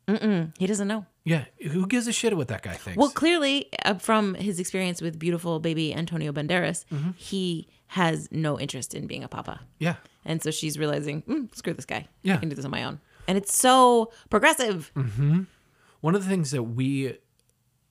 Iván. 0.08 0.52
He 0.58 0.66
doesn't 0.66 0.86
know. 0.88 1.06
Yeah, 1.24 1.44
who 1.70 1.86
gives 1.86 2.06
a 2.06 2.12
shit 2.12 2.36
what 2.36 2.48
that 2.48 2.62
guy 2.62 2.74
thinks? 2.74 2.96
Well, 2.96 3.10
clearly, 3.10 3.68
uh, 3.84 3.94
from 3.94 4.34
his 4.34 4.60
experience 4.60 5.02
with 5.02 5.18
beautiful 5.18 5.58
baby 5.58 5.92
Antonio 5.94 6.32
Banderas, 6.32 6.84
Mm-hmm. 6.92 7.10
he 7.16 7.66
has 7.88 8.28
no 8.30 8.58
interest 8.60 8.94
in 8.94 9.06
being 9.06 9.24
a 9.24 9.28
papa. 9.28 9.60
yeah, 9.78 9.96
And 10.24 10.42
so 10.42 10.50
she's 10.50 10.78
realizing, 10.78 11.22
mm, 11.22 11.54
screw 11.56 11.72
this 11.74 11.84
guy. 11.84 12.06
Yeah. 12.22 12.34
I 12.34 12.36
can 12.38 12.48
do 12.48 12.56
this 12.56 12.64
on 12.64 12.70
my 12.70 12.84
own. 12.84 13.00
And 13.28 13.36
it's 13.38 13.56
so 13.56 14.12
progressive. 14.30 14.92
one 16.00 16.14
of 16.14 16.22
the 16.24 16.28
things 16.28 16.50
that 16.52 16.62
we 16.64 17.18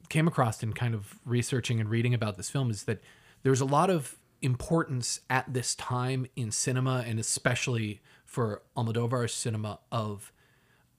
came 0.10 0.28
across 0.28 0.62
in 0.63 0.73
kind 0.73 0.93
of 0.93 1.19
researching 1.25 1.80
and 1.82 1.89
reading 1.89 2.13
about 2.13 2.38
this 2.38 2.49
film 2.49 2.69
is 2.69 2.84
that 2.84 3.01
there's 3.43 3.60
a 3.62 3.65
lot 3.65 3.89
of 3.89 4.17
importance 4.41 5.21
at 5.30 5.51
this 5.54 5.75
time 5.75 6.28
in 6.36 6.51
cinema 6.51 7.04
and 7.06 7.19
especially 7.19 8.01
for 8.23 8.62
Almodovar's 8.78 9.34
cinema 9.34 9.80
of 9.91 10.32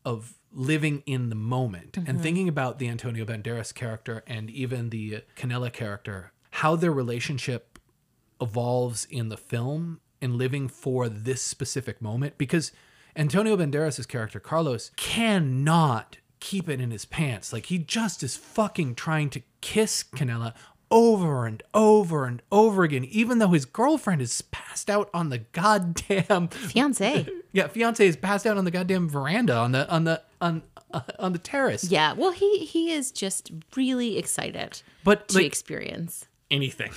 of 0.07 0.39
living 0.53 1.03
in 1.05 1.29
the 1.29 1.35
moment 1.35 1.99
and 1.99 2.07
mm-hmm. 2.07 2.19
thinking 2.21 2.49
about 2.49 2.79
the 2.79 2.89
Antonio 2.89 3.27
Banderas 3.27 3.75
character 3.75 4.23
and 4.27 4.49
even 4.49 4.89
the 4.89 5.23
Candela 5.37 5.71
character 5.71 6.33
how 6.53 6.77
their 6.77 6.93
relationship 6.93 7.79
evolves 8.41 9.05
in 9.11 9.29
the 9.29 9.37
film 9.37 10.01
and 10.23 10.37
living 10.37 10.69
for 10.69 11.09
this 11.11 11.43
specific 11.43 12.01
moment 12.01 12.39
because 12.39 12.73
Antonio 13.15 13.57
Banderas' 13.57 14.09
character 14.09 14.41
Carlos 14.41 14.91
cannot 14.97 16.17
keep 16.41 16.69
it 16.69 16.81
in 16.81 16.91
his 16.91 17.05
pants. 17.05 17.53
Like 17.53 17.67
he 17.67 17.79
just 17.79 18.23
is 18.23 18.37
fucking 18.37 18.95
trying 18.95 19.29
to 19.31 19.43
kiss 19.61 20.05
Candela 20.05 20.55
over 20.91 21.47
and 21.47 21.63
over 21.75 22.27
and 22.27 22.43
over 22.53 22.85
again, 22.85 23.05
even 23.05 23.39
though 23.39 23.49
his 23.49 23.65
girlfriend 23.65 24.23
is 24.23 24.41
passed 24.43 24.89
out 24.89 25.11
on 25.13 25.31
the 25.31 25.39
goddamn 25.39 26.49
Fiance. 26.49 27.27
yeah, 27.53 27.67
fiance 27.69 28.07
is 28.07 28.17
passed 28.17 28.47
out 28.47 28.57
on 28.57 28.65
the 28.65 28.71
goddamn 28.71 29.09
veranda 29.09 29.57
on 29.57 29.73
the 29.73 29.89
on 29.91 30.05
the 30.05 30.23
on 30.41 30.63
uh, 30.93 31.01
on 31.19 31.33
the 31.33 31.39
terrace. 31.39 31.85
yeah. 31.91 32.13
Well, 32.13 32.31
he 32.33 32.65
he 32.65 32.93
is 32.93 33.11
just 33.11 33.51
really 33.75 34.17
excited 34.19 34.83
But 35.05 35.29
to 35.29 35.39
like 35.39 35.47
experience 35.47 36.27
anything. 36.51 36.93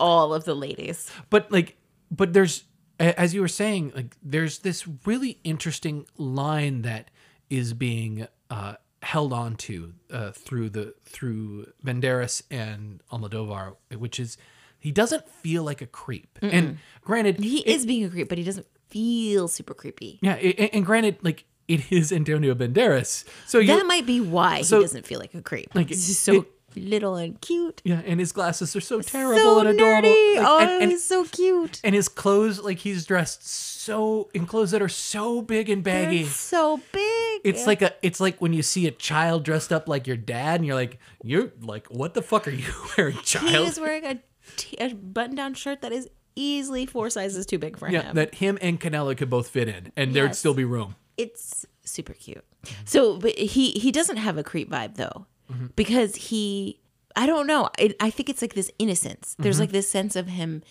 all 0.00 0.32
of 0.32 0.44
the 0.44 0.54
ladies. 0.54 1.10
but 1.30 1.50
like 1.52 1.76
but 2.10 2.32
there's 2.32 2.64
as 2.98 3.34
you 3.34 3.40
were 3.40 3.48
saying 3.48 3.92
like 3.94 4.16
there's 4.22 4.60
this 4.60 4.86
really 5.04 5.38
interesting 5.44 6.06
line 6.16 6.82
that 6.82 7.10
is 7.50 7.74
being 7.74 8.26
uh 8.50 8.74
held 9.04 9.32
on 9.32 9.54
to 9.56 9.92
uh 10.10 10.30
through 10.32 10.68
the 10.70 10.94
through 11.04 11.66
Banderas 11.84 12.42
and 12.50 13.02
Almodovar 13.12 13.76
which 13.96 14.18
is 14.18 14.36
he 14.78 14.90
doesn't 14.92 15.28
feel 15.28 15.62
like 15.62 15.80
a 15.82 15.86
creep 15.86 16.38
and 16.42 16.78
granted 17.02 17.38
He 17.40 17.58
it- 17.60 17.66
is 17.74 17.86
being 17.86 18.04
a 18.04 18.10
creep, 18.10 18.28
but 18.28 18.38
he 18.38 18.44
doesn't 18.44 18.66
feel 18.88 19.48
super 19.48 19.74
creepy. 19.74 20.18
yeah 20.22 20.34
and, 20.34 20.70
and 20.74 20.86
granted 20.86 21.18
like 21.22 21.44
it 21.66 21.90
is 21.90 22.12
Antonio 22.12 22.54
Banderas 22.54 23.24
so 23.46 23.58
you 23.58 23.68
That 23.68 23.86
might 23.86 24.04
be 24.06 24.20
why 24.20 24.60
so- 24.62 24.78
he 24.78 24.84
doesn't 24.84 25.06
feel 25.06 25.18
like 25.18 25.34
a 25.34 25.40
creep. 25.42 25.74
Like, 25.74 25.90
it- 25.90 25.96
so 25.98 26.46
little 26.76 27.16
and 27.16 27.40
cute. 27.40 27.80
yeah 27.84 28.00
and 28.04 28.20
his 28.20 28.32
glasses 28.32 28.74
are 28.76 28.80
so 28.80 29.00
terrible 29.00 29.40
so 29.40 29.58
and 29.60 29.68
adorable 29.68 30.08
nerdy. 30.08 30.36
Like, 30.36 30.46
oh, 30.46 30.58
and, 30.60 30.70
and, 30.70 30.82
oh, 30.84 30.88
he's 30.88 31.04
so 31.04 31.24
cute. 31.24 31.80
and 31.84 31.94
his 31.94 32.08
clothes 32.08 32.60
like 32.60 32.78
he's 32.78 33.04
dressed 33.06 33.46
so 33.46 34.30
in 34.34 34.46
clothes 34.46 34.70
that 34.70 34.80
are 34.82 34.88
so 34.88 35.42
big 35.42 35.68
and 35.68 35.82
baggy 35.84 36.22
They're 36.22 36.32
so 36.32 36.80
big. 36.92 37.40
It's 37.44 37.66
like 37.66 37.82
a 37.82 37.92
it's 38.02 38.20
like 38.20 38.40
when 38.40 38.52
you 38.54 38.62
see 38.62 38.86
a 38.86 38.90
child 38.90 39.44
dressed 39.44 39.72
up 39.72 39.88
like 39.88 40.06
your 40.06 40.16
dad 40.16 40.56
and 40.60 40.66
you're 40.66 40.74
like, 40.74 40.98
you're 41.22 41.52
like, 41.60 41.86
what 41.88 42.14
the 42.14 42.22
fuck 42.22 42.48
are 42.48 42.50
you 42.50 42.64
wearing, 42.96 43.18
child? 43.18 43.50
he 43.50 43.56
is 43.64 43.78
wearing 43.78 44.04
a, 44.06 44.18
t- 44.56 44.76
a 44.78 44.94
button-down 44.94 45.52
shirt 45.52 45.82
that 45.82 45.92
is 45.92 46.08
easily 46.36 46.86
four 46.86 47.10
sizes 47.10 47.44
too 47.44 47.58
big 47.58 47.78
for 47.78 47.90
yeah, 47.90 48.02
him. 48.04 48.14
that 48.14 48.36
him 48.36 48.56
and 48.62 48.80
Candela 48.80 49.14
could 49.16 49.28
both 49.28 49.48
fit 49.48 49.68
in 49.68 49.92
and 49.96 50.14
there'd 50.14 50.34
still 50.34 50.54
be 50.54 50.64
room. 50.64 50.96
it's 51.18 51.66
super 51.84 52.14
cute. 52.14 52.44
So, 52.86 53.18
but 53.18 53.36
he 53.38 53.72
he 53.72 53.92
doesn't 53.92 54.16
have 54.16 54.38
a 54.38 54.42
creep 54.42 54.70
vibe 54.70 54.94
though, 54.96 55.26
Mm-hmm. 55.52 55.66
because 55.76 56.16
he 56.16 56.80
I 57.16 57.26
don't 57.26 57.46
know. 57.46 57.68
I, 57.78 57.94
I 58.00 58.10
think 58.10 58.28
it's 58.28 58.42
like 58.42 58.54
this 58.54 58.70
innocence. 58.78 59.36
There's 59.38 59.56
Mm-hmm. 59.56 59.60
like 59.62 59.70
this 59.72 59.88
sense 59.90 60.16
of 60.16 60.26
him. 60.26 60.62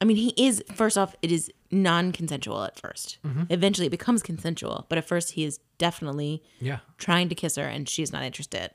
I 0.00 0.04
mean, 0.06 0.16
he 0.16 0.32
is 0.36 0.62
first 0.74 0.96
off, 0.96 1.14
it 1.22 1.30
is 1.30 1.50
non-consensual 1.70 2.62
at 2.64 2.76
1st 2.80 3.18
Mm-hmm. 3.24 3.42
Eventually, 3.50 3.86
it 3.88 3.90
becomes 3.90 4.22
consensual, 4.22 4.86
but 4.88 4.98
at 4.98 5.06
first, 5.06 5.32
he 5.32 5.44
is 5.44 5.58
definitely 5.78 6.42
Yeah. 6.60 6.78
trying 6.98 7.28
to 7.28 7.34
kiss 7.34 7.56
her, 7.56 7.64
and 7.64 7.88
she's 7.88 8.12
not 8.12 8.22
interested. 8.22 8.70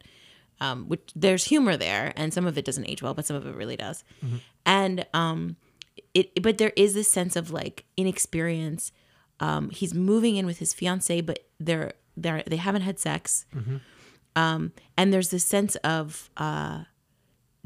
Um, 0.62 0.88
which 0.90 1.10
there's 1.16 1.46
humor 1.46 1.78
there, 1.78 2.12
and 2.18 2.34
some 2.34 2.46
of 2.46 2.58
it 2.58 2.66
doesn't 2.66 2.88
age 2.88 3.02
well, 3.02 3.14
but 3.14 3.26
some 3.26 3.36
of 3.38 3.48
it 3.48 3.56
really 3.56 3.78
does. 3.78 4.04
Mm-hmm. 4.24 4.38
And 4.66 5.06
um, 5.14 5.56
it 6.14 6.42
but 6.44 6.58
there 6.58 6.74
is 6.76 6.94
this 6.94 7.10
sense 7.10 7.36
of 7.36 7.50
like 7.52 7.86
inexperience. 7.98 8.92
Um, 9.40 9.70
he's 9.70 9.94
moving 9.94 10.36
in 10.36 10.46
with 10.46 10.60
his 10.60 10.74
fiance, 10.74 11.22
but 11.22 11.40
they're 11.60 11.94
they're 12.18 12.44
they 12.46 12.58
haven't 12.58 12.82
had 12.82 13.00
sex. 13.00 13.46
Um, 14.36 14.72
and 14.98 15.12
there's 15.14 15.30
this 15.30 15.44
sense 15.44 15.76
of 15.78 16.30
uh, 16.38 16.84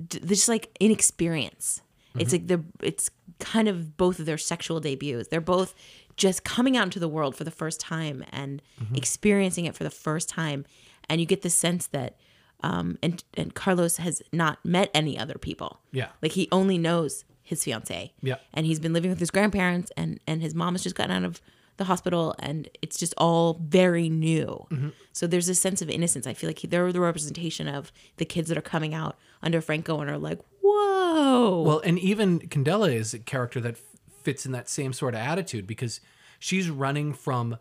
d- 0.08 0.20
just 0.26 0.48
like 0.50 0.76
inexperience. 0.80 1.82
It's 2.20 2.32
like 2.32 2.46
they're 2.46 2.64
it's 2.82 3.10
kind 3.40 3.68
of 3.68 3.98
both 3.98 4.20
of 4.20 4.28
their 4.28 4.38
sexual 4.38 4.80
debuts. 4.80 5.30
They're 5.30 5.42
both 5.42 5.74
just 6.16 6.44
coming 6.44 6.78
out 6.78 6.84
into 6.84 7.00
the 7.00 7.08
world 7.08 7.36
for 7.36 7.44
the 7.44 7.50
first 7.50 7.80
time 7.80 8.24
and 8.32 8.62
experiencing 8.94 9.66
it 9.66 9.74
for 9.76 9.84
the 9.84 9.90
first 9.90 10.30
time, 10.30 10.64
and 11.10 11.20
you 11.20 11.26
get 11.26 11.42
the 11.42 11.50
sense 11.50 11.88
that 11.88 12.16
um, 12.62 13.00
and 13.02 13.24
and 13.34 13.56
Carlos 13.56 13.98
has 13.98 14.22
not 14.32 14.64
met 14.64 14.92
any 14.94 15.18
other 15.18 15.40
people. 15.40 15.80
Yeah. 15.92 16.10
like 16.22 16.34
he 16.34 16.48
only 16.52 16.78
knows 16.78 17.26
his 17.42 17.64
fiance. 17.64 18.14
Yeah. 18.22 18.36
and 18.54 18.66
he's 18.68 18.80
been 18.80 18.94
living 18.94 19.10
with 19.10 19.20
his 19.20 19.32
grandparents, 19.32 19.92
and 19.98 20.20
and 20.28 20.42
his 20.44 20.54
mom 20.54 20.76
has 20.76 20.84
just 20.84 20.96
gotten 20.96 21.16
out 21.16 21.24
of 21.24 21.42
the 21.78 21.86
hospital, 21.86 22.36
and 22.40 22.70
it's 22.82 22.98
just 22.98 23.14
all 23.18 23.60
very 23.64 24.10
new. 24.10 24.68
So 25.12 25.28
there's 25.28 25.50
a 25.50 25.56
sense 25.56 25.82
of 25.82 25.90
innocence. 25.90 26.28
I 26.28 26.34
feel 26.34 26.50
like 26.50 26.62
they're 26.62 26.92
the 26.92 27.00
representation 27.00 27.68
of 27.68 27.92
the 28.18 28.26
kids 28.26 28.50
that 28.50 28.58
are 28.58 28.62
coming 28.62 28.94
out 28.94 29.18
under 29.42 29.62
Franco 29.62 30.00
and 30.00 30.10
are 30.10 30.18
like, 30.18 30.40
whoa. 30.62 31.62
Well, 31.62 31.80
and 31.80 31.98
even 32.00 32.40
Candela 32.40 32.94
is 32.94 33.14
a 33.14 33.20
character 33.20 33.60
that 33.62 33.76
f- 33.76 33.82
fits 34.24 34.46
in 34.46 34.52
that 34.54 34.70
same 34.70 34.94
sort 34.94 35.14
of 35.14 35.20
attitude 35.20 35.68
because 35.68 36.00
she's 36.40 36.70
running 36.70 37.14
from 37.14 37.58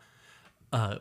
uh, 0.72 0.98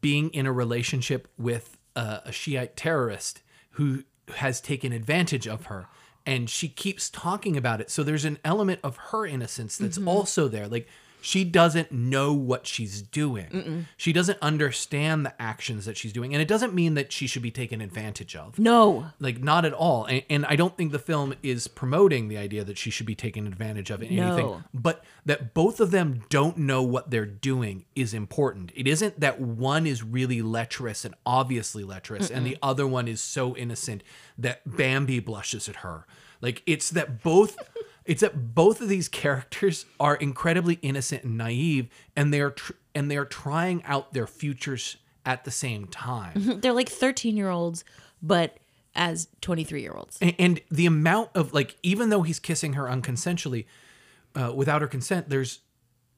being 0.00 0.30
in 0.30 0.46
a 0.46 0.52
relationship 0.52 1.28
with 1.38 1.76
uh, 1.96 2.20
a 2.24 2.32
Shiite 2.32 2.76
terrorist 2.76 3.42
who 3.70 4.04
has 4.36 4.60
taken 4.60 4.92
advantage 4.92 5.46
of 5.48 5.66
her. 5.66 5.86
And 6.26 6.50
she 6.50 6.68
keeps 6.68 7.08
talking 7.08 7.56
about 7.56 7.80
it. 7.80 7.90
So 7.90 8.02
there's 8.02 8.26
an 8.26 8.38
element 8.44 8.80
of 8.84 8.96
her 8.96 9.26
innocence 9.26 9.78
that's 9.78 9.98
also 9.98 10.46
there. 10.46 10.68
Like, 10.68 10.86
she 11.20 11.44
doesn't 11.44 11.90
know 11.90 12.32
what 12.32 12.66
she's 12.66 13.02
doing. 13.02 13.86
She 13.96 14.12
doesn't 14.12 14.38
understand 14.40 15.26
the 15.26 15.40
actions 15.42 15.84
that 15.84 15.96
she's 15.96 16.12
doing. 16.12 16.32
And 16.32 16.40
it 16.40 16.48
doesn't 16.48 16.74
mean 16.74 16.94
that 16.94 17.12
she 17.12 17.26
should 17.26 17.42
be 17.42 17.50
taken 17.50 17.80
advantage 17.80 18.36
of 18.36 18.58
no, 18.58 19.06
like 19.20 19.42
not 19.42 19.64
at 19.64 19.72
all 19.72 20.04
and, 20.04 20.22
and 20.30 20.46
i 20.46 20.54
don't 20.56 20.76
think 20.76 20.92
the 20.92 20.98
film 20.98 21.34
is 21.42 21.66
promoting 21.68 22.28
the 22.28 22.36
idea 22.36 22.62
that 22.64 22.78
she 22.78 22.90
should 22.90 23.06
be 23.06 23.14
taken 23.14 23.46
advantage 23.46 23.90
of 23.90 24.02
in 24.02 24.08
anything 24.18 24.46
No. 24.46 24.62
but 24.72 25.04
that 25.26 25.54
both 25.54 25.80
of 25.80 25.90
them 25.90 26.24
don't 26.28 26.56
know 26.58 26.82
what 26.82 27.10
they're 27.10 27.26
doing 27.26 27.84
is 27.94 28.14
important 28.14 28.72
it 28.74 28.86
isn't 28.86 29.18
that 29.20 29.40
one 29.40 29.86
is 29.86 30.02
really 30.02 30.42
lecherous 30.42 31.04
and 31.04 31.14
obviously 31.26 31.84
lecherous 31.84 32.30
and 32.30 32.46
the 32.46 32.56
other 32.62 32.86
one 32.86 33.08
is 33.08 33.20
so 33.20 33.56
innocent 33.56 34.02
that 34.36 34.60
bambi 34.76 35.18
blushes 35.20 35.68
at 35.68 35.76
her 35.76 36.06
like 36.40 36.62
it's 36.66 36.90
that 36.90 37.22
both 37.22 37.56
it's 38.08 38.22
that 38.22 38.54
both 38.54 38.80
of 38.80 38.88
these 38.88 39.06
characters 39.06 39.84
are 40.00 40.16
incredibly 40.16 40.74
innocent 40.80 41.24
and 41.24 41.36
naive 41.36 41.88
and 42.16 42.32
they're 42.32 42.50
tr- 42.50 42.72
and 42.94 43.10
they're 43.10 43.26
trying 43.26 43.84
out 43.84 44.14
their 44.14 44.26
futures 44.26 44.96
at 45.26 45.44
the 45.44 45.50
same 45.50 45.86
time. 45.86 46.60
They're 46.62 46.72
like 46.72 46.88
13 46.88 47.36
year 47.36 47.50
olds, 47.50 47.84
but 48.22 48.56
as 48.94 49.28
23 49.42 49.82
year 49.82 49.92
olds. 49.92 50.16
and, 50.22 50.34
and 50.38 50.60
the 50.70 50.86
amount 50.86 51.30
of 51.34 51.52
like 51.52 51.76
even 51.82 52.08
though 52.08 52.22
he's 52.22 52.40
kissing 52.40 52.72
her 52.72 52.84
unconsensually 52.84 53.66
uh, 54.34 54.52
without 54.54 54.80
her 54.80 54.88
consent 54.88 55.28
there's 55.28 55.60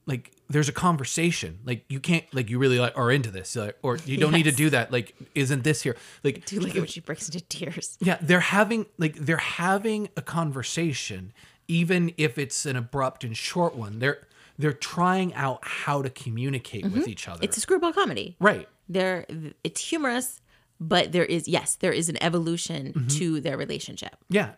like 0.07 0.33
there's 0.49 0.69
a 0.69 0.73
conversation. 0.73 1.59
Like 1.65 1.85
you 1.89 2.01
can't 2.01 2.25
like 2.33 2.51
you 2.51 2.59
really 2.59 2.79
like, 2.79 2.97
are 2.97 3.11
into 3.11 3.31
this 3.31 3.55
like, 3.57 3.77
or 3.83 3.97
you 4.07 4.17
don't 4.17 4.33
need 4.33 4.45
to 4.45 4.53
do 4.53 4.71
that. 4.71 4.93
Like 4.93 5.15
isn't 5.35 5.65
this 5.65 5.83
here? 5.83 5.97
Like 6.23 6.47
Do 6.47 6.61
like 6.61 6.75
it 6.75 6.79
when 6.79 6.89
she 6.89 7.01
breaks 7.01 7.29
into 7.29 7.41
tears. 7.41 7.99
yeah 8.01 8.19
they're 8.21 8.41
having 8.41 8.87
like 8.97 9.17
they're 9.17 9.37
having 9.37 10.09
a 10.17 10.23
conversation 10.23 11.33
even 11.71 12.13
if 12.17 12.37
it's 12.39 12.67
an 12.67 12.77
abrupt 12.77 13.25
and 13.25 13.37
short 13.37 13.75
one 13.77 13.99
they're 14.01 14.27
they're 14.59 14.73
trying 14.75 15.33
out 15.35 15.61
how 15.63 16.03
to 16.03 16.11
communicate 16.11 16.85
with 16.85 17.09
each 17.09 17.27
other 17.29 17.37
Mm-hmm. 17.39 17.45
It's 17.45 17.57
a 17.57 17.61
screwball 17.61 17.93
comedy. 17.95 18.37
right 18.41 18.69
There, 18.89 19.25
it's 19.65 19.81
humorous, 19.81 20.41
but 20.79 21.13
there 21.13 21.25
is 21.25 21.49
yes, 21.49 21.77
there 21.77 21.93
is 21.93 22.09
an 22.09 22.23
evolution 22.23 22.93
Mm-hmm. 22.93 23.07
to 23.19 23.41
their 23.41 23.57
relationship, 23.57 24.17
yeah 24.29 24.51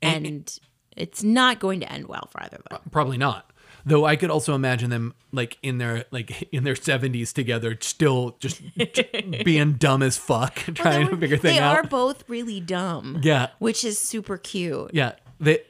and, 0.00 0.58
it's 0.96 1.22
not 1.22 1.60
going 1.60 1.78
to 1.80 1.92
end 1.92 2.08
well 2.08 2.28
for 2.32 2.42
either 2.42 2.56
of 2.56 2.64
them. 2.70 2.80
Probably 2.90 3.16
not. 3.18 3.52
Though 3.86 4.04
I 4.04 4.16
could 4.16 4.30
also 4.30 4.54
imagine 4.56 4.90
them 4.90 5.14
like 5.32 5.56
in 5.62 5.78
their 5.78 6.04
like 6.10 6.48
in 6.52 6.64
their 6.64 6.74
seventies 6.74 7.32
together, 7.32 7.76
still 7.80 8.36
just 8.40 8.60
being 9.44 9.74
dumb 9.74 10.02
as 10.02 10.16
fuck, 10.16 10.54
trying 10.74 11.08
to 11.08 11.16
figure 11.16 11.36
things 11.36 11.54
They 11.54 11.60
are 11.60 11.84
both 11.84 12.24
really 12.28 12.60
dumb. 12.60 13.20
Yeah. 13.22 13.48
which 13.60 13.84
is 13.84 13.96
super 13.98 14.36
cute. 14.38 14.90
Yeah, 14.92 15.12
they 15.38 15.60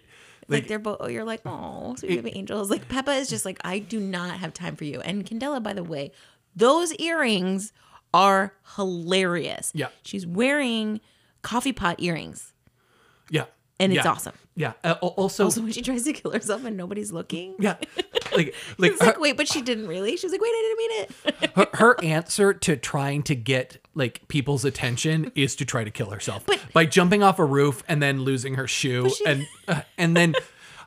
Like 0.48 0.66
they're 0.66 0.78
both. 0.78 1.10
You're 1.10 1.24
like, 1.24 1.42
oh, 1.44 1.94
sweet 1.96 2.22
baby 2.22 2.36
angels. 2.36 2.70
Like 2.70 2.88
Pepa 2.88 3.18
is 3.18 3.28
just 3.28 3.44
like, 3.44 3.58
I 3.64 3.78
do 3.78 4.00
not 4.00 4.38
have 4.38 4.54
time 4.54 4.76
for 4.76 4.84
you. 4.84 5.00
And 5.00 5.24
Candela, 5.24 5.62
by 5.62 5.74
the 5.74 5.84
way, 5.84 6.10
those 6.56 6.92
earrings 6.94 7.72
are 8.14 8.54
hilarious. 8.76 9.70
Yeah. 9.74 9.88
she's 10.02 10.26
wearing 10.26 11.00
coffee 11.42 11.72
pot 11.72 12.00
earrings, 12.00 12.52
yeah, 13.30 13.44
and 13.80 13.92
it's 13.92 14.04
yeah, 14.04 14.10
awesome. 14.10 14.34
Yeah. 14.56 14.72
Uh, 14.82 14.94
also, 15.00 15.44
Also, 15.44 15.62
when 15.62 15.70
she 15.72 15.82
tries 15.82 16.02
to 16.04 16.12
kill 16.12 16.32
herself 16.32 16.64
and 16.64 16.76
nobody's 16.76 17.12
looking, 17.12 17.54
yeah, 17.60 17.76
like 18.36 18.54
like 18.78 18.92
it's 18.92 19.00
like, 19.00 19.20
wait, 19.20 19.36
but 19.36 19.46
she 19.48 19.62
didn't 19.62 19.86
really. 19.86 20.16
She 20.16 20.26
was 20.26 20.32
like, 20.32 20.40
wait, 20.40 20.48
I 20.48 20.74
didn't 20.76 20.78
mean 20.78 21.42
it. 21.42 21.50
her, 21.56 21.66
her 21.78 22.04
answer 22.04 22.52
to 22.52 22.76
trying 22.76 23.22
to 23.24 23.34
get 23.36 23.78
like 23.94 24.26
people's 24.28 24.64
attention 24.64 25.30
is 25.34 25.54
to 25.56 25.64
try 25.64 25.84
to 25.84 25.90
kill 25.90 26.10
herself 26.10 26.44
But- 26.46 26.60
by 26.72 26.86
jumping 26.86 27.22
off 27.22 27.38
a 27.38 27.44
roof 27.44 27.82
and 27.88 28.02
then 28.02 28.22
losing 28.22 28.54
her 28.54 28.66
shoe 28.66 29.10
she- 29.10 29.26
and 29.26 29.46
uh, 29.68 29.82
and 29.96 30.16
then 30.16 30.34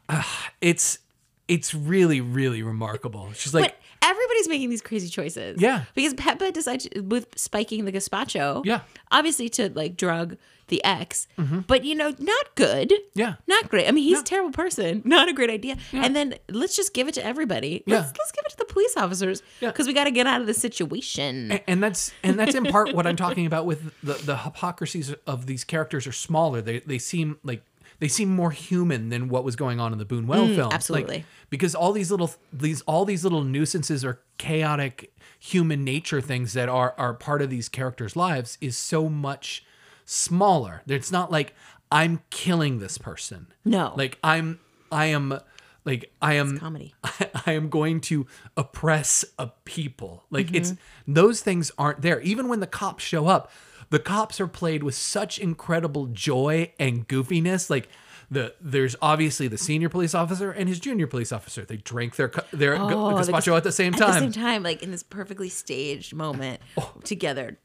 uh, 0.09 0.23
it's 0.59 0.99
it's 1.47 1.73
really 1.73 2.19
really 2.21 2.63
remarkable. 2.63 3.31
She's 3.33 3.53
like. 3.53 3.75
Everybody's 4.01 4.47
making 4.47 4.69
these 4.69 4.81
crazy 4.81 5.09
choices. 5.09 5.61
Yeah. 5.61 5.83
Because 5.93 6.13
Pepa 6.15 6.51
decides 6.53 6.87
with 6.95 7.27
spiking 7.35 7.85
the 7.85 7.91
gazpacho. 7.91 8.65
Yeah. 8.65 8.81
Obviously 9.11 9.49
to 9.49 9.69
like 9.73 9.95
drug 9.95 10.37
the 10.67 10.83
ex, 10.85 11.27
mm-hmm. 11.37 11.59
but 11.67 11.83
you 11.83 11.93
know, 11.93 12.13
not 12.17 12.55
good. 12.55 12.93
Yeah. 13.13 13.35
Not 13.45 13.69
great. 13.69 13.87
I 13.87 13.91
mean, 13.91 14.05
he's 14.05 14.21
a 14.21 14.23
terrible 14.23 14.51
person. 14.51 15.01
Not 15.05 15.27
a 15.27 15.33
great 15.33 15.49
idea. 15.49 15.75
And 15.91 16.15
then 16.15 16.35
let's 16.49 16.77
just 16.77 16.93
give 16.93 17.09
it 17.09 17.13
to 17.15 17.25
everybody. 17.25 17.83
Yeah. 17.85 17.97
Let's, 17.97 18.13
let's 18.17 18.31
give 18.31 18.43
it 18.45 18.51
to 18.51 18.57
the 18.57 18.65
police 18.65 18.95
officers 18.95 19.43
Yeah. 19.59 19.69
because 19.69 19.85
we 19.85 19.93
got 19.93 20.05
to 20.05 20.11
get 20.11 20.27
out 20.27 20.39
of 20.39 20.47
the 20.47 20.53
situation. 20.53 21.51
A- 21.51 21.69
and 21.69 21.83
that's 21.83 22.13
and 22.23 22.39
that's 22.39 22.55
in 22.55 22.63
part 22.65 22.93
what 22.93 23.05
I'm 23.05 23.17
talking 23.17 23.45
about 23.45 23.65
with 23.65 23.91
the 24.01 24.13
the 24.13 24.37
hypocrisies 24.37 25.13
of 25.27 25.45
these 25.45 25.65
characters 25.65 26.07
are 26.07 26.13
smaller. 26.13 26.61
They 26.61 26.79
they 26.79 26.97
seem 26.99 27.37
like 27.43 27.63
they 28.01 28.09
seem 28.09 28.27
more 28.29 28.51
human 28.51 29.07
than 29.07 29.29
what 29.29 29.45
was 29.45 29.55
going 29.55 29.79
on 29.79 29.93
in 29.93 29.97
the 29.99 30.05
Buñuel 30.05 30.53
film. 30.53 30.65
Like, 30.67 30.73
absolutely. 30.73 31.23
because 31.49 31.73
all 31.73 31.93
these 31.93 32.11
little 32.11 32.29
these 32.51 32.81
all 32.81 33.05
these 33.05 33.23
little 33.23 33.43
nuisances 33.45 34.03
or 34.03 34.19
chaotic 34.37 35.13
human 35.39 35.83
nature 35.85 36.19
things 36.19 36.51
that 36.53 36.67
are 36.67 36.93
are 36.97 37.13
part 37.13 37.41
of 37.41 37.49
these 37.49 37.69
characters' 37.69 38.15
lives 38.17 38.57
is 38.59 38.75
so 38.75 39.07
much 39.07 39.63
smaller. 40.05 40.81
It's 40.87 41.11
not 41.11 41.31
like 41.31 41.53
I'm 41.91 42.21
killing 42.29 42.79
this 42.79 42.97
person. 42.97 43.47
No. 43.63 43.93
Like 43.95 44.17
I'm 44.23 44.59
I 44.91 45.05
am 45.05 45.39
like 45.85 46.11
I 46.21 46.33
am 46.35 46.57
comedy. 46.57 46.93
I 47.45 47.53
am 47.53 47.69
going 47.69 48.01
to 48.01 48.27
oppress 48.57 49.25
a 49.39 49.47
people. 49.65 50.23
Like 50.29 50.47
Mm-hmm. 50.47 50.55
it's 50.55 50.73
those 51.07 51.41
things 51.41 51.71
aren't 51.77 52.01
there. 52.01 52.19
Even 52.21 52.47
when 52.47 52.59
the 52.59 52.67
cops 52.67 53.03
show 53.03 53.27
up, 53.27 53.51
the 53.91 53.99
cops 53.99 54.41
are 54.41 54.47
played 54.47 54.81
with 54.83 54.95
such 54.95 55.37
incredible 55.37 56.07
joy 56.07 56.73
and 56.79 57.07
goofiness. 57.07 57.69
Like 57.69 57.87
the 58.31 58.55
there's 58.61 58.95
obviously 59.01 59.47
the 59.49 59.57
senior 59.57 59.89
police 59.89 60.15
officer 60.15 60.51
and 60.51 60.67
his 60.69 60.79
junior 60.79 61.05
police 61.05 61.31
officer. 61.31 61.63
They 61.65 61.77
drank 61.77 62.15
their 62.15 62.31
their 62.51 62.75
Oh, 62.75 62.87
gazpacho 63.13 63.55
at 63.57 63.63
the 63.63 63.71
same 63.73 63.91
time. 63.93 64.09
At 64.09 64.13
the 64.13 64.19
same 64.19 64.31
time, 64.31 64.63
like 64.63 64.81
in 64.81 64.89
this 64.91 65.03
perfectly 65.03 65.49
staged 65.49 66.13
moment 66.15 66.61
Oh. 66.77 66.93
together. 67.03 67.59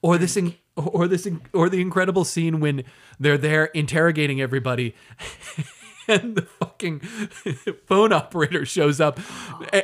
or 0.00 0.16
this 0.16 0.36
in, 0.36 0.54
or 0.76 1.08
this 1.08 1.26
in, 1.26 1.40
or 1.52 1.68
the 1.68 1.80
incredible 1.80 2.24
scene 2.24 2.60
when 2.60 2.84
they're 3.18 3.36
there 3.38 3.64
interrogating 3.66 4.40
everybody 4.40 4.94
and 6.08 6.36
the 6.36 6.42
fucking 6.42 7.00
phone 7.86 8.12
operator 8.12 8.64
shows 8.64 9.00
up 9.00 9.18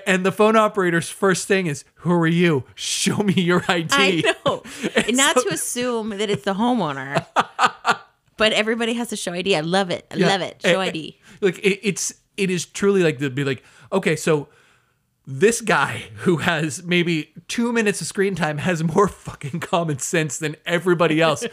and 0.07 0.25
the 0.25 0.33
phone 0.33 0.57
operator's 0.57 1.09
first 1.11 1.47
thing 1.47 1.66
is 1.66 1.85
who 1.97 2.12
are 2.12 2.27
you 2.27 2.64
show 2.75 3.18
me 3.18 3.35
your 3.35 3.62
id 3.68 3.89
I 3.93 4.22
know. 4.47 4.62
And 4.97 5.16
Not 5.16 5.37
so- 5.37 5.45
to 5.45 5.55
assume 5.55 6.11
that 6.11 6.31
it's 6.31 6.45
the 6.45 6.55
homeowner, 6.55 7.27
but 8.37 8.53
everybody 8.53 8.95
has 8.95 9.09
to 9.09 9.16
show 9.16 9.33
ID. 9.33 9.57
I 9.57 9.61
love 9.61 9.91
it. 9.91 10.07
I 10.11 10.16
Yeah. 10.16 10.27
love 10.29 10.41
it. 10.41 10.61
Show 10.62 10.81
A- 10.81 10.85
a- 10.85 10.89
ID. 10.89 11.18
like 11.41 11.59
it, 11.59 11.81
it's 11.87 12.14
it 12.37 12.51
is 12.51 12.64
truly 12.66 13.03
like 13.03 13.18
to 13.18 13.31
be 13.31 13.45
like 13.45 13.62
okay 13.93 14.16
so 14.16 14.49
this 15.27 15.61
guy 15.62 16.05
who 16.16 16.37
has 16.39 16.83
maybe 16.83 17.33
two 17.49 17.72
minutes 17.72 18.01
of 18.03 18.07
screen 18.07 18.35
time 18.35 18.59
has 18.59 18.83
more 18.85 19.09
fucking 19.09 19.59
common 19.61 19.99
sense 19.99 20.37
than 20.37 20.55
everybody 20.66 21.18
else. 21.18 21.47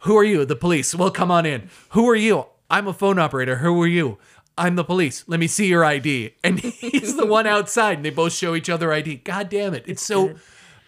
Who 0.00 0.14
are 0.18 0.24
you? 0.24 0.44
The 0.44 0.56
police. 0.56 0.94
Well, 0.94 1.10
come 1.10 1.30
on 1.30 1.46
in. 1.46 1.70
Who 1.90 2.06
are 2.06 2.14
you? 2.16 2.44
I'm 2.70 2.86
a 2.88 2.92
phone 2.92 3.18
operator. 3.18 3.56
Who 3.56 3.80
are 3.82 3.86
you? 3.86 4.18
I'm 4.56 4.76
the 4.76 4.84
police. 4.84 5.24
Let 5.26 5.40
me 5.40 5.46
see 5.46 5.66
your 5.66 5.84
ID. 5.84 6.34
And 6.44 6.58
he's 6.60 7.16
the 7.16 7.26
one 7.26 7.46
outside, 7.46 7.96
and 7.98 8.04
they 8.04 8.10
both 8.10 8.32
show 8.32 8.54
each 8.54 8.70
other 8.70 8.92
ID. 8.92 9.16
God 9.16 9.48
damn 9.48 9.74
it! 9.74 9.84
It's 9.86 10.02
so 10.04 10.34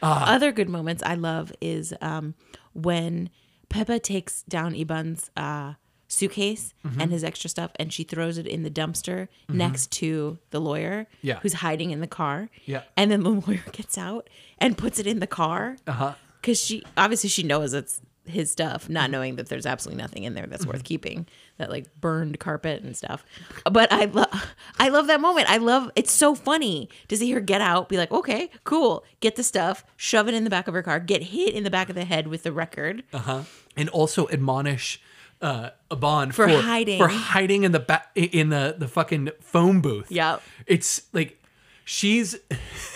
Other 0.03 0.53
good 0.53 0.69
moments 0.69 1.03
I 1.05 1.15
love 1.15 1.53
is 1.61 1.93
um, 2.01 2.35
when 2.75 3.31
Pepa 3.69 4.01
takes 4.03 4.43
down 4.45 4.75
Iván's 4.75 5.31
uh, 5.37 5.75
suitcase 6.09 6.73
Mm-hmm. 6.87 7.01
and 7.01 7.11
his 7.11 7.25
extra 7.25 7.51
stuff, 7.51 7.73
and 7.81 7.93
she 7.93 8.05
throws 8.05 8.39
it 8.39 8.47
in 8.47 8.63
the 8.63 8.71
dumpster 8.71 9.27
next 9.49 9.91
to 9.93 10.39
the 10.51 10.61
lawyer, 10.61 11.09
Yeah. 11.21 11.41
who's 11.41 11.55
hiding 11.55 11.91
in 11.91 12.01
the 12.01 12.07
car. 12.07 12.49
Yeah. 12.65 12.83
and 12.97 13.11
then 13.11 13.25
the 13.25 13.31
lawyer 13.47 13.65
gets 13.73 13.99
out 13.99 14.31
and 14.59 14.79
puts 14.79 15.01
it 15.01 15.07
in 15.09 15.19
the 15.19 15.27
car 15.27 15.77
Uh 15.87 15.93
huh. 15.93 16.15
because 16.41 16.63
she 16.65 16.85
obviously 16.97 17.29
she 17.29 17.43
knows 17.43 17.73
it's 17.75 18.01
his 18.29 18.51
stuff, 18.51 18.85
Mm-hmm. 18.85 18.93
not 18.93 19.11
knowing 19.11 19.37
that 19.37 19.49
there's 19.49 19.67
absolutely 19.67 20.03
nothing 20.03 20.25
in 20.25 20.35
there 20.35 20.47
that's 20.47 20.67
worth 20.67 20.85
keeping, 20.85 21.27
that 21.59 21.71
like 21.71 21.87
burned 22.01 22.39
carpet 22.39 22.83
and 22.83 22.97
stuff. 22.97 23.25
But 23.71 23.93
I 23.93 24.07
love, 24.07 24.55
I 24.79 24.89
love 24.89 25.07
that 25.09 25.21
moment. 25.21 25.49
I 25.51 25.57
love 25.59 25.91
it's 25.97 26.13
so 26.13 26.35
funny 26.35 26.89
to 27.09 27.17
see 27.17 27.31
her 27.33 27.41
get 27.41 27.61
out, 27.61 27.89
be 27.89 27.97
like, 27.97 28.11
okay, 28.13 28.51
cool, 28.65 29.05
get 29.21 29.37
the 29.37 29.43
stuff, 29.43 29.85
shove 29.97 30.29
it 30.29 30.35
in 30.35 30.45
the 30.45 30.51
back 30.51 30.69
of 30.69 30.75
her 30.75 30.83
car, 30.83 31.01
get 31.01 31.23
hit 31.25 31.55
in 31.55 31.65
the 31.65 31.71
back 31.71 31.89
of 31.89 31.95
the 31.95 32.05
head 32.05 32.29
with 32.29 32.43
the 32.43 32.53
record. 32.53 33.03
Uh 33.13 33.19
huh. 33.19 33.43
And 33.77 33.89
also 33.91 34.29
admonish 34.29 35.01
uh 35.43 35.71
Iván 35.91 36.33
For 36.33 36.49
hiding. 36.49 36.99
for 36.99 37.09
hiding 37.09 37.63
in 37.65 37.73
the 37.73 37.79
back 37.81 38.09
in 38.15 38.49
the 38.49 38.75
the 38.79 38.89
fucking 38.89 39.31
phone 39.41 39.81
booth. 39.83 40.11
Yeah. 40.11 40.39
It's 40.67 41.03
like 41.13 41.39
she's 41.85 42.37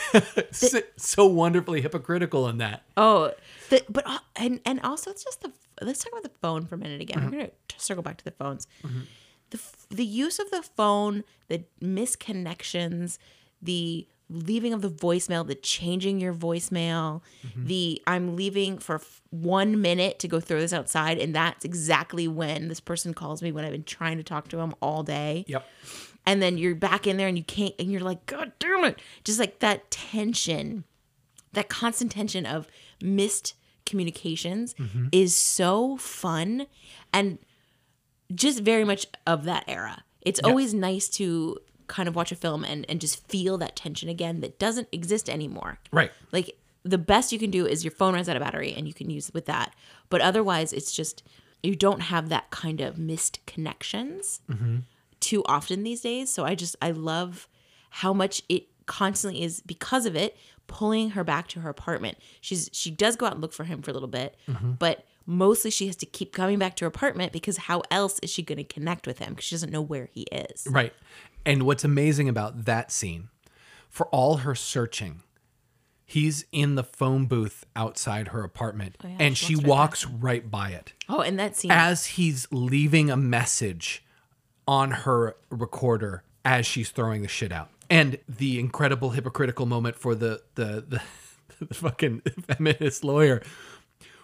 so, 0.50 0.80
so 0.96 1.26
wonderfully 1.26 1.80
hypocritical 1.82 2.48
in 2.48 2.58
that. 2.58 2.82
Oh, 2.96 3.32
the, 3.70 3.82
but 3.88 4.06
uh, 4.06 4.18
and 4.36 4.60
and 4.66 4.80
also 4.82 5.10
it's 5.10 5.24
just 5.24 5.40
the 5.40 5.52
let's 5.82 6.04
talk 6.04 6.12
about 6.12 6.22
the 6.22 6.38
phone 6.42 6.66
for 6.66 6.74
a 6.74 6.78
minute 6.78 7.00
again. 7.00 7.18
Mm-hmm. 7.20 7.30
We're 7.30 7.38
gonna 7.38 7.50
circle 7.78 8.02
back 8.02 8.18
to 8.18 8.24
the 8.24 8.30
phones. 8.32 8.66
The 9.50 9.58
f- 9.58 9.86
the 9.88 10.04
use 10.04 10.38
of 10.38 10.50
the 10.50 10.62
phone, 10.62 11.24
the 11.48 11.64
misconnections, 11.82 13.18
the 13.62 14.06
leaving 14.28 14.72
of 14.72 14.80
the 14.80 14.88
voicemail, 14.90 15.44
the 15.46 15.56
changing 15.56 16.20
your 16.20 16.32
voicemail, 16.34 17.20
Mm-hmm. 17.46 17.66
the 17.66 18.02
I'm 18.06 18.36
leaving 18.36 18.78
for 18.78 18.96
f- 18.96 19.22
one 19.30 19.80
minute 19.80 20.18
to 20.20 20.28
go 20.28 20.38
throw 20.38 20.60
this 20.60 20.72
outside, 20.72 21.18
and 21.18 21.34
that's 21.34 21.64
exactly 21.64 22.28
when 22.28 22.68
this 22.68 22.78
person 22.80 23.12
calls 23.14 23.42
me 23.42 23.50
when 23.50 23.64
I've 23.64 23.72
been 23.72 23.82
trying 23.84 24.18
to 24.18 24.22
talk 24.22 24.48
to 24.48 24.60
him 24.60 24.74
all 24.80 25.02
day 25.02 25.44
Yep. 25.48 25.66
and 26.26 26.40
then 26.40 26.58
you're 26.58 26.74
back 26.76 27.06
in 27.08 27.16
there 27.16 27.26
and 27.28 27.36
you 27.36 27.42
can't 27.44 27.74
and 27.78 27.90
you're 27.90 28.00
like 28.02 28.24
god 28.26 28.52
damn 28.60 28.84
it 28.84 29.00
just 29.24 29.40
like 29.40 29.58
that 29.60 29.90
tension 29.90 30.84
that 31.52 31.68
constant 31.68 32.12
tension 32.12 32.46
of 32.46 32.68
missed 33.02 33.54
communications 33.90 34.74
mm-hmm. 34.74 35.08
is 35.12 35.36
so 35.36 35.96
fun 35.96 36.66
and 37.12 37.38
just 38.34 38.60
very 38.60 38.84
much 38.84 39.06
of 39.26 39.44
that 39.44 39.64
era. 39.68 40.04
It's 40.22 40.40
always 40.40 40.72
nice 40.72 41.08
to 41.10 41.58
kind 41.88 42.08
of 42.08 42.14
watch 42.14 42.30
a 42.30 42.36
film 42.36 42.64
and, 42.64 42.86
and 42.88 43.00
just 43.00 43.26
feel 43.28 43.58
that 43.58 43.74
tension 43.74 44.08
again 44.08 44.40
that 44.40 44.58
doesn't 44.58 44.88
exist 44.92 45.28
anymore. 45.28 45.78
Right. 45.92 46.12
like 46.32 46.56
the 46.82 46.98
best 46.98 47.30
you 47.30 47.38
can 47.38 47.50
do 47.50 47.66
is 47.66 47.84
your 47.84 47.90
phone 47.90 48.14
runs 48.14 48.28
out 48.28 48.36
of 48.36 48.42
battery 48.42 48.72
and 48.74 48.86
you 48.86 48.94
can 48.94 49.10
use 49.10 49.28
it 49.28 49.34
with 49.34 49.46
that. 49.46 49.74
But 50.08 50.22
otherwise 50.22 50.72
it's 50.72 50.92
just 50.92 51.22
you 51.62 51.76
don't 51.76 52.00
have 52.00 52.30
that 52.30 52.50
kind 52.50 52.80
of 52.80 52.96
missed 52.96 53.44
connections 53.46 54.40
mm-hmm. 54.48 54.78
too 55.18 55.42
often 55.46 55.82
these 55.82 56.00
days. 56.00 56.32
So 56.32 56.44
i 56.44 56.54
just 56.54 56.76
i 56.80 56.90
love 56.90 57.48
how 57.90 58.12
much 58.12 58.42
it 58.48 58.66
constantly 58.90 59.42
is 59.42 59.60
because 59.60 60.04
of 60.04 60.16
it 60.16 60.36
pulling 60.66 61.10
her 61.10 61.24
back 61.24 61.46
to 61.46 61.60
her 61.60 61.70
apartment 61.70 62.18
she's 62.40 62.68
she 62.72 62.90
does 62.90 63.16
go 63.16 63.26
out 63.26 63.32
and 63.32 63.40
look 63.40 63.52
for 63.52 63.64
him 63.64 63.82
for 63.82 63.90
a 63.90 63.94
little 63.94 64.08
bit 64.08 64.36
mm-hmm. 64.48 64.72
but 64.72 65.04
mostly 65.26 65.70
she 65.70 65.86
has 65.86 65.94
to 65.94 66.06
keep 66.06 66.32
coming 66.32 66.58
back 66.58 66.74
to 66.74 66.84
her 66.84 66.88
apartment 66.88 67.32
because 67.32 67.56
how 67.56 67.82
else 67.90 68.18
is 68.18 68.30
she 68.30 68.42
going 68.42 68.58
to 68.58 68.64
connect 68.64 69.06
with 69.06 69.18
him 69.18 69.30
because 69.30 69.44
she 69.44 69.54
doesn't 69.54 69.70
know 69.70 69.82
where 69.82 70.08
he 70.12 70.22
is 70.32 70.66
Right. 70.68 70.92
And 71.44 71.62
what's 71.64 71.84
amazing 71.84 72.28
about 72.28 72.66
that 72.66 72.92
scene, 72.92 73.28
for 73.88 74.06
all 74.08 74.38
her 74.38 74.54
searching, 74.54 75.22
he's 76.04 76.44
in 76.52 76.74
the 76.74 76.84
phone 76.84 77.26
booth 77.26 77.64
outside 77.74 78.28
her 78.28 78.42
apartment 78.42 78.96
oh, 79.04 79.08
yeah, 79.08 79.16
and 79.20 79.38
she 79.38 79.46
she 79.46 79.56
walks 79.56 80.06
walks 80.06 80.06
right 80.06 80.50
by 80.50 80.70
it. 80.70 80.92
oh 81.08 81.20
and 81.20 81.38
that 81.38 81.56
scene 81.56 81.70
as 81.70 82.06
he's 82.06 82.46
leaving 82.50 83.10
a 83.10 83.16
message 83.16 84.04
on 84.66 84.90
her 84.90 85.36
recorder 85.50 86.22
as 86.44 86.66
she's 86.66 86.90
throwing 86.90 87.22
the 87.22 87.28
shit 87.28 87.52
out. 87.52 87.70
And 87.90 88.18
the 88.28 88.58
incredible 88.60 89.10
hypocritical 89.10 89.66
moment 89.66 89.96
for 89.96 90.14
the 90.14 90.42
the 90.54 90.84
the, 90.88 91.02
the 91.66 91.74
fucking 91.74 92.20
feminist 92.46 93.04
lawyer 93.04 93.42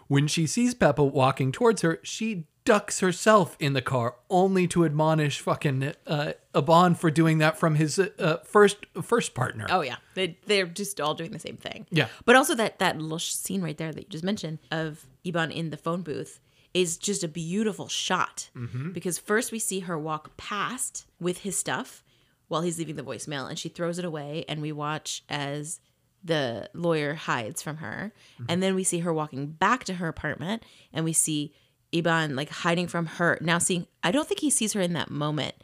when 0.08 0.26
she 0.26 0.46
sees 0.46 0.74
Pepa 0.74 1.10
walking 1.10 1.52
towards 1.52 1.82
her, 1.82 2.00
she 2.02 2.46
ducks 2.64 2.98
herself 2.98 3.56
in 3.60 3.74
the 3.74 3.82
car 3.82 4.16
only 4.28 4.66
to 4.66 4.84
admonish 4.84 5.40
fucking 5.40 5.92
uh, 6.06 6.32
Iván 6.52 6.96
for 6.96 7.10
doing 7.12 7.38
that 7.38 7.56
from 7.56 7.76
his 7.76 7.98
uh, 7.98 8.38
first 8.44 8.86
first 9.02 9.34
partner. 9.34 9.66
Oh 9.70 9.82
yeah, 9.82 9.96
they 10.14 10.36
they're 10.46 10.66
just 10.66 11.00
all 11.00 11.14
doing 11.14 11.30
the 11.30 11.38
same 11.38 11.56
thing. 11.56 11.86
Yeah. 11.90 12.08
but 12.24 12.34
also 12.36 12.54
that 12.56 12.78
that 12.80 12.98
little 12.98 13.18
scene 13.18 13.62
right 13.62 13.78
there 13.78 13.92
that 13.92 14.00
you 14.00 14.08
just 14.08 14.24
mentioned 14.24 14.58
of 14.70 15.06
Iván 15.24 15.52
in 15.52 15.70
the 15.70 15.76
phone 15.76 16.02
booth 16.02 16.40
is 16.74 16.98
just 16.98 17.24
a 17.24 17.28
beautiful 17.28 17.88
shot 17.88 18.50
because 18.92 19.18
first 19.18 19.50
we 19.50 19.58
see 19.58 19.80
her 19.80 19.98
walk 19.98 20.36
past 20.36 21.06
with 21.18 21.38
his 21.38 21.56
stuff 21.56 22.04
while 22.49 22.62
he's 22.62 22.78
leaving 22.78 22.97
the 22.97 23.03
voicemail, 23.03 23.49
and 23.49 23.59
she 23.59 23.68
throws 23.68 23.99
it 23.99 24.05
away, 24.05 24.44
and 24.49 24.62
we 24.62 24.72
watch 24.72 25.24
as 25.28 25.80
the 26.22 26.68
lawyer 26.74 27.14
hides 27.14 27.62
from 27.62 27.78
her, 27.78 28.12
mm-hmm. 28.34 28.44
and 28.49 28.62
then 28.62 28.74
we 28.74 28.84
see 28.84 29.01
her 29.01 29.12
walking 29.12 29.47
back 29.49 29.84
to 29.84 29.94
her 29.94 30.09
apartment, 30.09 30.62
and 30.92 31.05
we 31.05 31.12
see 31.12 31.53
Iván 31.92 32.36
like 32.36 32.51
hiding 32.51 32.86
from 32.86 33.07
her. 33.07 33.38
Now 33.40 33.59
seeing, 33.59 33.86
I 34.03 34.11
don't 34.11 34.26
think 34.26 34.40
he 34.40 34.51
sees 34.51 34.72
her 34.72 34.80
in 34.80 34.92
that 34.94 35.11
moment. 35.11 35.55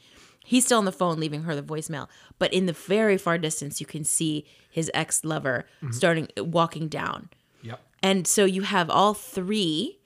He's 0.45 0.65
still 0.65 0.79
on 0.79 0.85
the 0.85 0.93
phone, 0.93 1.21
leaving 1.21 1.43
her 1.43 1.55
the 1.55 1.63
voicemail. 1.63 2.09
But 2.39 2.53
in 2.53 2.67
the 2.67 2.73
very 2.73 3.17
far 3.17 3.39
distance, 3.39 3.81
you 3.81 3.87
can 3.87 4.05
see 4.05 4.47
his 4.71 4.91
ex 4.93 5.25
lover 5.25 5.67
mm-hmm. 5.77 5.93
starting 5.93 6.29
uh, 6.39 6.45
walking 6.45 6.89
down. 6.89 7.31
Yep. 7.63 7.81
And 8.03 8.27
so 8.27 8.45
you 8.45 8.63
have 8.63 8.91
all 8.91 9.15
three 9.15 10.01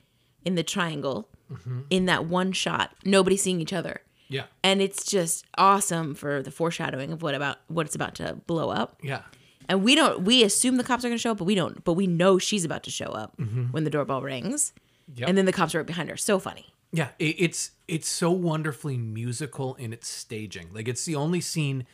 in 0.45 0.55
the 0.55 0.62
triangle 0.62 1.29
mm-hmm. 1.51 1.81
in 1.91 2.07
that 2.07 2.27
one 2.27 2.53
shot, 2.53 2.93
nobody 3.05 3.37
seeing 3.37 3.61
each 3.61 3.72
other. 3.72 4.01
Yeah. 4.29 4.45
And 4.62 4.81
it's 4.81 5.05
just 5.05 5.45
awesome 5.57 6.14
for 6.14 6.43
the 6.43 6.51
foreshadowing 6.51 7.12
of 7.12 7.22
what 7.22 7.35
about 7.35 7.59
what 7.68 7.87
it's 7.87 7.95
about 7.95 8.14
to 8.16 8.35
blow 8.47 8.70
up. 8.70 9.01
Yeah. 9.03 9.22
And 9.68 9.83
we 9.83 9.95
don't 9.95 10.22
we 10.22 10.45
assume 10.45 10.77
the 10.77 10.85
cops 10.85 11.05
are 11.05 11.09
going 11.09 11.18
to 11.18 11.22
show 11.22 11.33
up, 11.33 11.39
but 11.39 11.45
we 11.45 11.55
don't. 11.55 11.85
But 11.85 11.95
we 11.95 12.07
know 12.07 12.39
she's 12.39 12.64
about 12.64 12.83
to 12.85 12.91
show 12.91 13.07
up 13.07 13.37
mm-hmm. 13.37 13.64
when 13.66 13.85
the 13.85 13.91
doorbell 13.91 14.22
rings. 14.22 14.72
Yep. 15.14 15.29
And 15.29 15.39
then 15.39 15.45
the 15.45 15.53
cops 15.53 15.74
are 15.74 15.79
right 15.79 15.87
behind 15.87 16.09
her. 16.11 16.16
So 16.16 16.39
funny. 16.39 16.66
Yeah, 16.93 17.09
it, 17.18 17.37
it's 17.39 17.72
it's 17.89 18.09
so 18.09 18.31
wonderfully 18.31 18.97
musical 18.97 19.74
in 19.74 19.93
its 19.93 20.09
staging. 20.09 20.68
Like 20.72 20.89
it's 20.89 21.05
the 21.05 21.16
only 21.16 21.41
scene 21.41 21.87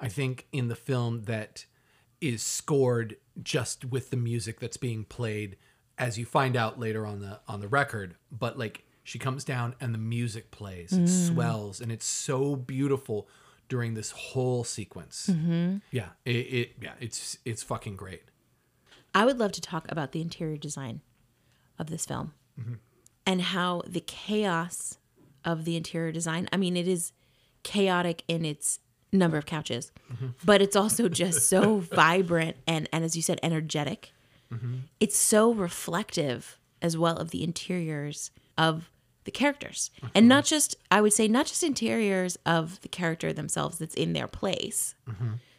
I 0.00 0.08
think 0.08 0.46
in 0.52 0.68
the 0.68 0.74
film 0.74 1.22
that 1.22 1.64
is 2.20 2.42
scored 2.42 3.16
just 3.42 3.84
with 3.84 4.10
the 4.10 4.16
music 4.16 4.58
that's 4.58 4.76
being 4.76 5.04
played 5.04 5.56
as 5.96 6.18
you 6.18 6.24
find 6.24 6.56
out 6.56 6.78
later 6.78 7.06
on 7.06 7.20
the 7.20 7.40
on 7.46 7.60
the 7.60 7.68
record, 7.68 8.16
but 8.30 8.58
like 8.58 8.84
she 9.08 9.18
comes 9.18 9.42
down 9.42 9.74
and 9.80 9.94
the 9.94 9.98
music 9.98 10.50
plays, 10.50 10.92
it 10.92 11.06
mm. 11.06 11.08
swells 11.08 11.80
and 11.80 11.90
it's 11.90 12.04
so 12.04 12.54
beautiful 12.54 13.26
during 13.66 13.94
this 13.94 14.10
whole 14.10 14.64
sequence. 14.64 15.30
Mm-hmm. 15.32 15.78
Yeah, 15.90 16.08
it, 16.26 16.36
it 16.36 16.72
yeah, 16.78 16.92
it's 17.00 17.38
it's 17.46 17.62
fucking 17.62 17.96
great. 17.96 18.24
I 19.14 19.24
would 19.24 19.38
love 19.38 19.52
to 19.52 19.62
talk 19.62 19.90
about 19.90 20.12
the 20.12 20.20
interior 20.20 20.58
design 20.58 21.00
of 21.78 21.86
this 21.88 22.04
film 22.04 22.34
mm-hmm. 22.60 22.74
and 23.24 23.40
how 23.40 23.80
the 23.86 24.00
chaos 24.00 24.98
of 25.42 25.64
the 25.64 25.74
interior 25.74 26.12
design. 26.12 26.46
I 26.52 26.58
mean, 26.58 26.76
it 26.76 26.86
is 26.86 27.12
chaotic 27.62 28.24
in 28.28 28.44
its 28.44 28.78
number 29.10 29.38
of 29.38 29.46
couches, 29.46 29.90
mm-hmm. 30.12 30.28
but 30.44 30.60
it's 30.60 30.76
also 30.76 31.08
just 31.08 31.48
so 31.48 31.78
vibrant 31.94 32.58
and, 32.66 32.86
and 32.92 33.06
as 33.06 33.16
you 33.16 33.22
said, 33.22 33.40
energetic. 33.42 34.12
It's 35.00 35.16
so 35.16 35.54
reflective 35.54 36.58
as 36.82 36.96
well 36.96 37.16
of 37.16 37.30
the 37.30 37.42
interiors 37.42 38.30
of 38.58 38.90
the 39.24 39.30
characters. 39.30 39.90
And 40.14 40.28
not 40.28 40.44
just, 40.44 40.76
I 40.90 41.00
would 41.00 41.12
say, 41.12 41.28
not 41.28 41.46
just 41.46 41.62
interiors 41.62 42.36
of 42.46 42.80
the 42.80 42.88
character 42.88 43.32
themselves 43.32 43.78
that's 43.78 43.94
in 43.94 44.12
their 44.14 44.26
place. 44.28 44.94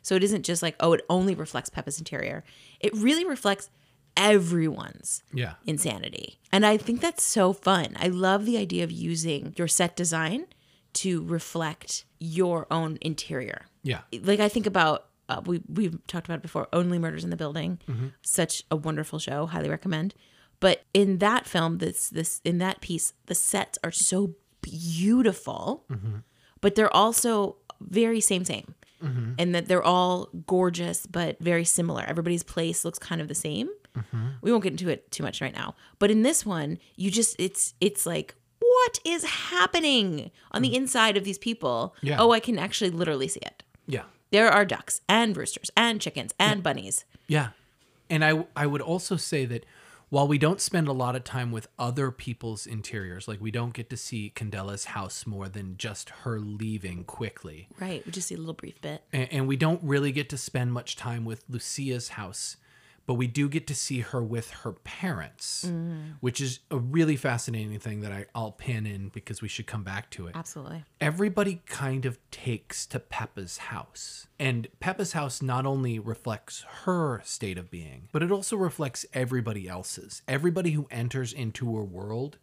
So 0.02 0.16
it 0.16 0.24
isn't 0.24 0.44
just 0.44 0.62
like, 0.64 0.76
oh, 0.80 0.94
it 0.94 1.06
only 1.10 1.36
reflects 1.36 1.70
Pepa's 1.70 2.00
interior. 2.00 2.44
It 2.80 2.94
really 2.96 3.26
reflects 3.26 3.70
everyone's 4.18 5.24
Yeah. 5.34 5.54
insanity. 5.66 6.40
And 6.52 6.66
I 6.66 6.78
think 6.78 7.02
that's 7.02 7.24
so 7.24 7.54
fun. 7.54 7.96
I 8.00 8.08
love 8.08 8.46
the 8.46 8.58
idea 8.58 8.84
of 8.84 8.92
using 8.92 9.54
your 9.58 9.68
set 9.68 9.96
design 9.96 10.46
to 10.94 11.24
reflect 11.24 12.06
your 12.20 12.66
own 12.72 12.98
interior. 13.02 13.66
Yeah. 13.84 14.02
Like 14.22 14.40
I 14.40 14.50
think 14.50 14.66
about 14.66 15.06
uh, 15.30 15.42
we 15.46 15.62
we've 15.68 15.96
talked 16.08 16.26
about 16.28 16.38
it 16.38 16.42
before. 16.42 16.68
Only 16.74 16.98
Murders 16.98 17.24
in 17.24 17.30
the 17.30 17.38
Building, 17.38 17.78
such 18.24 18.64
a 18.72 18.76
wonderful 18.76 19.20
show. 19.20 19.46
Highly 19.46 19.70
recommend. 19.70 20.16
But 20.60 20.84
in 20.94 21.20
that 21.20 21.46
film, 21.46 21.78
this 21.78 22.10
this 22.10 22.42
in 22.44 22.58
that 22.58 22.82
piece, 22.82 23.14
the 23.28 23.36
sets 23.36 23.78
are 23.84 23.92
so 23.92 24.36
beautiful, 24.62 25.86
mm-hmm. 25.90 26.18
but 26.62 26.76
they're 26.76 26.94
also 26.94 27.58
very 27.80 28.20
same 28.20 28.44
same, 28.44 28.76
mm-hmm. 29.04 29.34
and 29.38 29.56
that 29.56 29.68
they're 29.68 29.84
all 29.84 30.30
gorgeous 30.46 31.06
but 31.06 31.40
very 31.40 31.64
similar. 31.64 32.04
Everybody's 32.04 32.44
place 32.44 32.84
looks 32.84 33.00
kind 33.00 33.22
of 33.22 33.28
the 33.28 33.36
same. 33.36 33.70
Mm-hmm. 33.98 34.28
We 34.42 34.52
won't 34.52 34.64
get 34.64 34.74
into 34.74 34.90
it 34.90 35.10
too 35.12 35.24
much 35.24 35.42
right 35.42 35.54
now. 35.54 35.76
But 35.98 36.12
in 36.12 36.24
this 36.24 36.46
one, 36.46 36.78
you 36.96 37.10
just 37.10 37.36
it's 37.40 37.74
it's 37.80 38.06
like 38.06 38.36
what 38.60 39.00
is 39.06 39.24
happening 39.24 40.32
on 40.52 40.62
the 40.62 40.72
mm. 40.72 40.76
inside 40.76 41.18
of 41.18 41.24
these 41.24 41.38
people? 41.38 41.96
Yeah. 42.02 42.18
Oh, 42.20 42.32
I 42.32 42.40
can 42.40 42.60
actually 42.60 42.92
literally 42.92 43.28
see 43.28 43.42
it. 43.42 43.64
Yeah. 43.88 44.04
There 44.32 44.50
are 44.50 44.66
ducks 44.66 45.02
and 45.10 45.36
roosters 45.36 45.72
and 45.76 46.00
chickens 46.00 46.34
and 46.40 46.62
bunnies. 46.62 47.06
Yeah. 47.28 47.50
And 48.10 48.24
I 48.24 48.46
I 48.56 48.68
would 48.68 48.82
also 48.82 49.16
say 49.16 49.46
that 49.46 49.66
while 50.10 50.28
we 50.28 50.38
don't 50.38 50.60
spend 50.60 50.88
a 50.88 50.92
lot 50.94 51.16
of 51.16 51.24
time 51.24 51.52
with 51.52 51.68
other 51.78 52.12
people's 52.12 52.66
interiors, 52.66 53.28
like 53.28 53.40
we 53.40 53.52
don't 53.52 53.74
get 53.74 53.90
to 53.92 53.98
see 53.98 54.30
Candela's 54.30 54.86
house 54.86 55.28
more 55.28 55.48
than 55.48 55.78
just 55.78 56.10
her 56.10 56.40
leaving 56.40 57.04
quickly. 57.04 57.68
Right. 57.80 58.06
We 58.06 58.12
just 58.12 58.28
see 58.28 58.36
a 58.36 58.40
little 58.40 58.54
brief 58.54 58.82
bit. 58.82 59.04
And, 59.14 59.28
and 59.32 59.48
we 59.48 59.56
don't 59.56 59.82
really 59.84 60.12
get 60.12 60.30
to 60.30 60.38
spend 60.38 60.74
much 60.74 60.96
time 60.96 61.26
with 61.26 61.44
Lucia's 61.48 62.10
house, 62.10 62.58
but 63.10 63.16
we 63.16 63.26
do 63.26 63.50
get 63.50 63.66
to 63.66 63.74
see 63.74 64.02
her 64.02 64.22
with 64.22 64.52
her 64.52 64.72
parents, 64.72 65.68
which 66.20 66.40
is 66.40 66.60
a 66.70 66.78
really 66.78 67.16
fascinating 67.16 67.80
thing 67.80 68.02
that 68.02 68.12
I, 68.12 68.28
I'll 68.36 68.52
pin 68.52 68.86
in 68.86 69.10
because 69.10 69.42
we 69.42 69.48
should 69.48 69.66
come 69.66 69.84
back 69.84 70.12
to 70.12 70.28
it 70.28 70.36
Absolutely. 70.36 70.84
everybody 71.02 71.64
kind 71.66 72.06
of 72.06 72.20
takes 72.30 72.86
to 72.86 73.00
Pepa's 73.00 73.58
house. 73.58 74.28
And 74.38 74.68
Pepa's 74.80 75.14
house 75.14 75.42
not 75.42 75.66
only 75.66 75.98
reflects 75.98 76.64
her 76.84 77.24
state 77.26 77.58
of 77.58 77.72
being, 77.72 78.10
but 78.12 78.22
it 78.22 78.32
also 78.32 78.56
reflects 78.56 79.08
everybody 79.12 79.68
else's. 79.68 80.22
Everybody 80.28 80.74
who 80.74 80.86
enters 80.92 81.34
into 81.34 81.76
her 81.78 81.84
world. 81.84 82.38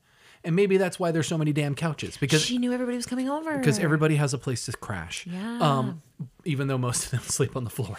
And 0.47 0.55
maybe 0.55 0.77
that's 0.77 0.99
why 0.99 1.11
there's 1.11 1.27
so 1.27 1.37
many 1.37 1.53
damn 1.53 1.75
couches 1.75 2.17
because 2.17 2.41
She 2.41 2.57
knew 2.57 2.73
everybody 2.73 2.97
was 2.97 3.05
coming 3.05 3.29
over. 3.29 3.59
because 3.59 3.81
everybody 3.81 4.15
has 4.15 4.33
a 4.33 4.39
place 4.39 4.65
to 4.67 4.73
crash. 4.73 5.27
Yeah. 5.27 5.59
Um, 5.61 6.03
even 6.45 6.69
though 6.69 6.79
most 6.79 7.05
of 7.07 7.11
them 7.11 7.21
sleep 7.25 7.57
on 7.57 7.65
the 7.65 7.71
floor. 7.71 7.97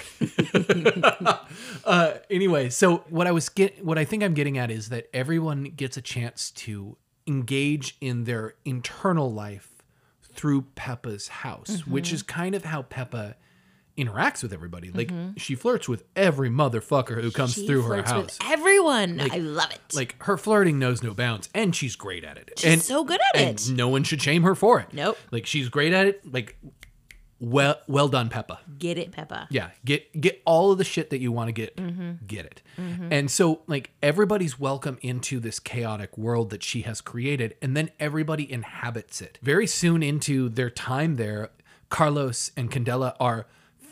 uh, 1.85 2.13
anyway, 2.29 2.69
so 2.69 3.03
what 3.09 3.27
I 3.27 3.31
was 3.31 3.49
get, 3.49 3.83
what 3.83 3.97
I 3.97 4.05
think 4.05 4.23
I'm 4.23 4.33
getting 4.33 4.57
at 4.57 4.71
is 4.71 4.89
that 4.89 5.07
everyone 5.13 5.65
gets 5.75 5.97
a 5.97 6.01
chance 6.01 6.49
to 6.51 6.97
engage 7.27 7.97
in 7.99 8.23
their 8.23 8.55
internal 8.63 9.31
life 9.31 9.83
through 10.33 10.61
Pepa's 10.75 11.27
house, 11.27 11.85
which 11.85 12.13
is 12.13 12.23
kind 12.23 12.55
of 12.55 12.63
how 12.63 12.83
Pepa 12.83 13.35
interacts 13.97 14.43
with 14.43 14.53
everybody. 14.53 14.91
Like 14.91 15.11
she 15.37 15.55
flirts 15.55 15.89
with 15.89 16.03
every 16.15 16.49
motherfucker 16.49 17.21
who 17.21 17.31
comes 17.31 17.53
She 17.53 17.65
through 17.67 17.81
her 17.83 18.01
house. 18.03 18.25
with 18.25 18.37
everyone. 18.45 19.19
I 19.19 19.37
love 19.39 19.71
it. 19.71 19.95
like 19.95 20.15
her 20.23 20.37
flirting 20.37 20.79
knows 20.79 21.01
no 21.03 21.13
bounds, 21.13 21.49
and 21.53 21.75
she's 21.75 21.95
great 21.95 22.23
at 22.23 22.37
it. 22.37 22.53
She's 22.57 22.71
and 22.73 22.81
so 22.81 23.03
good 23.03 23.19
at 23.33 23.41
and 23.41 23.59
it. 23.59 23.69
no 23.69 23.87
one 23.89 24.03
should 24.03 24.21
shame 24.21 24.43
her 24.43 24.55
for 24.55 24.79
it. 24.79 24.93
Nope. 24.93 25.17
Like 25.31 25.45
she's 25.45 25.69
great 25.69 25.93
at 25.93 26.05
it. 26.07 26.31
Like 26.31 26.57
well, 27.39 27.75
well 27.87 28.07
done, 28.07 28.29
Pepa. 28.29 28.57
Get 28.79 28.97
it, 28.97 29.11
Pepa. 29.11 29.45
Yeah, 29.51 29.69
get 29.85 30.19
get 30.19 30.41
all 30.43 30.71
of 30.71 30.79
the 30.79 30.83
shit 30.83 31.11
that 31.11 31.19
you 31.19 31.31
want 31.31 31.49
to 31.49 31.51
get, 31.51 31.75
Mm-hmm. 31.77 32.25
get 32.25 32.45
it. 32.45 32.61
And 33.11 33.29
so 33.29 33.61
like 33.67 33.91
everybody's 34.01 34.59
welcome 34.59 34.97
into 35.01 35.39
this 35.39 35.59
chaotic 35.59 36.17
world 36.17 36.49
that 36.49 36.63
she 36.63 36.81
has 36.81 36.99
created, 36.99 37.55
and 37.61 37.77
then 37.77 37.91
everybody 37.99 38.51
inhabits 38.51 39.21
it. 39.21 39.37
Very 39.43 39.67
soon 39.67 40.01
into 40.01 40.49
their 40.49 40.71
time 40.71 41.15
there, 41.15 41.49
Carlos 41.89 42.51
and 42.57 42.71
Candela 42.71 43.15
are 43.19 43.45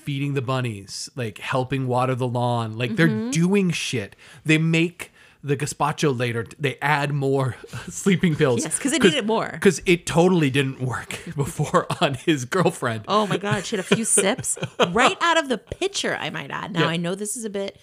feeding 0.06 0.34
the 0.36 0.41
bunnies, 0.41 1.10
like 1.16 1.38
helping 1.39 1.88
water 1.88 2.16
the 2.16 2.28
lawn, 2.28 2.78
like 2.78 2.91
Mm-hmm. 2.91 2.95
they're 2.95 3.32
doing 3.32 3.72
shit. 3.72 4.16
They 4.45 4.58
make 4.58 5.12
the 5.43 5.56
gazpacho 5.58 6.18
later. 6.18 6.45
They 6.60 6.78
add 6.82 7.14
more 7.14 7.56
sleeping 7.89 8.36
pills. 8.36 8.64
Yes, 8.64 8.80
'cause 8.80 8.91
they 8.91 8.99
needed 8.99 9.26
more. 9.28 9.49
Because 9.51 9.82
it 9.86 10.06
totally 10.06 10.49
didn't 10.49 10.80
work 10.82 11.20
before 11.36 11.86
on 12.01 12.14
his 12.16 12.45
girlfriend. 12.45 13.06
Oh 13.08 13.28
my 13.28 13.38
God, 13.38 13.66
she 13.66 13.76
had 13.76 13.86
a 13.86 13.95
few 13.95 14.06
sips 14.06 14.58
right 14.91 15.18
out 15.22 15.38
of 15.38 15.49
the 15.49 15.58
pitcher, 15.58 16.18
I 16.20 16.30
might 16.30 16.51
add. 16.51 16.72
Now, 16.74 16.82
Yeah. 16.82 16.88
I 16.88 16.97
know 16.97 17.14
this 17.16 17.36
is 17.38 17.45
a 17.45 17.49
bit, 17.49 17.78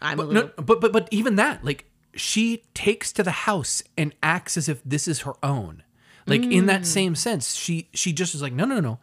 I'm 0.00 0.18
a 0.20 0.24
little, 0.24 0.50
No, 0.56 0.62
but 0.62 0.80
but 0.80 0.92
but 0.92 1.08
even 1.10 1.36
that, 1.36 1.64
like 1.64 1.86
she 2.14 2.62
takes 2.74 3.10
to 3.14 3.22
the 3.22 3.30
house 3.48 3.82
and 3.96 4.14
acts 4.22 4.56
as 4.56 4.68
if 4.68 4.80
this 4.84 5.08
is 5.08 5.20
her 5.20 5.34
own. 5.42 5.82
Like 6.26 6.42
in 6.42 6.64
Mm. 6.64 6.66
that 6.66 6.86
same 6.86 7.14
sense, 7.16 7.54
she 7.54 7.88
she 7.94 8.12
just 8.12 8.32
is 8.34 8.42
like, 8.42 8.52
no, 8.52 8.64
no, 8.64 8.74
no, 8.76 8.80
no, 8.80 8.98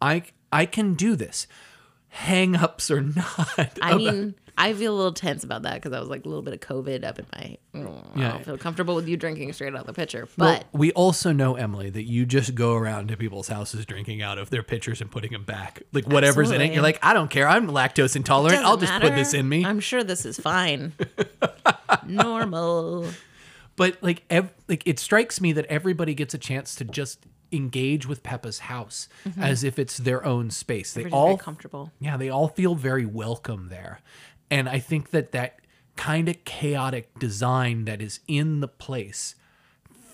I 0.00 0.22
I 0.50 0.64
can 0.66 0.94
do 0.94 1.16
this. 1.16 1.46
Hang 2.14 2.56
ups 2.56 2.90
or 2.90 3.00
not. 3.16 3.78
I 3.80 3.96
mean, 3.96 4.34
I 4.58 4.74
feel 4.74 4.94
a 4.94 4.96
little 4.96 5.14
tense 5.14 5.44
about 5.44 5.62
that 5.62 5.76
because 5.76 5.94
I 5.94 5.98
was 6.00 6.10
like 6.10 6.26
a 6.26 6.28
little 6.28 6.42
bit 6.42 6.52
of 6.52 6.60
COVID 6.60 7.04
up 7.04 7.18
in 7.18 7.26
my, 7.34 7.56
mm, 7.74 8.04
I 8.14 8.20
Yeah. 8.20 8.28
don't 8.32 8.44
feel 8.44 8.58
comfortable 8.58 8.94
with 8.94 9.08
you 9.08 9.16
drinking 9.16 9.50
straight 9.54 9.72
out 9.74 9.80
of 9.80 9.86
the 9.86 9.94
pitcher. 9.94 10.28
Well, 10.36 10.58
But 10.58 10.66
we 10.78 10.92
also 10.92 11.32
know 11.32 11.54
Emily 11.56 11.88
that 11.88 12.02
you 12.02 12.26
just 12.26 12.54
go 12.54 12.74
around 12.74 13.08
to 13.08 13.16
people's 13.16 13.48
houses 13.48 13.86
drinking 13.86 14.20
out 14.20 14.36
of 14.36 14.50
their 14.50 14.62
pitchers 14.62 15.00
and 15.00 15.10
putting 15.10 15.32
them 15.32 15.44
back, 15.44 15.82
like 15.92 16.04
whatever's 16.06 16.50
in 16.50 16.60
it. 16.60 16.74
You're 16.74 16.82
like, 16.82 16.98
I 17.02 17.14
don't 17.14 17.30
care. 17.30 17.48
I'm 17.48 17.66
lactose 17.68 18.14
intolerant. 18.14 18.62
I'll 18.62 18.76
just 18.76 18.92
put 19.00 19.14
this 19.14 19.32
in 19.32 19.48
me. 19.48 19.64
I'm 19.64 19.80
sure 19.80 20.04
this 20.04 20.26
is 20.26 20.38
fine. 20.38 20.92
Normal. 22.06 23.06
but 23.76 23.96
like 24.02 24.22
ev- 24.30 24.52
like 24.68 24.82
it 24.86 24.98
strikes 24.98 25.40
me 25.40 25.52
that 25.52 25.64
everybody 25.66 26.14
gets 26.14 26.34
a 26.34 26.38
chance 26.38 26.74
to 26.76 26.84
just 26.84 27.24
engage 27.52 28.06
with 28.06 28.22
Pepa's 28.22 28.60
house 28.60 29.08
mm-hmm. 29.26 29.42
as 29.42 29.62
if 29.62 29.78
it's 29.78 29.98
their 29.98 30.24
own 30.24 30.50
space. 30.50 30.92
They 30.92 31.02
We're 31.02 31.10
just 31.10 31.12
very 31.12 31.30
all 31.30 31.38
comfortable. 31.38 31.92
yeah, 32.00 32.16
they 32.16 32.28
all 32.28 32.48
feel 32.48 32.74
very 32.74 33.06
welcome 33.06 33.68
there. 33.68 34.00
And 34.50 34.68
I 34.68 34.78
think 34.78 35.10
that 35.10 35.32
that 35.32 35.60
kind 35.96 36.28
of 36.28 36.44
chaotic 36.44 37.18
design 37.18 37.84
that 37.84 38.00
is 38.00 38.20
in 38.26 38.60
the 38.60 38.68
place 38.68 39.34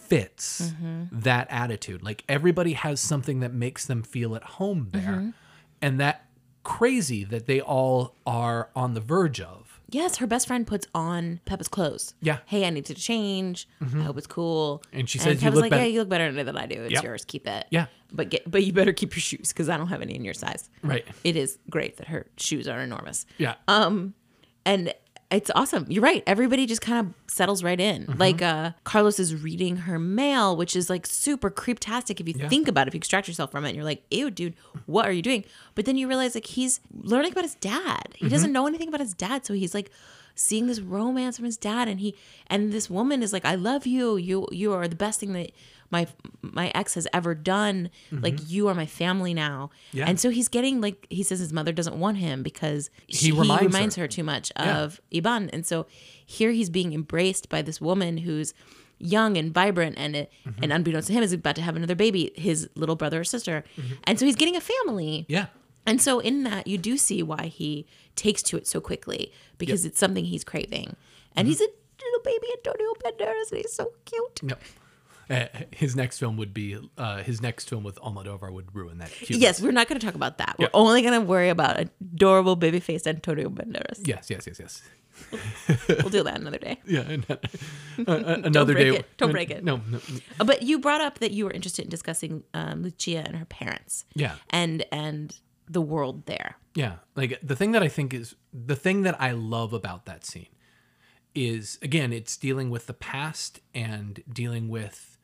fits 0.08 0.70
mm-hmm. 0.70 1.04
that 1.12 1.46
attitude. 1.50 2.02
Like 2.02 2.24
everybody 2.28 2.72
has 2.72 3.00
something 3.00 3.40
that 3.40 3.52
makes 3.52 3.86
them 3.86 4.02
feel 4.02 4.34
at 4.34 4.42
home 4.42 4.88
there. 4.92 5.02
Mm-hmm. 5.02 5.30
And 5.80 6.00
that 6.00 6.24
crazy 6.64 7.24
that 7.24 7.46
they 7.46 7.60
all 7.60 8.14
are 8.26 8.70
on 8.74 8.94
the 8.94 9.00
verge 9.00 9.40
of. 9.40 9.77
Yes, 9.90 10.16
her 10.18 10.26
best 10.26 10.46
friend 10.46 10.66
puts 10.66 10.86
on 10.94 11.40
Pepa's 11.46 11.68
clothes. 11.68 12.14
Yeah. 12.20 12.34
Mm-hmm. 12.34 12.42
Hey, 12.46 12.66
I 12.66 12.70
need 12.70 12.84
to 12.86 12.94
change. 12.94 13.66
I 13.80 13.86
hope 14.02 14.18
it's 14.18 14.26
cool. 14.26 14.82
And 14.92 15.08
she 15.08 15.18
says, 15.18 15.36
"You 15.36 15.40
Pepa's 15.46 15.54
look 15.56 15.62
like, 15.62 15.70
better." 15.70 15.82
yeah, 15.84 15.88
you 15.88 16.00
look 16.00 16.08
better 16.10 16.28
today 16.30 16.42
than 16.42 16.56
I 16.58 16.66
do. 16.66 16.82
It's 16.82 16.92
Yep. 16.92 17.02
yours. 17.04 17.24
Keep 17.24 17.46
it. 17.46 17.66
Yeah. 17.70 17.86
But 18.12 18.28
get, 18.30 18.50
but 18.50 18.64
you 18.64 18.72
better 18.72 18.92
keep 18.92 19.14
your 19.14 19.20
shoes 19.22 19.48
because 19.48 19.68
I 19.68 19.76
don't 19.78 19.88
have 19.88 20.02
any 20.02 20.14
in 20.14 20.24
your 20.24 20.34
size. 20.34 20.68
Right. 20.82 21.06
It 21.24 21.36
is 21.36 21.58
great 21.70 21.96
that 21.98 22.08
her 22.08 22.26
shoes 22.36 22.68
are 22.68 22.80
enormous. 22.80 23.24
Yeah. 23.38 23.54
Um, 23.66 24.14
and 24.66 24.92
it's 25.30 25.50
awesome. 25.54 25.84
You're 25.88 26.02
right. 26.02 26.22
Everybody 26.26 26.64
just 26.64 26.80
kind 26.80 27.06
of 27.06 27.14
settles 27.30 27.62
right 27.62 27.78
in. 27.78 28.06
Mm-hmm. 28.06 28.18
Like 28.18 28.40
uh 28.42 28.72
Carlos 28.84 29.18
is 29.18 29.34
reading 29.34 29.76
her 29.88 29.98
mail, 29.98 30.56
which 30.56 30.74
is 30.74 30.88
like 30.88 31.06
super 31.06 31.50
creeptastic 31.50 32.18
if 32.20 32.26
you 32.28 32.34
Yeah. 32.38 32.48
think 32.48 32.66
about 32.68 32.86
it. 32.86 32.88
If 32.88 32.94
you 32.94 32.98
extract 32.98 33.28
yourself 33.28 33.50
from 33.50 33.64
it, 33.64 33.68
and 33.68 33.76
you're 33.76 33.84
like, 33.84 34.02
"Ew, 34.10 34.30
dude, 34.30 34.54
what 34.86 35.06
are 35.06 35.12
you 35.12 35.22
doing?" 35.22 35.44
But 35.74 35.84
then 35.84 35.96
you 35.98 36.08
realize 36.08 36.34
like 36.34 36.46
he's 36.46 36.80
learning 36.94 37.32
about 37.32 37.44
his 37.44 37.56
dad. 37.56 38.08
He 38.14 38.24
Mm-hmm. 38.24 38.32
doesn't 38.34 38.52
know 38.52 38.66
anything 38.66 38.88
about 38.88 39.00
his 39.00 39.12
dad, 39.14 39.44
so 39.44 39.52
he's 39.54 39.74
like 39.74 39.90
seeing 40.34 40.66
this 40.68 40.80
romance 40.80 41.36
from 41.36 41.44
his 41.46 41.56
dad, 41.58 41.88
and 41.88 42.00
he 42.00 42.14
and 42.46 42.72
this 42.72 42.88
woman 42.88 43.22
is 43.22 43.32
like, 43.32 43.44
"I 43.44 43.54
love 43.54 43.86
you. 43.86 44.16
You 44.16 44.46
you 44.50 44.72
are 44.72 44.88
the 44.88 44.96
best 44.96 45.20
thing 45.20 45.32
that." 45.34 45.50
My 45.90 46.06
my 46.42 46.70
ex 46.74 46.94
has 46.94 47.06
ever 47.12 47.34
done. 47.34 47.90
Like 48.12 48.38
you 48.50 48.68
are 48.68 48.74
my 48.74 48.86
family 48.86 49.32
now, 49.34 49.70
Mm-hmm. 49.88 49.98
Yeah. 49.98 50.04
and 50.08 50.20
so 50.20 50.30
he's 50.30 50.48
getting 50.48 50.80
like 50.80 51.06
he 51.10 51.22
says 51.22 51.38
his 51.38 51.52
mother 51.52 51.72
doesn't 51.72 51.98
want 51.98 52.18
him 52.18 52.42
because 52.42 52.90
she, 53.08 53.26
he 53.26 53.32
reminds 53.32 53.62
reminds, 53.62 53.96
her. 53.96 54.02
her 54.02 54.08
too 54.08 54.22
much 54.24 54.52
Yeah. 54.58 54.78
of 54.80 55.00
Iván. 55.12 55.48
And 55.52 55.64
so 55.66 55.86
here 56.26 56.50
he's 56.52 56.68
being 56.70 56.92
embraced 56.92 57.48
by 57.48 57.62
this 57.62 57.80
woman 57.80 58.18
who's 58.18 58.52
young 58.98 59.36
and 59.36 59.52
vibrant 59.54 59.96
and 59.98 60.14
Mm-hmm. 60.14 60.62
and 60.62 60.72
unbeknownst 60.72 61.06
to 61.08 61.12
him 61.14 61.22
is 61.22 61.32
about 61.32 61.56
to 61.56 61.62
have 61.62 61.76
another 61.76 61.94
baby, 61.94 62.32
his 62.36 62.68
little 62.74 62.96
brother 62.96 63.20
or 63.20 63.24
sister. 63.24 63.64
Mm-hmm. 63.78 63.94
And 64.04 64.18
so 64.18 64.26
he's 64.26 64.36
getting 64.36 64.56
a 64.56 64.60
family. 64.60 65.24
yeah. 65.28 65.46
And 65.86 66.02
so 66.02 66.18
in 66.18 66.42
that 66.44 66.66
you 66.66 66.76
do 66.76 66.98
see 66.98 67.22
why 67.22 67.46
he 67.46 67.86
takes 68.14 68.42
to 68.42 68.58
it 68.58 68.66
so 68.66 68.78
quickly 68.78 69.32
because 69.56 69.86
it's 69.86 69.98
something 69.98 70.24
he's 70.26 70.44
craving. 70.44 70.96
And 71.34 71.46
Mm-hmm. 71.46 71.48
he's 71.48 71.60
a 71.62 71.68
little 72.04 72.20
baby 72.24 72.46
Antonio 72.58 72.92
Banderas 73.02 73.50
and 73.52 73.60
he's 73.62 73.72
so 73.72 73.92
cute. 74.04 74.42
No. 74.42 74.56
Uh, 75.30 75.46
his 75.70 75.94
next 75.94 76.18
film 76.18 76.36
would 76.36 76.54
be 76.54 76.78
uh, 76.96 77.18
his 77.22 77.42
next 77.42 77.68
film 77.68 77.84
with 77.84 77.96
Almodovar 78.00 78.50
would 78.52 78.74
ruin 78.74 78.98
that. 78.98 79.10
Yes, 79.30 79.60
we're 79.60 79.72
not 79.72 79.88
going 79.88 80.00
to 80.00 80.06
talk 80.06 80.14
about 80.14 80.38
that. 80.38 80.56
We're 80.58 80.70
only 80.72 81.02
going 81.02 81.20
to 81.20 81.26
worry 81.26 81.50
about 81.50 81.78
adorable 81.78 82.56
baby 82.56 82.80
faced 82.80 83.06
Antonio 83.06 83.50
Banderas. 83.50 84.00
Yes. 84.06 84.30
Yes. 84.30 84.46
Yes. 84.46 84.58
Yes. 84.58 84.82
We'll 85.88 86.08
do 86.10 86.22
that 86.22 86.38
another 86.40 86.58
day. 86.58 86.78
Yeah. 86.86 87.00
and, 87.00 87.26
uh, 87.28 87.36
uh, 88.06 88.40
another 88.44 88.72
break 88.72 88.92
day. 88.92 88.98
it. 89.00 89.06
Don't 89.16 89.32
break 89.32 89.50
it. 89.50 89.64
No. 89.64 89.80
no 89.90 89.98
Uh, 90.40 90.44
But 90.44 90.62
you 90.62 90.78
brought 90.78 91.00
up 91.00 91.18
that 91.18 91.32
you 91.32 91.44
were 91.44 91.50
interested 91.50 91.84
in 91.84 91.90
discussing 91.90 92.44
um, 92.54 92.82
Lucia 92.82 93.22
and 93.26 93.36
her 93.36 93.44
parents. 93.44 94.04
Yeah. 94.14 94.36
And 94.50 94.84
and 94.92 95.36
the 95.68 95.82
world 95.82 96.24
there. 96.26 96.56
Yeah. 96.74 96.96
Like 97.16 97.38
the 97.42 97.56
thing 97.56 97.72
that 97.72 97.82
I 97.82 97.88
think 97.88 98.14
is 98.14 98.34
the 98.54 98.76
thing 98.76 99.02
that 99.02 99.20
I 99.20 99.32
love 99.32 99.72
about 99.72 100.06
that 100.06 100.24
scene 100.24 100.46
is 101.34 101.78
again, 101.82 102.12
it's 102.12 102.36
dealing 102.36 102.70
with 102.70 102.86
the 102.86 102.94
past 102.94 103.60
and 103.74 104.22
dealing 104.32 104.68
with 104.68 105.17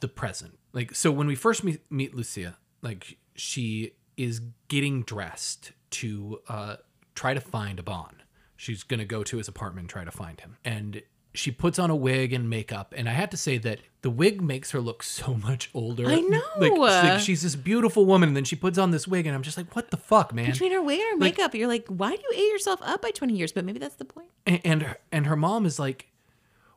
the 0.00 0.08
present. 0.08 0.58
Like 0.72 0.94
so 0.94 1.10
when 1.10 1.26
we 1.26 1.34
first 1.34 1.64
meet, 1.64 1.80
meet 1.90 2.14
Lucia, 2.14 2.56
like 2.82 3.16
she 3.34 3.92
is 4.16 4.40
getting 4.68 5.02
dressed 5.02 5.72
to 5.90 6.40
uh 6.48 6.76
try 7.14 7.34
to 7.34 7.40
find 7.40 7.82
Iván. 7.84 8.12
She's 8.56 8.82
going 8.82 8.98
to 8.98 9.06
go 9.06 9.22
to 9.22 9.36
his 9.38 9.46
apartment 9.48 9.84
and 9.84 9.88
try 9.90 10.04
to 10.04 10.10
find 10.10 10.40
him. 10.40 10.56
And 10.64 11.02
she 11.34 11.52
puts 11.52 11.78
on 11.78 11.90
a 11.90 11.94
wig 11.96 12.32
and 12.32 12.50
makeup 12.50 12.92
and 12.96 13.08
I 13.08 13.12
had 13.12 13.30
to 13.30 13.36
say 13.36 13.58
that 13.58 13.78
the 14.02 14.10
wig 14.10 14.40
makes 14.40 14.70
her 14.72 14.80
look 14.80 15.02
so 15.02 15.34
much 15.34 15.70
older. 15.74 16.06
I 16.06 16.20
know. 16.20 16.40
Like, 16.58 16.72
like 16.72 17.20
she's 17.20 17.42
this 17.42 17.54
beautiful 17.54 18.04
woman 18.06 18.30
and 18.30 18.36
then 18.36 18.44
she 18.44 18.56
puts 18.56 18.78
on 18.78 18.90
this 18.90 19.06
wig 19.06 19.26
and 19.26 19.34
I'm 19.36 19.42
just 19.42 19.56
like 19.56 19.74
what 19.76 19.90
the 19.90 19.96
fuck, 19.96 20.32
man? 20.34 20.50
Between 20.50 20.72
her 20.72 20.82
wig 20.82 20.98
and 21.00 21.10
her 21.10 21.16
makeup, 21.16 21.54
you're 21.54 21.68
like, 21.68 21.86
why 21.88 22.16
do 22.16 22.22
you 22.22 22.32
age 22.34 22.52
yourself 22.52 22.80
up 22.82 23.02
by 23.02 23.10
20 23.10 23.34
years? 23.34 23.52
But 23.52 23.64
maybe 23.64 23.78
that's 23.78 23.96
the 23.96 24.04
point. 24.04 24.28
and 24.46 24.60
and 24.64 24.82
her, 24.82 24.96
and 25.12 25.26
her 25.26 25.36
mom 25.36 25.66
is 25.66 25.78
like 25.78 26.08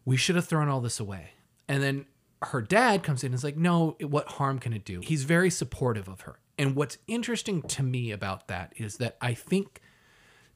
we 0.05 0.17
should 0.17 0.35
have 0.35 0.45
thrown 0.45 0.67
all 0.69 0.81
this 0.81 0.99
away 0.99 1.31
and 1.67 1.81
then 1.81 2.05
her 2.43 2.61
dad 2.61 3.03
comes 3.03 3.23
in 3.23 3.27
and 3.27 3.35
is 3.35 3.43
like 3.43 3.57
no 3.57 3.95
what 4.01 4.27
harm 4.27 4.59
can 4.59 4.73
it 4.73 4.85
do 4.85 4.99
he's 5.01 5.23
very 5.23 5.49
supportive 5.49 6.07
of 6.07 6.21
her 6.21 6.39
and 6.57 6.75
what's 6.75 6.97
interesting 7.07 7.61
to 7.61 7.83
me 7.83 8.11
about 8.11 8.47
that 8.47 8.73
is 8.77 8.97
that 8.97 9.17
i 9.21 9.33
think 9.33 9.81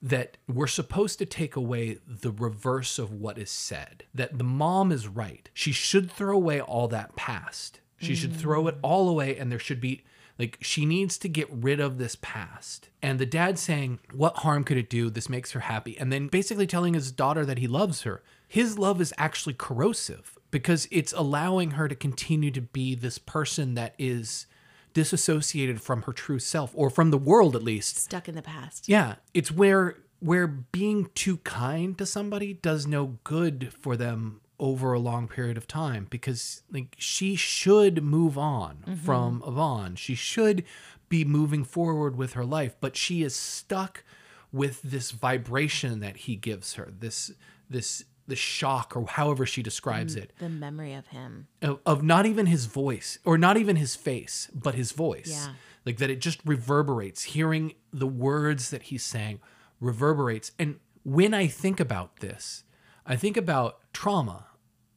that 0.02 0.38
we're 0.48 0.68
supposed 0.68 1.18
to 1.18 1.26
take 1.26 1.56
away 1.56 1.98
the 2.08 2.32
reverse 2.32 3.00
of 3.00 3.12
what 3.12 3.40
is 3.40 3.50
said. 3.50 4.04
That 4.14 4.38
the 4.38 4.44
mom 4.44 4.92
is 4.92 5.08
right. 5.08 5.50
She 5.52 5.72
should 5.72 6.12
throw 6.12 6.36
away 6.36 6.62
all 6.62 6.88
that 6.90 7.16
past. 7.16 7.80
She 7.98 8.14
should 8.14 8.34
mm. 8.34 8.38
throw 8.38 8.68
it 8.68 8.78
all 8.84 9.10
away, 9.10 9.36
and 9.36 9.52
there 9.52 9.58
should 9.58 9.82
be 9.82 10.04
like 10.38 10.58
she 10.62 10.86
needs 10.86 11.18
to 11.20 11.30
get 11.30 11.50
rid 11.50 11.80
of 11.80 11.98
this 11.98 12.18
past. 12.22 12.90
And 13.02 13.18
the 13.18 13.26
dad 13.26 13.58
saying, 13.58 14.00
What 14.14 14.38
harm 14.38 14.64
could 14.64 14.78
it 14.78 14.90
do? 14.90 15.10
This 15.10 15.30
makes 15.30 15.54
her 15.54 15.62
happy. 15.62 15.98
And 15.98 16.14
then 16.14 16.28
basically 16.28 16.68
telling 16.68 16.94
his 16.94 17.12
daughter 17.12 17.46
that 17.46 17.58
he 17.58 17.68
loves 17.68 18.04
her. 18.04 18.22
His 18.48 18.78
love 18.78 19.02
is 19.02 19.14
actually 19.18 19.56
corrosive 19.56 20.38
because 20.56 20.88
it's 20.90 21.12
allowing 21.12 21.72
her 21.72 21.90
to 21.90 21.96
continue 21.96 22.50
to 22.50 22.62
be 22.62 22.96
this 22.96 23.18
person 23.18 23.74
that 23.74 23.94
is 24.00 24.46
disassociated 24.94 25.82
from 25.82 26.04
her 26.04 26.14
true 26.14 26.40
self 26.40 26.72
or 26.74 26.90
from 26.90 27.12
the 27.12 27.18
world 27.18 27.58
at 27.58 27.62
least. 27.62 27.98
Stuck 27.98 28.30
in 28.30 28.36
the 28.36 28.42
past. 28.42 28.88
Yeah, 28.88 29.16
it's 29.34 29.52
where 29.52 29.98
where 30.22 30.48
being 30.48 31.10
too 31.14 31.36
kind 31.40 31.98
to 31.98 32.06
somebody 32.06 32.54
does 32.54 32.88
no 32.88 33.18
good 33.26 33.74
for 33.82 33.98
them 33.98 34.40
over 34.58 34.94
a 34.94 35.00
long 35.00 35.28
period 35.28 35.58
of 35.58 35.68
time 35.68 36.08
because 36.10 36.64
like 36.72 36.96
she 36.98 37.36
should 37.36 38.02
move 38.02 38.38
on 38.38 38.78
mm-hmm. 38.88 38.94
from 38.94 39.42
Iván. 39.42 39.98
She 39.98 40.16
should 40.16 40.64
be 41.10 41.26
moving 41.26 41.66
forward 41.66 42.16
with 42.16 42.32
her 42.32 42.46
life, 42.46 42.78
but 42.80 42.96
she 42.96 43.24
is 43.24 43.36
stuck 43.36 44.06
with 44.54 44.82
this 44.84 45.12
vibration 45.12 46.00
that 46.00 46.16
he 46.16 46.38
gives 46.38 46.76
her. 46.76 46.94
This 46.98 47.34
this 47.70 48.06
the 48.28 48.36
shock 48.36 48.96
or 48.96 49.08
however 49.08 49.46
she 49.46 49.62
describes 49.62 50.16
mm, 50.16 50.24
it 50.24 50.34
The 50.40 50.50
memory 50.50 50.94
of 50.94 51.08
him. 51.08 51.48
of, 51.62 51.80
of 51.86 52.04
not 52.04 52.26
even 52.26 52.48
his 52.48 52.66
voice 52.66 53.20
or 53.24 53.38
not 53.38 53.58
even 53.58 53.76
his 53.76 53.96
face, 53.96 54.50
but 54.54 54.76
his 54.76 54.92
voice. 54.92 55.30
Yeah. 55.30 55.54
Like 55.86 55.98
that 55.98 56.10
it 56.10 56.20
just 56.20 56.40
reverberates. 56.46 57.24
Hearing 57.24 57.74
the 57.94 58.08
words 58.08 58.72
that 58.72 58.84
he's 58.84 59.04
saying 59.04 59.40
reverberates. 59.80 60.52
And 60.58 60.80
when 61.04 61.34
I 61.34 61.48
think 61.48 61.80
about 61.80 62.18
this, 62.18 62.64
I 63.06 63.16
think 63.16 63.38
about 63.38 63.80
trauma 63.94 64.48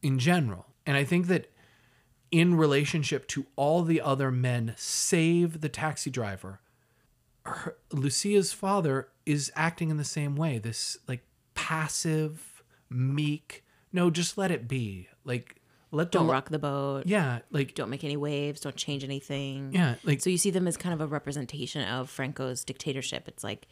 in 0.01 0.17
general. 0.17 0.65
And 0.85 0.97
I 0.97 1.03
think 1.03 1.27
that 1.27 1.51
in 2.31 2.55
relationship 2.55 3.27
to 3.27 3.45
all 3.55 3.83
the 3.83 4.01
other 4.01 4.31
men, 4.31 4.73
save 4.77 5.61
the 5.61 5.69
taxi 5.69 6.09
driver, 6.09 6.61
her, 7.45 7.77
Lucia's 7.91 8.53
father 8.53 9.09
is 9.25 9.51
acting 9.55 9.89
in 9.89 9.97
the 9.97 10.03
same 10.03 10.35
way. 10.35 10.57
This 10.57 10.97
like 11.07 11.23
passive, 11.53 12.48
meek, 12.89 13.63
no, 13.93 14.09
just 14.09 14.37
let 14.37 14.51
it 14.51 14.67
be. 14.67 15.07
Like 15.23 15.55
let 15.91 16.11
Don't 16.11 16.27
the 16.27 16.33
rock 16.33 16.49
the 16.49 16.59
boat. 16.59 17.03
yeah, 17.07 17.39
like 17.51 17.73
Don't 17.75 17.89
make 17.89 18.03
any 18.03 18.17
waves. 18.17 18.61
Don't 18.61 18.75
change 18.75 19.03
anything. 19.03 19.71
yeah, 19.73 19.95
like 20.03 20.21
So 20.21 20.29
you 20.29 20.37
see 20.37 20.51
them 20.51 20.67
as 20.67 20.77
kind 20.77 20.93
of 20.93 21.01
a 21.01 21.07
representation 21.07 21.87
of 21.87 22.09
Franco's 22.09 22.63
dictatorship. 22.63 23.27
It's 23.27 23.43
like, 23.43 23.67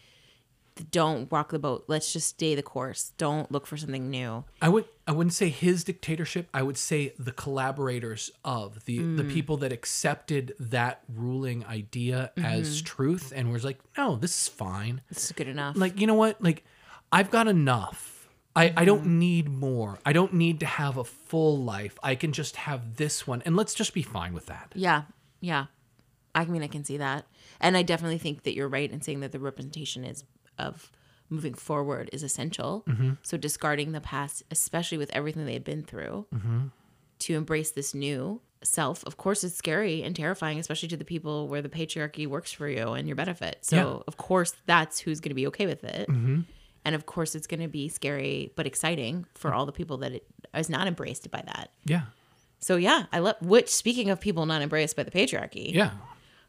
don't 0.91 1.31
rock 1.31 1.49
the 1.51 1.57
boat. 1.57 1.85
Let's 1.87 2.13
just 2.13 2.27
stay 2.27 2.53
the 2.53 2.61
course. 2.61 3.11
Don't 3.17 3.51
look 3.51 3.65
for 3.65 3.77
something 3.77 4.11
new. 4.11 4.43
I 4.61 4.69
would 4.69 4.85
I 5.07 5.11
wouldn't 5.11 5.33
say 5.33 5.49
his 5.49 5.83
dictatorship. 5.83 6.47
I 6.53 6.61
would 6.61 6.77
say 6.77 7.13
the 7.17 7.31
collaborators 7.31 8.29
of 8.45 8.85
the 8.85 8.97
the 8.99 9.23
Mm. 9.23 9.31
people 9.33 9.57
that 9.57 9.71
accepted 9.73 10.53
that 10.59 11.01
ruling 11.11 11.65
idea 11.65 12.31
Mm-hmm. 12.37 12.45
as 12.45 12.81
truth 12.83 13.33
and 13.35 13.51
was 13.51 13.63
like, 13.65 13.79
no, 13.97 14.17
this 14.17 14.39
is 14.43 14.47
fine. 14.47 15.01
This 15.09 15.25
is 15.25 15.31
good 15.31 15.47
enough. 15.47 15.75
Like 15.77 15.99
you 15.99 16.05
know 16.05 16.13
what? 16.13 16.41
Like 16.43 16.63
I've 17.11 17.31
got 17.31 17.47
enough. 17.47 18.16
I, 18.57 18.73
I 18.75 18.85
don't 18.85 19.01
Mm-hmm. 19.01 19.19
need 19.19 19.49
more. 19.49 19.99
I 20.05 20.13
don't 20.13 20.33
need 20.33 20.59
to 20.61 20.65
have 20.65 20.97
a 20.97 21.03
full 21.03 21.57
life. 21.63 21.97
I 22.03 22.15
can 22.15 22.31
just 22.33 22.55
have 22.55 22.95
this 22.97 23.25
one, 23.27 23.41
and 23.45 23.55
let's 23.55 23.73
just 23.73 23.93
be 23.93 24.01
fine 24.01 24.33
with 24.33 24.47
that. 24.47 24.71
yeah, 24.75 25.03
yeah. 25.41 25.65
I 26.35 26.45
mean, 26.45 26.61
I 26.63 26.67
can 26.67 26.83
see 26.83 26.97
that, 26.97 27.25
and 27.59 27.75
I 27.77 27.81
definitely 27.83 28.17
think 28.19 28.43
that 28.43 28.53
you're 28.55 28.67
right 28.67 28.91
in 28.91 29.01
saying 29.01 29.21
that 29.21 29.31
the 29.31 29.39
representation 29.39 30.03
is 30.03 30.23
of 30.59 30.91
moving 31.29 31.53
forward 31.53 32.09
is 32.13 32.23
essential. 32.23 32.83
Mm-hmm. 32.87 33.11
So 33.23 33.37
discarding 33.37 33.91
the 33.91 34.01
past, 34.01 34.43
especially 34.51 34.97
with 34.97 35.09
everything 35.13 35.45
they 35.45 35.53
had 35.53 35.63
been 35.63 35.83
through, 35.83 36.25
Mm-hmm. 36.33 36.67
to 37.19 37.35
embrace 37.35 37.71
this 37.71 37.93
new 37.93 38.41
self. 38.63 39.03
Of 39.05 39.17
course, 39.17 39.43
it's 39.43 39.55
scary 39.55 40.03
and 40.03 40.15
terrifying, 40.15 40.57
especially 40.59 40.89
to 40.89 40.97
the 40.97 41.05
people 41.05 41.47
where 41.47 41.61
the 41.61 41.69
patriarchy 41.69 42.25
works 42.27 42.51
for 42.51 42.67
you 42.67 42.89
and 42.93 43.07
your 43.07 43.15
benefit. 43.15 43.59
So, 43.61 43.75
Yeah. 43.75 44.03
of 44.07 44.17
course, 44.17 44.53
that's 44.67 44.99
who's 44.99 45.19
going 45.19 45.29
to 45.31 45.35
be 45.35 45.47
okay 45.47 45.65
with 45.65 45.83
it. 45.83 46.07
Mm-hmm. 46.09 46.41
And 46.87 46.95
of 46.95 47.05
course, 47.05 47.35
it's 47.35 47.47
going 47.47 47.59
to 47.59 47.67
be 47.67 47.89
scary 47.89 48.53
but 48.55 48.65
exciting 48.65 49.25
for 49.35 49.53
all 49.53 49.65
the 49.65 49.73
people 49.73 49.97
that 49.97 50.13
it 50.13 50.25
is 50.55 50.69
not 50.69 50.87
embraced 50.87 51.29
by 51.29 51.43
that. 51.45 51.71
Yeah, 51.85 52.03
So 52.59 52.77
yeah, 52.77 53.07
I 53.11 53.19
love. 53.19 53.35
Which 53.41 53.67
speaking 53.69 54.09
of 54.09 54.21
people 54.21 54.45
not 54.45 54.61
embraced 54.61 54.95
by 54.95 55.03
the 55.03 55.11
patriarchy, 55.11 55.73
yeah, 55.73 55.91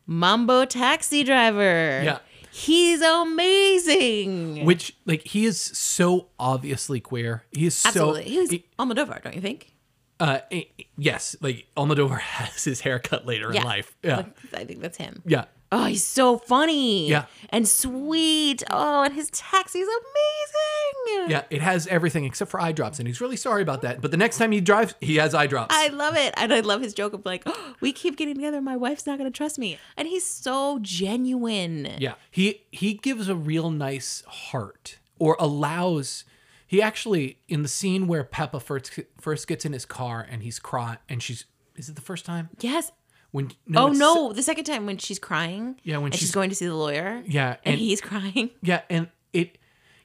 Mambo 0.07 0.64
taxi 0.64 1.24
driver. 1.24 2.01
Yeah. 2.05 2.18
he's 2.53 3.03
amazing. 3.03 4.64
Which 4.64 4.97
like 5.07 5.22
he 5.26 5.45
is 5.45 5.61
so 5.61 6.28
obviously 6.39 7.01
queer. 7.01 7.43
He 7.53 7.66
is 7.66 7.84
Absolutely, 7.84 8.24
so 8.24 8.30
he 8.30 8.39
was 8.39 8.51
he- 8.51 8.66
Almodovar, 8.78 9.22
don't 9.22 9.34
you 9.34 9.41
think? 9.43 9.74
uh 10.20 10.41
eh, 10.51 10.62
yes, 10.97 11.36
like 11.41 11.66
Almodovar 11.76 12.20
has 12.39 12.64
his 12.64 12.80
haircut 12.80 13.26
later 13.26 13.51
Yeah. 13.53 13.61
in 13.61 13.66
life. 13.66 13.97
Yeah, 14.03 14.24
I 14.55 14.64
think 14.64 14.80
that's 14.80 14.99
him. 14.99 15.22
yeah. 15.26 15.45
Oh, 15.70 15.84
he's 15.84 16.06
so 16.06 16.38
funny. 16.38 17.08
Yeah. 17.10 17.26
and 17.50 17.68
sweet. 17.68 18.62
Oh, 18.70 19.02
and 19.02 19.14
his 19.14 19.30
taxi's 19.30 19.86
amazing. 19.86 21.30
Yeah, 21.30 21.42
it 21.50 21.60
has 21.60 21.86
everything 21.88 22.24
except 22.24 22.50
for 22.50 22.60
eye 22.60 22.72
drops, 22.72 22.98
and 22.98 23.06
he's 23.08 23.20
really 23.20 23.36
sorry 23.36 23.62
about 23.62 23.82
that. 23.82 24.00
But 24.00 24.10
the 24.10 24.16
next 24.16 24.38
time 24.38 24.52
he 24.52 24.60
drives, 24.60 24.94
he 25.00 25.16
has 25.16 25.34
eye 25.34 25.46
drops. 25.46 25.74
I 25.74 25.88
love 25.88 26.16
it. 26.16 26.32
And 26.36 26.52
I 26.54 26.60
love 26.60 26.80
his 26.80 26.94
joke 26.94 27.12
of 27.12 27.24
like, 27.26 27.42
oh, 27.46 27.74
we 27.80 27.92
keep 27.92 28.16
getting 28.16 28.34
together. 28.34 28.60
My 28.60 28.76
wife's 28.76 29.06
not 29.06 29.18
going 29.18 29.30
to 29.30 29.36
trust 29.36 29.58
me. 29.58 29.78
And 29.96 30.08
he's 30.08 30.24
so 30.24 30.78
genuine. 30.80 31.88
yeah, 31.98 32.14
he 32.30 32.62
he 32.70 32.94
gives 32.94 33.28
a 33.28 33.34
real 33.34 33.70
nice 33.70 34.22
heart, 34.26 34.98
or 35.18 35.36
allows. 35.38 36.24
He 36.66 36.82
actually 36.82 37.38
in 37.48 37.62
the 37.62 37.68
scene 37.68 38.06
where 38.06 38.24
Pepa 38.24 38.60
first 38.62 38.98
first 39.20 39.46
gets 39.48 39.64
in 39.64 39.72
his 39.72 39.84
car 39.86 40.26
and 40.30 40.42
he's 40.42 40.58
crying, 40.58 40.98
and 41.08 41.22
she's 41.22 41.44
is 41.76 41.88
it 41.88 41.94
the 41.94 42.02
first 42.02 42.24
time 42.26 42.50
Yes. 42.60 42.90
When 43.31 43.51
no, 43.66 43.89
oh, 43.89 43.93
no. 43.93 44.33
The 44.33 44.43
second 44.43 44.64
time 44.64 44.87
when 44.87 44.99
she's 44.99 45.18
crying. 45.18 45.81
Yeah, 45.83 45.99
when 45.99 46.07
and 46.07 46.14
she's, 46.14 46.29
she's- 46.29 46.35
going 46.35 46.51
to 46.51 46.57
see 46.57 46.66
the 46.66 46.74
lawyer. 46.74 47.22
yeah 47.26 47.57
And, 47.64 47.74
and 47.74 47.79
he's 47.79 48.01
crying. 48.11 48.51
Yeah, 48.62 48.83
and 48.89 49.09
it 49.33 49.59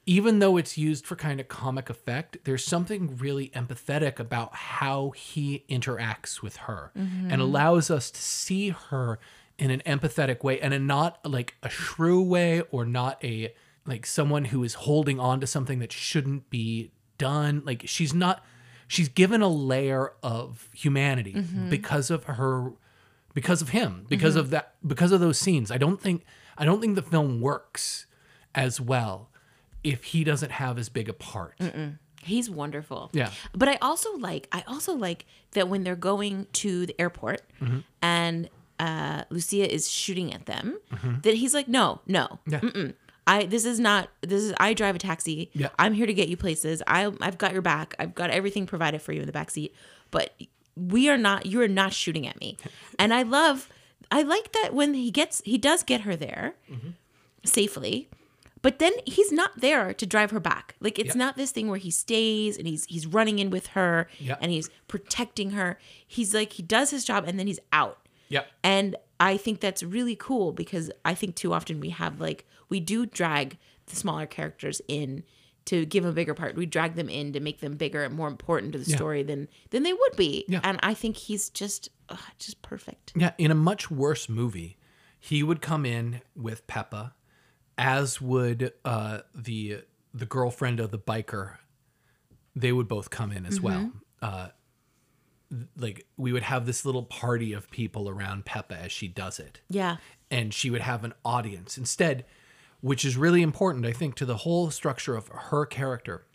even 0.05 0.39
though 0.39 0.57
it's 0.57 0.77
used 0.77 1.05
for 1.05 1.15
kind 1.15 1.39
of 1.39 1.47
comic 1.47 1.89
effect, 1.89 2.37
there's 2.43 2.65
something 2.65 3.15
really 3.17 3.49
empathetic 3.49 4.19
about 4.19 4.53
how 4.53 5.11
he 5.11 5.63
interacts 5.69 6.41
with 6.41 6.57
her 6.57 6.91
and 6.93 7.09
mm-hmm. 7.09 7.39
allows 7.39 7.89
us 7.89 8.11
to 8.11 8.21
see 8.21 8.69
her 8.69 9.17
in 9.57 9.71
an 9.71 9.81
empathetic 9.85 10.43
way 10.43 10.59
and 10.59 10.73
in 10.73 10.85
not 10.85 11.19
like 11.23 11.55
a 11.63 11.69
shrew 11.69 12.21
way 12.21 12.61
or 12.71 12.85
not 12.85 13.23
a 13.23 13.53
like 13.85 14.05
someone 14.05 14.45
who 14.45 14.63
is 14.63 14.73
holding 14.73 15.19
on 15.19 15.39
to 15.39 15.47
something 15.47 15.79
that 15.79 15.91
shouldn't 15.91 16.49
be 16.49 16.91
done. 17.17 17.61
Like 17.65 17.83
she's 17.85 18.13
not 18.13 18.43
she's 18.87 19.07
given 19.07 19.41
a 19.41 19.47
layer 19.47 20.13
of 20.21 20.69
humanity 20.73 21.33
mm-hmm. 21.33 21.69
because 21.69 22.09
of 22.09 22.25
her 22.25 22.73
because 23.33 23.61
of 23.61 23.69
him 23.69 24.05
because 24.09 24.35
of 24.35 24.49
that 24.51 24.75
because 24.85 25.11
of 25.11 25.19
those 25.19 25.37
scenes 25.39 25.71
i 25.71 25.77
don't 25.77 25.99
think 26.01 26.23
i 26.57 26.65
don't 26.65 26.79
think 26.81 26.95
the 26.95 27.01
film 27.01 27.41
works 27.41 28.05
as 28.55 28.79
well 28.81 29.29
if 29.83 30.03
he 30.05 30.23
doesn't 30.23 30.51
have 30.51 30.77
as 30.77 30.89
big 30.89 31.09
a 31.09 31.13
part 31.13 31.55
He's 32.25 32.49
wonderful. 32.49 33.09
Yeah. 33.11 33.31
But 33.53 33.67
I 33.67 33.77
also 33.81 34.15
like 34.15 34.47
I 34.53 34.63
also 34.65 34.93
like 34.93 35.25
that 35.51 35.67
when 35.67 35.83
they're 35.83 35.97
going 35.97 36.47
to 36.53 36.85
the 36.85 36.95
airport 36.97 37.41
Mm-hmm. 37.61 37.79
and 38.01 38.49
uh, 38.79 39.23
Lucia 39.29 39.69
is 39.69 39.91
shooting 39.91 40.33
at 40.33 40.45
them, 40.45 40.77
that 41.23 41.33
he's 41.33 41.53
like, 41.53 41.67
no, 41.67 41.99
no, 42.07 42.39
Yeah. 42.47 42.59
mm-mm. 42.61 42.93
I 43.27 43.45
this 43.45 43.65
is 43.65 43.77
not 43.77 44.07
this 44.21 44.41
is 44.41 44.53
I 44.57 44.73
drive 44.73 44.95
a 44.95 44.99
taxi. 44.99 45.49
Yeah. 45.53 45.67
I'm 45.77 45.93
here 45.93 46.05
to 46.05 46.13
get 46.13 46.29
you 46.29 46.37
places. 46.37 46.81
I 46.87 47.11
I've 47.19 47.37
got 47.37 47.51
your 47.51 47.61
back. 47.61 47.93
I've 47.99 48.15
got 48.15 48.29
everything 48.29 48.67
provided 48.67 49.01
for 49.01 49.11
you 49.11 49.19
in 49.19 49.25
the 49.25 49.33
back 49.33 49.51
seat. 49.51 49.75
But 50.09 50.33
we 50.75 51.09
are 51.09 51.17
not. 51.17 51.45
You 51.45 51.61
are 51.61 51.67
not 51.67 51.93
shooting 51.93 52.27
at 52.27 52.39
me. 52.39 52.57
And 52.97 53.13
I 53.13 53.23
love. 53.23 53.69
I 54.11 54.21
like 54.21 54.51
that 54.51 54.73
when 54.73 54.93
he 54.93 55.09
gets 55.11 55.41
he 55.45 55.57
does 55.57 55.83
get 55.83 56.01
her 56.01 56.15
there 56.15 56.55
Mm-hmm. 56.71 56.89
safely. 57.45 58.09
But 58.61 58.79
then 58.79 58.93
he's 59.05 59.31
not 59.31 59.59
there 59.59 59.93
to 59.93 60.05
drive 60.05 60.31
her 60.31 60.39
back. 60.39 60.75
Like 60.79 60.97
it's 60.97 61.15
Yeah. 61.15 61.19
not 61.25 61.35
this 61.35 61.51
thing 61.51 61.67
where 61.67 61.77
he 61.79 61.91
stays 61.91 62.57
and 62.57 62.65
he's 62.67 62.85
he's 62.85 63.05
running 63.05 63.39
in 63.39 63.49
with 63.49 63.67
her 63.67 64.07
Yeah. 64.19 64.37
and 64.41 64.51
he's 64.51 64.69
protecting 64.87 65.51
her. 65.51 65.77
He's 66.07 66.33
like 66.33 66.53
he 66.53 66.63
does 66.63 66.89
his 66.91 67.03
job 67.03 67.25
and 67.27 67.37
then 67.37 67.47
he's 67.47 67.59
out. 67.73 67.99
Yep. 68.29 68.47
And 68.63 68.95
I 69.19 69.35
think 69.37 69.59
that's 69.59 69.83
really 69.83 70.15
cool 70.15 70.53
because 70.53 70.89
I 71.03 71.13
think 71.13 71.35
too 71.35 71.53
often 71.53 71.79
we 71.81 71.89
have 71.89 72.21
like 72.21 72.45
we 72.69 72.79
do 72.79 73.05
drag 73.05 73.57
the 73.87 73.95
smaller 73.97 74.25
characters 74.25 74.81
in 74.87 75.23
to 75.65 75.85
give 75.85 76.03
a 76.05 76.11
bigger 76.11 76.33
part. 76.33 76.55
We 76.55 76.65
drag 76.65 76.95
them 76.95 77.09
in 77.09 77.33
to 77.33 77.39
make 77.39 77.59
them 77.61 77.75
bigger 77.77 78.03
and 78.03 78.13
more 78.13 78.27
important 78.27 78.73
to 78.73 78.79
the 78.79 78.89
Yeah. 78.89 78.95
story 78.97 79.23
than 79.23 79.47
than 79.69 79.83
they 79.83 79.93
would 79.93 80.15
be. 80.17 80.45
Yeah. 80.47 80.59
And 80.63 80.79
I 80.83 80.93
think 80.93 81.17
he's 81.17 81.49
just 81.49 81.89
ugh, 82.09 82.19
just 82.39 82.61
perfect. 82.61 83.13
Yeah, 83.15 83.31
in 83.37 83.49
a 83.51 83.55
much 83.55 83.89
worse 83.89 84.27
movie, 84.27 84.77
he 85.19 85.41
would 85.43 85.61
come 85.61 85.85
in 85.85 86.21
with 86.35 86.67
Pepa, 86.67 87.13
as 87.77 88.19
would 88.21 88.73
uh, 88.83 89.21
the 89.33 89.83
the 90.13 90.25
girlfriend 90.25 90.79
of 90.79 90.91
the 90.91 90.99
biker. 90.99 91.57
They 92.55 92.71
would 92.71 92.87
both 92.87 93.09
come 93.09 93.31
in 93.31 93.45
as 93.45 93.59
well. 93.61 93.91
Uh, 94.21 94.49
like 95.77 96.05
we 96.17 96.31
would 96.33 96.43
have 96.43 96.65
this 96.65 96.85
little 96.85 97.03
party 97.03 97.53
of 97.53 97.69
people 97.69 98.09
around 98.09 98.45
Pepa 98.45 98.71
as 98.77 98.91
she 98.91 99.07
does 99.07 99.39
it. 99.39 99.61
Yeah. 99.69 99.97
and 100.31 100.51
she 100.51 100.71
would 100.71 100.81
have 100.81 101.03
an 101.03 101.13
audience. 101.23 101.77
Instead, 101.77 102.25
which 102.83 103.05
is 103.05 103.15
really 103.15 103.41
important, 103.41 103.85
I 103.85 103.93
think, 103.93 104.15
to 104.15 104.25
the 104.25 104.37
whole 104.37 104.69
structure 104.69 105.15
of 105.15 105.29
her 105.29 105.65
character. 105.65 106.25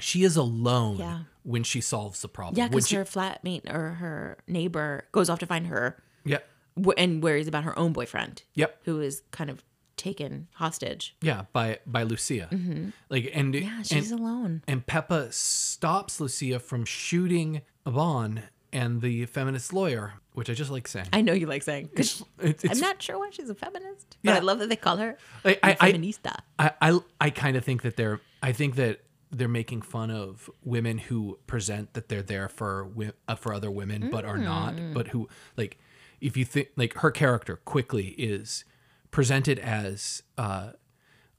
She 0.00 0.24
is 0.24 0.36
alone 0.36 0.96
Yeah. 0.98 1.20
when 1.44 1.62
she 1.62 1.80
solves 1.80 2.20
the 2.22 2.28
problem. 2.28 2.58
Yeah, 2.58 2.64
When 2.64 2.72
because 2.72 2.90
her 2.90 3.04
flatmate 3.04 3.72
or 3.72 3.90
her 3.94 4.38
neighbor 4.48 5.06
goes 5.12 5.30
off 5.30 5.38
to 5.38 5.46
find 5.46 5.68
her 5.68 6.02
Yep. 6.24 6.46
wh- 6.84 6.98
and 6.98 7.22
worries 7.22 7.46
about 7.46 7.62
her 7.64 7.78
own 7.78 7.92
boyfriend. 7.92 8.42
Yep. 8.54 8.80
Who 8.84 9.00
is 9.00 9.22
kind 9.30 9.48
of 9.48 9.62
taken 9.96 10.48
hostage. 10.56 11.16
Yeah, 11.22 11.44
by 11.54 11.78
by 11.86 12.02
Lucia. 12.02 12.48
Like 13.08 13.30
and 13.32 13.54
Mm-hmm. 13.54 13.64
Yeah, 13.64 13.76
and, 13.78 13.86
she's 13.86 14.10
alone. 14.10 14.62
and 14.66 14.84
Pepa 14.86 15.32
stops 15.32 16.20
Lucia 16.20 16.58
from 16.58 16.84
shooting 16.84 17.62
Iván 17.86 18.42
and 18.72 19.00
the 19.00 19.26
feminist 19.26 19.72
lawyer, 19.72 20.14
which 20.32 20.50
I 20.50 20.54
just 20.54 20.70
like 20.70 20.86
saying. 20.88 21.06
I 21.12 21.20
know 21.22 21.32
you 21.32 21.46
like 21.46 21.62
saying. 21.62 21.90
It's, 21.96 22.22
it's, 22.40 22.64
I'm 22.68 22.78
not 22.80 23.00
sure 23.00 23.18
why 23.18 23.30
she's 23.30 23.48
a 23.50 23.54
feminist, 23.54 24.16
but 24.22 24.30
Yeah. 24.32 24.36
I 24.36 24.40
love 24.40 24.58
that 24.58 24.68
they 24.68 24.76
call 24.76 24.96
her 24.98 25.16
I- 25.44 25.58
I- 25.62 25.74
feminista. 25.92 26.36
I 26.58 26.72
I, 26.80 26.98
I 27.20 27.30
kind 27.30 27.56
of 27.56 27.64
think 27.64 27.82
that 27.82 27.96
they're 27.96 28.20
I 28.42 28.52
think 28.52 28.74
that 28.76 29.00
they're 29.30 29.48
making 29.48 29.82
fun 29.82 30.10
of 30.10 30.48
women 30.64 30.98
who 30.98 31.38
present 31.46 31.94
that 31.94 32.08
they're 32.08 32.22
there 32.22 32.48
for 32.48 32.88
uh, 33.28 33.34
for 33.34 33.52
other 33.52 33.70
women 33.70 34.08
but 34.10 34.24
are 34.24 34.38
not 34.38 34.74
Mm. 34.76 34.94
but 34.94 35.08
who 35.08 35.28
like 35.56 35.78
if 36.20 36.36
you 36.36 36.44
think 36.44 36.68
like 36.76 36.94
her 36.94 37.10
character 37.10 37.56
quickly 37.56 38.08
is 38.18 38.64
presented 39.10 39.58
as 39.58 40.22
uh 40.38 40.70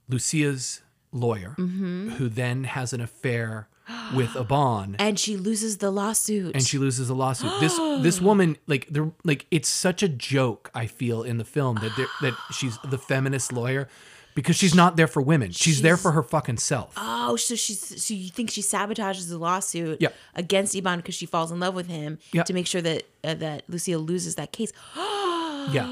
Lucia's 0.08 0.82
lawyer 1.18 1.54
Mm-hmm. 1.58 2.10
who 2.16 2.28
then 2.28 2.64
has 2.64 2.92
an 2.92 3.00
affair 3.00 3.68
with 4.14 4.30
Iván 4.30 4.96
and 4.98 5.18
she 5.18 5.36
loses 5.36 5.78
the 5.78 5.90
lawsuit. 5.90 6.54
and 6.54 6.62
she 6.66 6.78
loses 6.78 7.08
the 7.08 7.14
lawsuit. 7.14 7.50
This 7.60 7.76
this 8.02 8.20
woman 8.20 8.56
like 8.66 8.86
the 8.90 9.12
like 9.24 9.46
it's 9.50 9.68
such 9.68 10.02
a 10.02 10.08
joke 10.08 10.70
I 10.74 10.86
feel 10.86 11.22
in 11.22 11.38
the 11.38 11.44
film 11.44 11.76
that 11.82 11.92
there, 11.96 12.06
that 12.22 12.34
she's 12.52 12.78
the 12.84 12.98
feminist 12.98 13.52
lawyer 13.52 13.88
because 14.34 14.54
she's 14.54 14.74
not 14.74 14.96
there 14.96 15.08
for 15.08 15.20
women. 15.20 15.50
She's, 15.50 15.82
there 15.82 15.96
for 15.96 16.12
her 16.12 16.22
fucking 16.22 16.58
self. 16.58 16.92
Oh, 16.96 17.34
so 17.34 17.56
she's 17.56 17.80
so 18.04 18.14
you 18.14 18.28
think 18.30 18.50
she 18.50 18.62
sabotages 18.62 19.28
the 19.28 19.36
lawsuit 19.38 20.00
against 20.36 20.76
Iván 20.76 20.98
because 20.98 21.16
she 21.16 21.26
falls 21.26 21.50
in 21.50 21.58
love 21.58 21.74
with 21.74 21.88
him 21.88 22.18
to 22.44 22.52
make 22.52 22.68
sure 22.68 22.80
that 22.82 23.02
uh, 23.24 23.34
that 23.34 23.64
Lucille 23.68 23.98
loses 24.00 24.36
that 24.36 24.52
case. 24.52 24.70
yeah. 25.72 25.86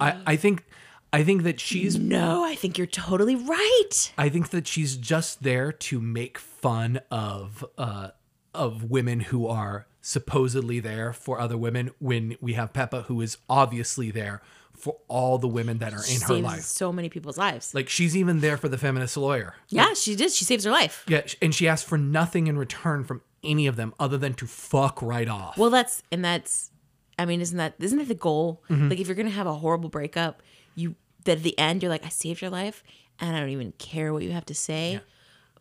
I 0.00 0.16
I 0.26 0.36
think 0.36 0.64
I 1.12 1.24
think 1.24 1.42
that 1.44 1.58
she's 1.60 1.98
No, 1.98 2.44
I 2.44 2.54
think 2.54 2.76
you're 2.76 2.86
totally 2.86 3.34
right. 3.36 4.12
I 4.18 4.28
think 4.28 4.50
that 4.50 4.66
she's 4.66 4.96
just 4.96 5.42
there 5.42 5.72
to 5.72 6.00
make 6.00 6.38
fun 6.38 7.00
of 7.10 7.64
uh 7.76 8.10
of 8.54 8.84
women 8.84 9.20
who 9.20 9.46
are 9.46 9.86
supposedly 10.00 10.80
there 10.80 11.12
for 11.12 11.38
other 11.40 11.56
women 11.56 11.90
when 11.98 12.36
we 12.40 12.54
have 12.54 12.72
Pepa 12.72 13.04
who 13.04 13.20
is 13.20 13.38
obviously 13.48 14.10
there 14.10 14.42
for 14.74 14.96
all 15.08 15.38
the 15.38 15.48
women 15.48 15.78
that 15.78 15.92
are 15.92 16.02
in 16.10 16.20
her 16.20 16.34
life. 16.34 16.60
so 16.60 16.92
many 16.92 17.08
people's 17.08 17.36
lives. 17.36 17.74
Like 17.74 17.88
she's 17.88 18.16
even 18.16 18.40
there 18.40 18.56
for 18.56 18.68
the 18.68 18.78
feminist 18.78 19.16
lawyer. 19.16 19.54
yeah, 19.68 19.92
she 19.94 20.14
did. 20.14 20.30
She 20.32 20.44
saves 20.44 20.64
her 20.64 20.70
life. 20.70 21.04
Yeah, 21.08 21.22
and 21.42 21.54
she 21.54 21.66
asks 21.68 21.88
for 21.88 21.98
nothing 21.98 22.46
in 22.46 22.56
return 22.58 23.04
from 23.04 23.22
any 23.42 23.66
of 23.66 23.76
them 23.76 23.94
other 23.98 24.16
than 24.18 24.34
to 24.34 24.46
fuck 24.46 25.00
right 25.02 25.28
off. 25.28 25.56
Well, 25.58 25.70
that's 25.70 26.02
and 26.12 26.24
that's. 26.24 26.70
I 27.18 27.24
mean, 27.24 27.40
isn't 27.40 27.56
that 27.58 27.74
isn't 27.80 27.98
that 27.98 28.06
the 28.08 28.14
goal? 28.14 28.62
Mm-hmm. 28.70 28.88
Like, 28.90 29.00
if 29.00 29.08
you're 29.08 29.16
gonna 29.16 29.30
have 29.30 29.46
a 29.48 29.54
horrible 29.54 29.88
breakup, 29.88 30.42
you 30.78 30.94
that 31.24 31.38
at 31.38 31.42
the 31.42 31.58
end 31.58 31.82
you're 31.82 31.90
like, 31.90 32.04
I 32.04 32.08
saved 32.08 32.40
your 32.40 32.50
life, 32.50 32.82
and 33.20 33.34
I 33.36 33.40
don't 33.40 33.48
even 33.50 33.72
care 33.72 34.12
what 34.12 34.22
you 34.22 34.32
have 34.32 34.46
to 34.46 34.54
say. 34.54 35.00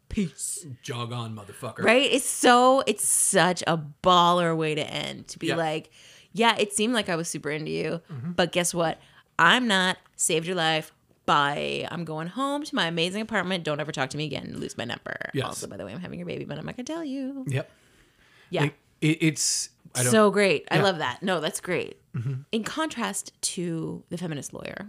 Peace. 0.09 0.65
Jog 0.81 1.11
on, 1.11 1.35
motherfucker. 1.35 1.83
Right? 1.83 2.09
It's 2.09 2.25
so 2.25 2.81
it's 2.87 3.05
such 3.07 3.61
a 3.67 3.77
baller 4.03 4.55
way 4.55 4.73
to 4.75 4.81
end. 4.89 5.27
To 5.29 5.39
be 5.39 5.47
Yeah. 5.47 5.55
like, 5.57 5.89
yeah, 6.31 6.55
it 6.57 6.71
seemed 6.73 6.93
like 6.93 7.09
I 7.09 7.15
was 7.17 7.27
super 7.27 7.49
into 7.49 7.71
you, 7.71 8.01
Mm-hmm. 8.11 8.31
but 8.31 8.51
guess 8.53 8.73
what? 8.73 8.99
I'm 9.37 9.67
not. 9.67 9.97
Saved 10.15 10.47
your 10.47 10.55
life. 10.55 10.93
Bye. 11.25 11.85
I'm 11.91 12.05
going 12.05 12.27
home 12.27 12.63
to 12.63 12.73
my 12.75 12.87
amazing 12.87 13.21
apartment. 13.21 13.65
Don't 13.65 13.81
ever 13.81 13.91
talk 13.91 14.09
to 14.11 14.17
me 14.17 14.25
again. 14.25 14.53
Lose 14.57 14.77
my 14.77 14.85
number. 14.85 15.29
Yes. 15.33 15.45
Also, 15.45 15.67
by 15.67 15.75
the 15.75 15.85
way, 15.85 15.91
I'm 15.91 15.99
having 15.99 16.19
your 16.19 16.25
baby, 16.25 16.45
but 16.45 16.57
I'm 16.57 16.65
not 16.65 16.77
gonna 16.77 16.85
tell 16.85 17.03
you. 17.03 17.43
Yep. 17.49 17.69
Yeah. 18.49 18.61
Like, 18.61 18.75
it, 19.01 19.17
it's 19.21 19.69
so 19.95 20.29
great. 20.31 20.67
I 20.71 20.75
Yeah. 20.75 20.77
Mm-hmm. 20.77 20.85
love 20.85 20.97
that. 20.99 21.23
No, 21.23 21.39
that's 21.39 21.61
great. 21.61 22.01
In 22.51 22.63
contrast 22.63 23.31
to 23.53 24.03
the 24.09 24.17
feminist 24.17 24.51
lawyer 24.53 24.87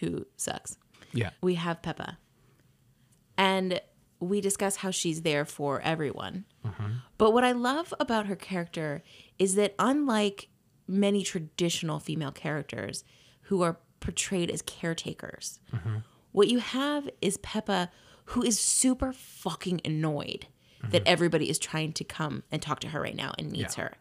who 0.00 0.26
sucks, 0.36 0.76
yeah. 1.12 1.30
we 1.40 1.54
have 1.54 1.80
Pepa. 1.80 2.16
And 3.38 3.80
we 4.18 4.40
discuss 4.40 4.76
how 4.76 4.90
she's 4.90 5.22
there 5.22 5.44
for 5.44 5.80
everyone. 5.80 6.44
But 7.18 7.32
what 7.32 7.44
I 7.44 7.52
love 7.52 7.94
about 8.00 8.26
her 8.26 8.36
character 8.36 9.02
is 9.38 9.54
that, 9.54 9.74
unlike 9.78 10.48
many 10.86 11.22
traditional 11.22 12.00
female 12.00 12.32
characters 12.32 13.04
who 13.42 13.62
are 13.62 13.78
portrayed 14.00 14.50
as 14.50 14.60
caretakers, 14.62 15.60
what 16.32 16.48
you 16.48 16.58
have 16.58 17.08
is 17.22 17.38
Pepa, 17.38 17.88
who 18.26 18.42
is 18.42 18.58
super 18.58 19.12
fucking 19.12 19.80
annoyed 19.84 20.46
that 20.90 21.02
everybody 21.06 21.48
is 21.50 21.58
trying 21.58 21.92
to 21.92 22.04
come 22.04 22.42
and 22.50 22.60
talk 22.62 22.80
to 22.80 22.88
her 22.88 23.00
right 23.00 23.16
now 23.16 23.32
and 23.38 23.52
needs 23.52 23.76
Yeah. 23.76 23.84
her. 23.84 23.94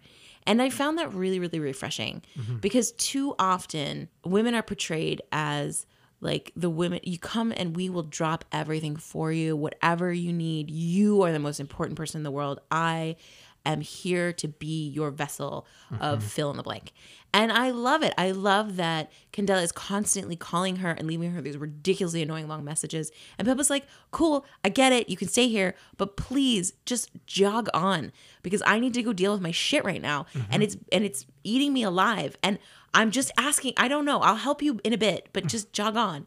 And 0.49 0.63
I 0.63 0.71
found 0.71 0.97
that 0.97 1.13
really, 1.13 1.39
really 1.39 1.59
refreshing 1.59 2.23
mm-hmm. 2.35 2.57
because 2.57 2.91
too 2.93 3.35
often 3.37 4.09
women 4.25 4.55
are 4.55 4.63
portrayed 4.63 5.21
as 5.31 5.85
like 6.21 6.51
the 6.55 6.71
women, 6.71 7.01
you 7.03 7.19
come 7.19 7.53
and 7.55 7.75
we 7.75 7.87
will 7.87 8.01
drop 8.01 8.43
everything 8.51 8.95
for 8.95 9.31
you, 9.31 9.55
whatever 9.55 10.11
you 10.11 10.33
need. 10.33 10.71
You 10.71 11.21
are 11.21 11.31
the 11.31 11.37
most 11.37 11.59
important 11.59 11.97
person 11.97 12.17
in 12.17 12.23
the 12.23 12.31
world. 12.31 12.61
I 12.71 13.17
am 13.66 13.82
here 13.82 14.34
to 14.34 14.47
be 14.47 14.89
your 14.89 15.12
vessel 15.12 15.66
of 15.99 16.20
mm-hmm. 16.20 16.28
fill 16.28 16.51
in 16.51 16.57
the 16.57 16.64
blank. 16.64 16.93
And 17.32 17.51
I 17.51 17.70
love 17.70 18.01
it. 18.01 18.14
I 18.18 18.32
love 18.32 18.78
that 18.78 19.12
Candela 19.34 19.62
is 19.62 19.72
constantly 19.72 20.36
calling 20.36 20.78
her 20.78 20.89
and 20.89 21.07
leaving 21.07 21.32
her 21.32 21.41
these 21.41 21.57
ridiculously 21.57 22.24
annoying 22.24 22.47
long 22.47 22.64
messages. 22.64 23.12
And 23.38 23.47
Pepa's 23.47 23.70
like, 23.70 23.86
cool, 24.10 24.45
I 24.64 24.70
get 24.70 24.93
it. 24.93 25.10
You 25.10 25.18
can 25.18 25.28
stay 25.28 25.47
here, 25.47 25.76
but 25.97 26.18
please 26.18 26.74
just 26.86 27.12
jog 27.28 27.70
on 27.74 28.12
because 28.41 28.64
I 28.66 28.80
need 28.80 28.95
to 28.95 29.03
go 29.03 29.14
deal 29.14 29.32
with 29.32 29.41
my 29.41 29.51
shit 29.51 29.86
right 29.86 30.01
now. 30.01 30.26
Mm-hmm. 30.34 30.51
And 30.51 30.64
it's 30.64 30.78
and 30.91 31.03
it's 31.03 31.28
eating 31.43 31.72
me 31.72 31.84
alive. 31.84 32.36
And 32.41 32.57
I'm 32.95 33.12
just 33.12 33.32
asking, 33.38 33.74
I 33.78 33.88
don't 33.88 34.05
know. 34.05 34.20
I'll 34.22 34.36
help 34.36 34.64
you 34.64 34.80
in 34.84 34.93
a 34.93 34.97
bit, 34.97 35.30
but 35.32 35.43
mm. 35.43 35.49
just 35.49 35.72
jog 35.72 35.95
on. 35.95 36.26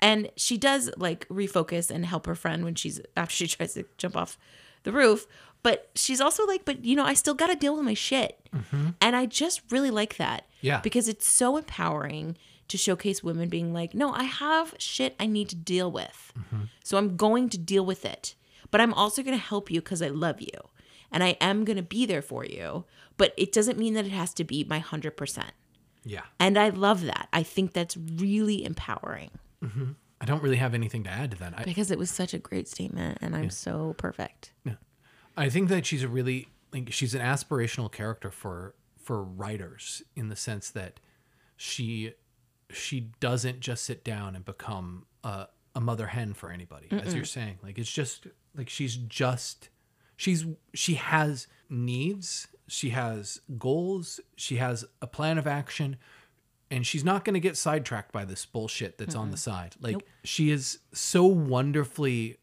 And 0.00 0.30
she 0.36 0.56
does 0.56 0.90
like 0.96 1.28
refocus 1.28 1.90
and 1.90 2.06
help 2.06 2.26
her 2.26 2.34
friend 2.34 2.64
when 2.64 2.74
she's 2.74 3.00
after 3.16 3.34
she 3.34 3.46
tries 3.46 3.74
to 3.74 3.84
jump 3.98 4.16
off 4.16 4.38
the 4.84 4.92
roof. 4.92 5.26
But 5.62 5.90
she's 5.94 6.20
also 6.20 6.46
like, 6.46 6.64
but 6.64 6.84
you 6.84 6.96
know, 6.96 7.04
I 7.04 7.14
still 7.14 7.34
got 7.34 7.48
to 7.48 7.56
deal 7.56 7.76
with 7.76 7.84
my 7.84 7.94
shit. 7.94 8.38
Mm-hmm. 8.54 8.90
And 9.00 9.16
I 9.16 9.26
just 9.26 9.60
really 9.70 9.90
like 9.90 10.16
that. 10.16 10.46
Yeah. 10.60 10.80
Because 10.80 11.08
it's 11.08 11.26
so 11.26 11.56
empowering 11.56 12.36
to 12.68 12.78
showcase 12.78 13.22
women 13.22 13.48
being 13.48 13.72
like, 13.72 13.94
no, 13.94 14.12
I 14.12 14.24
have 14.24 14.74
shit 14.78 15.16
I 15.18 15.26
need 15.26 15.48
to 15.50 15.56
deal 15.56 15.90
with. 15.90 16.32
Mm-hmm. 16.38 16.62
So 16.84 16.96
I'm 16.96 17.16
going 17.16 17.48
to 17.50 17.58
deal 17.58 17.84
with 17.84 18.04
it. 18.04 18.34
But 18.70 18.80
I'm 18.80 18.94
also 18.94 19.22
going 19.22 19.36
to 19.36 19.42
help 19.44 19.70
you 19.70 19.80
because 19.80 20.02
I 20.02 20.08
love 20.08 20.40
you. 20.40 20.48
And 21.12 21.24
I 21.24 21.36
am 21.40 21.64
going 21.64 21.76
to 21.76 21.82
be 21.82 22.06
there 22.06 22.22
for 22.22 22.44
you. 22.44 22.84
But 23.16 23.34
it 23.36 23.52
doesn't 23.52 23.78
mean 23.78 23.94
that 23.94 24.06
it 24.06 24.12
has 24.12 24.32
to 24.34 24.44
be 24.44 24.64
my 24.64 24.80
100%. 24.80 25.50
Yeah. 26.04 26.22
And 26.38 26.56
I 26.56 26.70
love 26.70 27.02
that. 27.02 27.28
I 27.32 27.42
think 27.42 27.72
that's 27.72 27.96
really 27.96 28.64
empowering 28.64 29.30
mm-hmm. 29.62 29.92
I 30.20 30.26
don't 30.26 30.42
really 30.42 30.56
have 30.56 30.74
anything 30.74 31.04
to 31.04 31.10
add 31.10 31.30
to 31.30 31.38
that. 31.38 31.54
I, 31.56 31.64
because 31.64 31.90
it 31.90 31.98
was 31.98 32.10
such 32.10 32.34
a 32.34 32.38
great 32.38 32.68
statement 32.68 33.18
and 33.20 33.34
I'm 33.34 33.50
so 33.50 33.94
perfect. 33.96 34.52
I 35.40 35.48
think 35.48 35.70
that 35.70 35.86
she's 35.86 36.02
a 36.02 36.08
really 36.08 36.48
like 36.72 36.92
she's 36.92 37.14
an 37.14 37.22
aspirational 37.22 37.90
character 37.90 38.30
for 38.30 38.74
for 38.96 39.22
writers 39.22 40.02
in 40.14 40.28
the 40.28 40.36
sense 40.36 40.70
that 40.70 41.00
she 41.56 42.12
she 42.70 43.10
doesn't 43.18 43.60
just 43.60 43.84
sit 43.84 44.04
down 44.04 44.36
and 44.36 44.44
become 44.44 45.06
a, 45.24 45.46
a 45.74 45.80
mother 45.80 46.08
hen 46.08 46.34
for 46.34 46.50
anybody 46.50 46.88
as 46.90 47.14
you're 47.14 47.24
saying. 47.24 47.58
Like 47.62 47.78
it's 47.78 47.90
just 47.90 48.26
like 48.54 48.68
she's 48.68 48.96
just 48.96 49.70
she's 50.16 50.44
she 50.74 50.94
has 50.94 51.46
needs 51.68 52.48
she 52.68 52.90
has 52.90 53.40
goals 53.58 54.20
she 54.36 54.56
has 54.56 54.84
a 55.00 55.06
plan 55.06 55.38
of 55.38 55.46
action 55.46 55.96
and 56.70 56.86
she's 56.86 57.04
not 57.04 57.24
going 57.24 57.34
to 57.34 57.40
get 57.40 57.56
sidetracked 57.56 58.12
by 58.12 58.24
this 58.24 58.46
bullshit 58.46 58.98
that's 58.98 59.14
on 59.14 59.30
the 59.30 59.36
side. 59.36 59.74
Like 59.80 60.06
she 60.22 60.50
is 60.50 60.78
so 60.92 61.24
wonderfully 61.24 62.36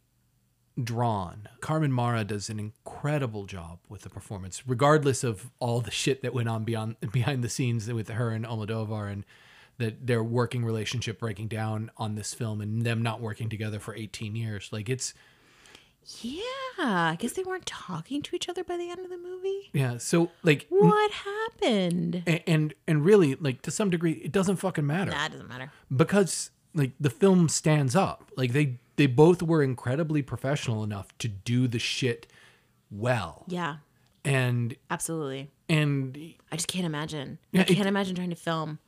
drawn. 0.81 1.47
Carmen 1.61 1.91
Maura 1.91 2.23
does 2.23 2.49
an 2.49 2.59
incredible 2.59 3.45
job 3.45 3.79
with 3.89 4.01
the 4.01 4.09
performance, 4.09 4.63
regardless 4.67 5.23
of 5.23 5.49
all 5.59 5.81
the 5.81 5.91
shit 5.91 6.21
that 6.21 6.33
went 6.33 6.49
on 6.49 6.63
beyond 6.63 6.95
behind 7.11 7.43
the 7.43 7.49
scenes 7.49 7.91
with 7.91 8.09
her 8.09 8.31
and 8.31 8.45
Almodovar 8.45 9.11
and 9.11 9.25
that 9.79 10.07
their 10.07 10.23
working 10.23 10.65
relationship 10.65 11.19
breaking 11.19 11.47
down 11.47 11.91
on 11.97 12.15
this 12.15 12.33
film 12.33 12.61
and 12.61 12.83
them 12.83 13.01
not 13.03 13.21
working 13.21 13.47
together 13.49 13.79
for 13.79 13.93
18 13.95 14.35
years. 14.35 14.69
Like 14.71 14.89
it's 14.89 15.13
Yeah, 16.21 16.41
I 16.79 17.15
guess 17.19 17.33
they 17.33 17.43
weren't 17.43 17.65
talking 17.65 18.21
to 18.23 18.35
each 18.35 18.47
other 18.47 18.63
by 18.63 18.77
the 18.77 18.89
end 18.89 18.99
of 19.01 19.09
the 19.09 19.17
movie. 19.17 19.69
yeah, 19.73 19.97
so 19.97 20.31
like 20.43 20.65
What 20.69 21.11
happened? 21.11 22.23
a- 22.25 22.47
and 22.49 22.73
and 22.87 23.03
really 23.03 23.35
like 23.35 23.61
to 23.63 23.71
some 23.71 23.89
degree 23.89 24.13
it 24.13 24.31
doesn't 24.31 24.55
fucking 24.57 24.85
matter 24.87 25.11
Nah, 25.11 25.25
it 25.25 25.31
doesn't 25.33 25.49
matter. 25.49 25.71
because 25.95 26.51
like 26.73 26.91
the 26.99 27.09
film 27.09 27.49
stands 27.49 27.95
up. 27.95 28.31
Like 28.37 28.53
they 28.53 28.79
they 28.97 29.05
both 29.07 29.41
were 29.41 29.63
incredibly 29.63 30.21
professional 30.21 30.83
enough 30.83 31.17
to 31.19 31.27
do 31.27 31.67
the 31.67 31.79
shit 31.79 32.27
well. 32.91 33.45
Yeah, 33.47 33.77
And 34.25 34.75
absolutely. 34.91 35.49
and 35.69 36.17
I 36.51 36.55
just 36.55 36.67
can't 36.67 36.85
imagine. 36.85 37.37
Yeah, 37.51 37.61
I 37.61 37.65
can't 37.65 37.87
imagine 37.87 38.15
trying 38.15 38.29
to 38.29 38.35
film 38.35 38.79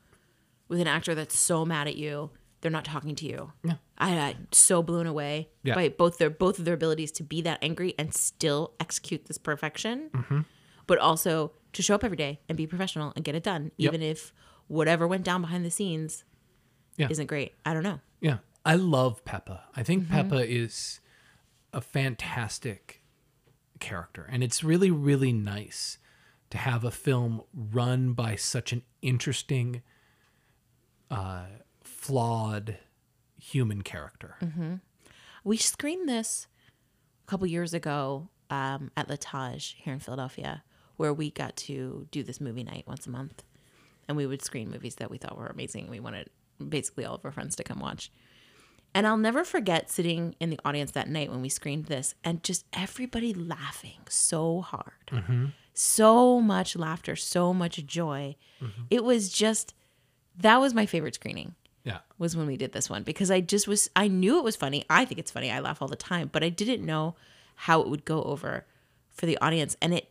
with 0.67 0.79
an 0.81 0.87
actor 0.87 1.15
that's 1.15 1.37
so 1.37 1.65
mad 1.65 1.87
at 1.87 1.95
you 1.95 2.29
they're 2.61 2.69
not 2.69 2.83
talking 2.83 3.15
to 3.15 3.25
you. 3.25 3.53
Yeah. 3.63 3.75
I 3.97 4.09
am 4.09 4.47
so 4.51 4.83
blown 4.83 5.07
away 5.07 5.47
Yeah. 5.63 5.75
by 5.75 5.87
both 5.87 6.17
their 6.17 6.29
both 6.29 6.59
of 6.59 6.65
their 6.65 6.73
abilities 6.73 7.09
to 7.13 7.23
be 7.23 7.41
that 7.43 7.57
angry 7.61 7.95
and 7.97 8.13
still 8.13 8.73
execute 8.81 9.25
this 9.27 9.37
perfection, 9.37 10.09
Mm-hmm. 10.13 10.39
but 10.85 10.97
also 10.97 11.53
to 11.71 11.81
show 11.81 11.95
up 11.95 12.03
every 12.03 12.17
day 12.17 12.41
and 12.49 12.57
be 12.57 12.67
professional 12.67 13.13
and 13.15 13.23
get 13.23 13.33
it 13.33 13.43
done, 13.43 13.71
Yep. 13.77 13.93
even 13.93 14.01
if 14.05 14.33
whatever 14.67 15.07
went 15.07 15.23
down 15.23 15.39
behind 15.41 15.63
the 15.63 15.71
scenes 15.71 16.25
Yeah. 16.97 17.07
isn't 17.09 17.27
great. 17.27 17.53
I 17.65 17.73
don't 17.73 17.83
know. 17.83 18.01
Yeah. 18.19 18.39
I 18.65 18.75
love 18.75 19.23
Pepa. 19.25 19.61
I 19.75 19.83
think 19.83 20.05
Mm-hmm. 20.05 20.31
Pepa 20.31 20.45
is 20.47 20.99
a 21.73 21.81
fantastic 21.81 23.01
character. 23.79 24.27
And 24.29 24.43
it's 24.43 24.63
really, 24.63 24.91
really 24.91 25.31
nice 25.31 25.97
to 26.49 26.57
have 26.57 26.83
a 26.83 26.91
film 26.91 27.43
run 27.53 28.13
by 28.13 28.35
such 28.35 28.73
an 28.73 28.81
interesting, 29.01 29.81
uh, 31.09 31.45
flawed 31.83 32.77
human 33.39 33.81
character. 33.81 34.35
Mm-hmm. 34.41 34.75
We 35.43 35.57
screened 35.57 36.09
this 36.09 36.47
a 37.25 37.29
couple 37.29 37.47
years 37.47 37.73
ago 37.73 38.29
um, 38.49 38.91
at 38.97 39.07
Latage 39.07 39.75
here 39.75 39.93
in 39.93 39.99
Philadelphia, 39.99 40.63
where 40.97 41.13
we 41.13 41.31
got 41.31 41.55
to 41.55 42.07
do 42.11 42.23
this 42.23 42.41
movie 42.41 42.63
night 42.63 42.83
once 42.87 43.07
a 43.07 43.09
month, 43.09 43.43
and 44.07 44.17
we 44.17 44.25
would 44.25 44.43
screen 44.43 44.69
movies 44.69 44.95
that 44.95 45.09
we 45.09 45.17
thought 45.17 45.37
were 45.37 45.47
amazing. 45.47 45.89
We 45.89 45.99
wanted 45.99 46.29
basically 46.67 47.05
all 47.05 47.15
of 47.15 47.23
our 47.23 47.31
friends 47.31 47.55
to 47.57 47.63
come 47.63 47.79
watch. 47.79 48.11
And 48.95 49.05
I'll 49.05 49.17
never 49.17 49.43
forget 49.43 49.89
sitting 49.89 50.35
in 50.39 50.49
the 50.49 50.59
audience 50.65 50.91
that 50.91 51.07
night 51.09 51.29
when 51.29 51.41
we 51.41 51.49
screened 51.49 51.85
this 51.85 52.15
and 52.23 52.43
just 52.43 52.65
everybody 52.73 53.33
laughing 53.33 53.99
so 54.09 54.61
hard. 54.61 55.07
Mm-hmm. 55.11 55.45
So 55.73 56.41
much 56.41 56.75
laughter, 56.75 57.15
so 57.15 57.53
much 57.53 57.85
joy. 57.85 58.35
Mm-hmm. 58.61 58.81
It 58.89 59.03
was 59.03 59.29
just, 59.31 59.73
that 60.37 60.59
was 60.59 60.73
my 60.73 60.85
favorite 60.85 61.15
screening 61.15 61.55
Yeah. 61.83 61.99
was 62.17 62.35
when 62.35 62.47
we 62.47 62.57
did 62.57 62.71
this 62.73 62.89
one 62.89 63.03
because 63.03 63.29
I 63.31 63.41
just 63.41 63.67
was 63.67 63.89
I 63.95 64.07
knew 64.07 64.37
it 64.39 64.43
was 64.43 64.55
funny. 64.55 64.83
I 64.89 65.05
think 65.05 65.19
it's 65.19 65.31
funny. 65.31 65.51
I 65.51 65.59
laugh 65.59 65.81
all 65.81 65.87
the 65.87 65.95
time, 65.95 66.29
but 66.31 66.43
I 66.43 66.49
didn't 66.49 66.85
know 66.85 67.15
how 67.55 67.81
it 67.81 67.89
would 67.89 68.05
go 68.05 68.23
over 68.23 68.65
for 69.09 69.25
the 69.25 69.37
audience 69.39 69.77
and 69.81 69.93
it 69.93 70.09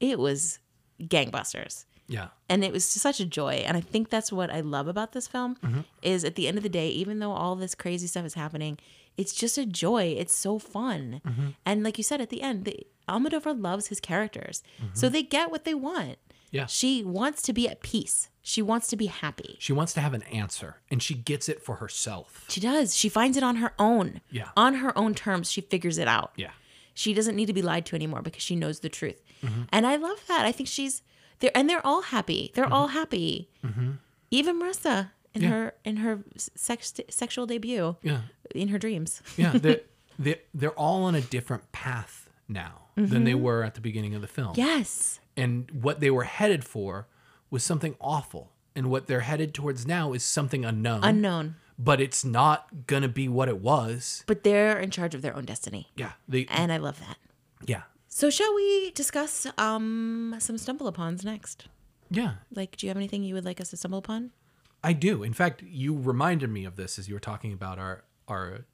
it 0.00 0.18
was 0.18 0.58
gangbusters. 1.00 1.84
Yeah. 2.14 2.28
And 2.48 2.64
it 2.64 2.72
was 2.72 2.84
such 2.84 3.20
a 3.20 3.24
joy. 3.24 3.64
And 3.66 3.76
I 3.76 3.80
think 3.80 4.08
that's 4.08 4.32
what 4.32 4.50
I 4.50 4.60
love 4.60 4.86
about 4.86 5.12
this 5.12 5.26
film 5.26 5.56
mm-hmm. 5.56 5.80
is 6.02 6.24
at 6.24 6.36
the 6.36 6.46
end 6.46 6.56
of 6.56 6.62
the 6.62 6.68
day, 6.68 6.88
even 6.88 7.18
though 7.18 7.32
all 7.32 7.56
this 7.56 7.74
crazy 7.74 8.06
stuff 8.06 8.24
is 8.24 8.34
happening, 8.34 8.78
it's 9.16 9.34
just 9.34 9.58
a 9.58 9.66
joy. 9.66 10.14
It's 10.18 10.34
so 10.34 10.58
fun. 10.58 11.20
Mm-hmm. 11.26 11.48
And 11.66 11.82
like 11.82 11.98
you 11.98 12.04
said 12.04 12.20
at 12.20 12.30
the 12.30 12.42
end, 12.42 12.64
the, 12.64 12.86
Almodovar 13.08 13.60
loves 13.60 13.88
his 13.88 14.00
characters. 14.00 14.62
Mm-hmm. 14.78 14.94
So 14.94 15.08
they 15.08 15.22
get 15.22 15.50
what 15.50 15.64
they 15.64 15.74
want. 15.74 16.18
Yeah. 16.50 16.66
She 16.66 17.02
wants 17.02 17.42
to 17.42 17.52
be 17.52 17.68
at 17.68 17.82
peace. 17.82 18.28
She 18.40 18.62
wants 18.62 18.86
to 18.88 18.96
be 18.96 19.06
happy. 19.06 19.56
She 19.58 19.72
wants 19.72 19.92
to 19.94 20.00
have 20.00 20.14
an 20.14 20.22
answer 20.24 20.76
and 20.90 21.02
she 21.02 21.14
gets 21.14 21.48
it 21.48 21.62
for 21.62 21.76
herself. 21.76 22.44
She 22.48 22.60
does. 22.60 22.94
She 22.94 23.08
finds 23.08 23.36
it 23.36 23.42
on 23.42 23.56
her 23.56 23.72
own. 23.78 24.20
Yeah. 24.30 24.50
On 24.56 24.74
her 24.74 24.96
own 24.96 25.14
terms, 25.14 25.50
she 25.50 25.62
figures 25.62 25.98
it 25.98 26.06
out. 26.06 26.32
Yeah. 26.36 26.50
She 26.92 27.12
doesn't 27.12 27.34
need 27.34 27.46
to 27.46 27.52
be 27.52 27.62
lied 27.62 27.86
to 27.86 27.96
anymore 27.96 28.22
because 28.22 28.42
she 28.42 28.54
knows 28.54 28.80
the 28.80 28.88
truth. 28.88 29.20
And 29.72 29.86
I 29.86 29.96
love 29.96 30.22
that. 30.28 30.46
I 30.46 30.52
think 30.52 30.68
she's 30.68 31.02
there 31.40 31.50
and 31.54 31.68
they're 31.68 31.84
all 31.86 32.02
happy. 32.02 32.52
They're 32.54 32.64
mm-hmm. 32.64 32.72
all 32.72 32.88
happy. 32.88 33.48
Mm-hmm. 33.64 33.92
Even 34.30 34.60
Marisa 34.60 35.10
in 35.34 35.42
Yeah. 35.42 35.48
her 35.48 35.74
in 35.84 35.96
her 35.98 36.20
sex, 36.36 36.94
sexual 37.08 37.46
debut 37.46 37.96
Yeah. 38.02 38.22
in 38.54 38.68
her 38.68 38.78
dreams. 38.78 39.22
Yeah. 39.36 39.52
They're, 39.52 39.80
they're, 40.18 40.38
they're 40.52 40.70
all 40.78 41.04
on 41.04 41.14
a 41.14 41.20
different 41.20 41.70
path 41.72 42.28
now 42.48 42.82
than 42.96 43.24
they 43.24 43.32
mm-hmm. 43.32 43.42
were 43.42 43.64
at 43.64 43.74
the 43.74 43.80
beginning 43.80 44.14
of 44.14 44.20
the 44.20 44.28
film. 44.28 44.52
Yes. 44.54 45.18
And 45.36 45.68
what 45.72 45.98
they 46.00 46.10
were 46.10 46.24
headed 46.24 46.64
for 46.64 47.08
was 47.50 47.64
something 47.64 47.96
awful. 48.00 48.52
And 48.76 48.88
what 48.88 49.06
they're 49.08 49.20
headed 49.20 49.52
towards 49.54 49.86
now 49.86 50.12
is 50.12 50.24
something 50.24 50.64
unknown. 50.64 51.02
Unknown. 51.02 51.56
but 51.76 52.00
it's 52.00 52.24
not 52.24 52.86
going 52.86 53.02
to 53.02 53.08
be 53.08 53.26
what 53.28 53.48
it 53.48 53.60
was. 53.60 54.22
But 54.26 54.44
they're 54.44 54.78
in 54.78 54.90
charge 54.90 55.14
of 55.14 55.22
their 55.22 55.36
own 55.36 55.44
destiny. 55.44 55.90
Yeah. 55.96 56.12
They, 56.28 56.46
And 56.48 56.70
I 56.72 56.76
love 56.76 57.00
that. 57.00 57.16
yeah. 57.66 57.82
So 58.16 58.30
shall 58.30 58.54
we 58.54 58.92
discuss 58.92 59.44
um 59.58 60.36
some 60.38 60.56
stumble 60.56 60.90
upons 60.90 61.24
next? 61.24 61.66
Yeah. 62.08 62.34
Like, 62.54 62.76
do 62.76 62.86
you 62.86 62.90
have 62.90 62.96
anything 62.96 63.24
you 63.24 63.34
would 63.34 63.44
like 63.44 63.60
us 63.60 63.70
to 63.70 63.76
stumble 63.76 63.98
upon? 63.98 64.30
I 64.84 64.92
do. 64.92 65.24
In 65.24 65.32
fact, 65.32 65.64
you 65.66 65.98
reminded 65.98 66.48
me 66.48 66.64
of 66.64 66.76
this 66.76 66.96
as 66.96 67.08
you 67.08 67.14
were 67.14 67.20
talking 67.20 67.52
about 67.52 67.80
our 67.80 68.04
our 68.28 68.66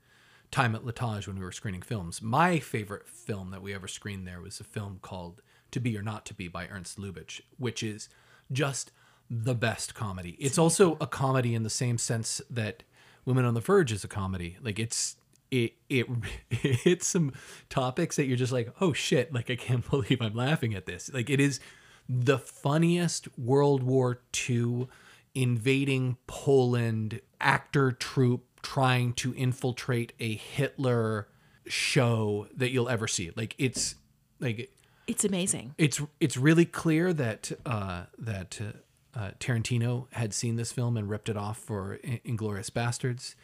time 0.51 0.75
at 0.75 0.85
Latage 0.85 1.27
when 1.27 1.39
we 1.39 1.45
were 1.47 1.53
screening 1.53 1.81
films. 1.81 2.21
My 2.21 2.59
favorite 2.59 3.09
film 3.09 3.51
that 3.51 3.63
we 3.63 3.73
ever 3.73 3.89
screened 3.89 4.29
there 4.29 4.43
was 4.43 4.61
a 4.61 4.65
film 4.65 4.99
called 5.01 5.41
To 5.71 5.81
Be 5.81 5.97
or 5.97 6.03
Not 6.03 6.27
to 6.27 6.35
Be 6.35 6.47
by 6.47 6.67
Ernst 6.67 6.99
Lubitsch, 6.99 7.41
which 7.57 7.83
is 7.83 8.11
just 8.53 8.93
the 9.31 9.55
best 9.55 9.95
comedy. 9.95 10.37
It's 10.39 10.59
also 10.59 10.99
a 11.01 11.07
comedy 11.07 11.55
in 11.55 11.63
the 11.63 11.71
same 11.71 11.97
sense 11.97 12.43
that 12.51 12.83
Women 13.25 13.47
on 13.47 13.55
the 13.55 13.61
Verge 13.61 13.91
is 13.91 14.05
a 14.05 14.09
comedy. 14.09 14.59
Like 14.61 14.79
it's 14.79 15.17
it 15.51 15.75
it, 15.89 16.07
it 16.51 16.77
hits 16.81 17.07
some 17.07 17.33
topics 17.69 18.17
that 18.17 18.27
you're 18.27 18.37
just 18.37 18.53
like, 18.53 18.73
"Oh 18.81 18.93
shit, 18.93 19.33
like 19.33 19.51
I 19.51 19.57
can't 19.57 19.89
believe 19.91 20.21
I'm 20.21 20.35
laughing 20.35 20.75
at 20.75 20.87
this." 20.87 21.13
Like 21.13 21.31
it 21.31 21.41
is 21.41 21.61
the 22.09 22.39
funniest 22.39 23.29
World 23.39 23.83
War 23.83 24.21
II 24.49 24.89
invading 25.35 26.17
Poland 26.27 27.21
actor 27.41 27.93
troupe 27.93 28.45
trying 28.63 29.13
to 29.15 29.33
infiltrate 29.35 30.13
a 30.21 30.35
Hitler 30.35 31.29
show 31.67 32.49
that 32.57 32.71
you'll 32.71 32.89
ever 32.89 33.07
see. 33.07 33.31
Like 33.37 33.55
it's 33.59 33.95
like 34.41 34.71
It's 35.07 35.25
amazing. 35.25 35.75
it's 35.79 36.01
it's 36.19 36.37
really 36.37 36.65
clear 36.65 37.13
that 37.13 37.53
uh, 37.65 38.05
that 38.19 38.61
uh, 38.61 39.19
uh, 39.19 39.31
Tarantino 39.39 40.07
had 40.13 40.35
seen 40.35 40.57
this 40.57 40.73
film 40.73 40.97
and 40.97 41.09
ripped 41.09 41.29
it 41.29 41.37
off 41.37 41.59
for 41.59 41.99
Inglourious 42.03 42.71
Basterds. 42.71 43.35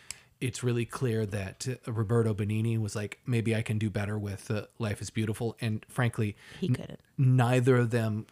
It's 0.41 0.62
really 0.62 0.84
clear 0.84 1.24
that 1.26 1.66
uh, 1.87 1.93
Roberto 1.93 2.34
Benigni 2.34 2.78
was 2.78 2.95
like, 2.95 3.20
maybe 3.26 3.55
I 3.57 3.62
can 3.62 3.78
do 3.78 3.89
better 3.91 4.18
with 4.18 4.51
uh, 4.51 4.66
Life 4.78 5.01
is 5.01 5.11
Beautiful, 5.11 5.57
and 5.61 5.84
frankly, 5.89 6.37
He 6.61 6.68
couldn't. 6.68 7.01
neither 7.16 7.76
of 7.76 7.91
them 7.91 8.26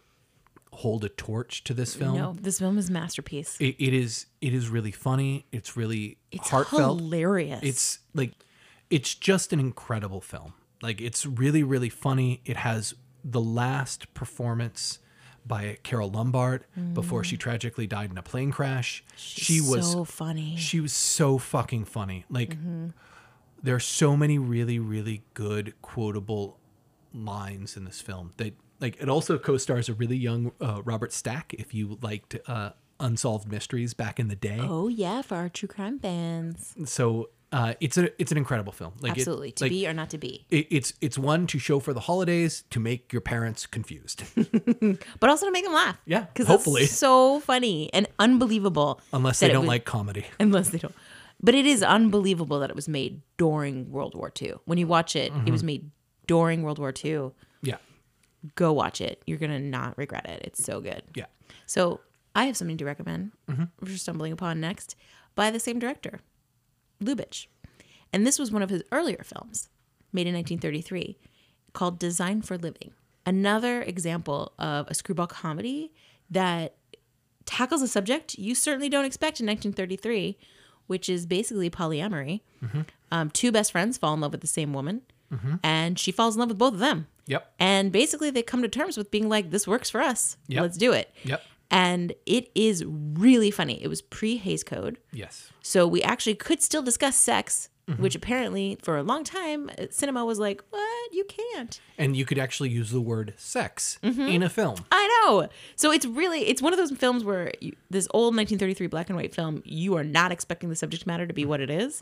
hold 0.71 1.03
a 1.05 1.09
torch 1.09 1.63
to 1.63 1.73
this 1.73 1.95
film. 1.95 2.17
No, 2.17 2.35
this 2.39 2.59
film 2.59 2.77
is 2.77 2.89
a 2.89 2.91
masterpiece. 2.91 3.57
It, 3.59 3.75
it 3.79 3.93
is 3.93 4.25
it 4.41 4.53
is 4.53 4.67
really 4.69 4.91
funny. 4.91 5.45
It's 5.51 5.77
really 5.77 6.17
It's 6.31 6.49
heartfelt. 6.49 6.99
hilarious. 6.99 7.61
It's 7.63 7.99
like 8.13 8.33
it's 8.89 9.15
just 9.15 9.53
an 9.53 9.59
incredible 9.59 10.19
film. 10.21 10.53
Like 10.81 10.99
it's 11.01 11.25
really 11.25 11.63
really 11.63 11.89
funny. 11.89 12.41
It 12.45 12.57
has 12.57 12.93
the 13.23 13.39
last 13.41 14.13
performance 14.13 14.99
by 15.45 15.77
Carole 15.83 16.09
Lombard 16.09 16.65
before 16.93 17.23
she 17.23 17.37
tragically 17.37 17.87
died 17.87 18.11
in 18.11 18.17
a 18.17 18.23
plane 18.23 18.51
crash. 18.51 19.03
she 19.15 19.61
was 19.61 19.91
so 19.91 20.03
funny. 20.03 20.55
she 20.57 20.79
was 20.79 20.93
so 20.93 21.37
fucking 21.37 21.85
funny. 21.85 22.25
Like 22.29 22.57
there 23.61 23.75
are 23.75 23.79
so 23.79 24.15
many 24.17 24.37
really 24.37 24.79
really 24.79 25.23
good 25.33 25.73
quotable 25.81 26.59
lines 27.13 27.77
in 27.77 27.85
this 27.85 28.01
film 28.01 28.31
that 28.37 28.53
like 28.79 28.97
it 29.01 29.07
also 29.07 29.37
co-stars 29.37 29.87
a 29.87 29.93
really 29.93 30.17
young 30.17 30.51
uh, 30.59 30.81
Robert 30.83 31.13
Stack 31.13 31.53
if 31.53 31.73
you 31.73 31.97
liked 32.01 32.35
uh, 32.47 32.71
unsolved 32.99 33.47
mysteries 33.49 33.93
back 33.93 34.19
in 34.19 34.27
the 34.27 34.35
day. 34.35 34.59
Oh 34.61 34.87
yeah, 34.87 35.21
for 35.21 35.35
our 35.35 35.49
true 35.49 35.67
crime 35.69 35.99
fans. 35.99 36.75
So 36.85 37.29
uh, 37.57 37.73
it's 37.79 37.97
a 37.97 38.05
it's 38.21 38.31
an 38.31 38.37
incredible 38.37 38.73
film. 38.73 38.93
Like 38.99 39.13
it- 39.13 39.19
Absolutely. 39.19 39.51
to 39.53 39.63
like, 39.65 39.71
be 39.71 39.87
or 39.87 39.93
not 39.93 40.09
to 40.11 40.17
be. 40.17 40.45
it, 40.49 40.67
it's 40.77 40.93
it's 41.01 41.17
one 41.17 41.47
to 41.47 41.57
show 41.59 41.79
for 41.79 41.93
the 41.93 41.99
holidays 42.09 42.63
to 42.71 42.79
make 42.79 43.13
your 43.13 43.21
parents 43.21 43.65
confused. 43.65 44.23
But 45.19 45.29
also 45.29 45.45
to 45.45 45.51
make 45.51 45.63
them 45.63 45.73
laugh. 45.73 45.97
Yeah, 46.05 46.21
Because 46.25 46.47
hopefully. 46.47 46.83
it's 46.83 46.93
so 46.97 47.39
funny 47.39 47.89
and 47.93 48.07
unbelievable. 48.19 48.99
Unless 49.13 49.39
they 49.39 49.47
don't 49.49 49.61
was- 49.61 49.67
like 49.75 49.85
comedy. 49.85 50.25
Unless 50.39 50.69
they 50.69 50.77
don't. 50.79 50.93
But 51.41 51.53
it 51.55 51.65
is 51.65 51.83
unbelievable 51.83 52.59
that 52.59 52.69
it 52.69 52.75
was 52.75 52.87
made 52.87 53.21
during 53.37 53.91
World 53.91 54.15
War 54.15 54.31
II. 54.41 54.53
When 54.65 54.77
you 54.77 54.87
watch 54.87 55.15
it, 55.15 55.31
it 55.45 55.51
was 55.51 55.61
Mm-hmm. 55.61 55.65
made 55.67 55.91
during 56.27 56.63
World 56.63 56.79
War 56.79 56.93
II. 57.03 57.31
Yeah. 57.61 57.77
Go 58.55 58.73
watch 58.73 59.01
it. 59.01 59.21
You're 59.27 59.37
gonna 59.37 59.59
not 59.59 59.97
regret 59.97 60.25
it. 60.27 60.41
It's 60.45 60.63
so 60.63 60.79
good. 60.81 61.03
Yeah. 61.15 61.25
So 61.65 61.99
I 62.35 62.45
have 62.45 62.55
something 62.57 62.77
to 62.77 62.85
recommend 62.85 63.31
Mm-hmm. 63.49 63.65
for 63.85 63.97
stumbling 63.97 64.31
upon 64.31 64.59
next 64.59 64.95
by 65.35 65.51
the 65.51 65.59
same 65.59 65.77
director, 65.79 66.19
Lubitsch. 67.03 67.47
And 68.13 68.25
this 68.25 68.39
was 68.39 68.51
one 68.51 68.61
of 68.61 68.69
his 68.69 68.83
earlier 68.91 69.23
films, 69.23 69.69
made 70.13 70.27
in 70.27 70.33
1933, 70.33 71.17
called 71.73 71.99
Design 71.99 72.41
for 72.41 72.57
Living. 72.57 72.91
Another 73.25 73.81
example 73.81 74.53
of 74.59 74.87
a 74.87 74.93
screwball 74.93 75.27
comedy 75.27 75.91
that 76.29 76.75
tackles 77.45 77.81
a 77.81 77.87
subject 77.87 78.37
you 78.37 78.55
certainly 78.55 78.89
don't 78.89 79.05
expect 79.05 79.39
in 79.39 79.45
1933, 79.47 80.37
which 80.87 81.09
is 81.09 81.25
basically 81.25 81.69
polyamory. 81.69 82.41
Um, 83.11 83.29
two 83.31 83.51
best 83.51 83.71
friends 83.71 83.97
fall 83.97 84.13
in 84.13 84.21
love 84.21 84.31
with 84.31 84.41
the 84.41 84.47
same 84.47 84.73
woman, 84.73 85.01
and 85.63 85.99
she 85.99 86.11
falls 86.11 86.35
in 86.35 86.39
love 86.39 86.49
with 86.49 86.57
both 86.57 86.73
of 86.73 86.79
them. 86.79 87.07
Yep. 87.27 87.53
And 87.59 87.91
basically, 87.91 88.29
they 88.29 88.43
come 88.43 88.61
to 88.61 88.67
terms 88.69 88.95
with 88.97 89.09
being 89.11 89.27
like, 89.27 89.49
this 89.49 89.67
works 89.67 89.89
for 89.89 90.01
us. 90.01 90.37
Yep. 90.47 90.61
Let's 90.61 90.77
do 90.77 90.93
it. 90.93 91.11
Yep. 91.23 91.41
And 91.71 92.13
it 92.25 92.51
is 92.55 92.83
really 92.85 93.51
funny. 93.51 93.83
It 93.83 93.87
was 93.87 94.01
pre 94.01 94.37
Hays 94.37 94.63
Code. 94.63 94.99
Yes. 95.11 95.51
So 95.61 95.87
we 95.87 96.01
actually 96.01 96.35
could 96.35 96.61
still 96.61 96.81
discuss 96.81 97.15
sex 97.15 97.69
which 97.97 98.15
apparently 98.15 98.77
for 98.81 98.97
a 98.97 99.03
long 99.03 99.23
time 99.23 99.69
uh, 99.77 99.85
cinema 99.91 100.25
was 100.25 100.39
like, 100.39 100.63
what? 100.71 101.13
You 101.13 101.23
can't. 101.25 101.79
And 101.97 102.15
you 102.15 102.25
could 102.25 102.39
actually 102.39 102.69
use 102.69 102.89
the 102.89 102.99
word 102.99 103.33
sex 103.37 103.99
in 104.01 104.41
a 104.41 104.49
film. 104.49 104.77
I 104.91 105.23
know. 105.27 105.47
So 105.75 105.91
it's 105.91 106.05
really 106.05 106.47
it's 106.47 106.61
one 106.61 106.73
of 106.73 106.79
those 106.79 106.91
films 106.91 107.23
where 107.23 107.51
you, 107.61 107.75
this 107.89 108.07
old 108.11 108.35
1933 108.35 108.87
black 108.87 109.09
and 109.09 109.17
white 109.17 109.35
film, 109.35 109.61
you 109.65 109.95
are 109.97 110.03
not 110.03 110.31
expecting 110.31 110.69
the 110.69 110.75
subject 110.75 111.05
matter 111.05 111.27
to 111.27 111.33
be 111.33 111.45
what 111.45 111.61
it 111.61 111.69
is. 111.69 112.01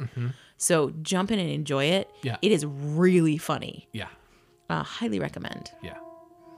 So 0.57 0.91
jump 1.01 1.32
in 1.32 1.39
and 1.39 1.49
enjoy 1.49 1.86
it. 1.86 2.09
Yeah. 2.22 2.38
It 2.41 2.51
is 2.53 2.66
really 2.66 3.38
funny. 3.38 3.89
Yeah. 3.91 4.07
Uh, 4.70 4.84
highly 4.84 5.20
recommend. 5.20 5.72
Yeah. 5.82 5.97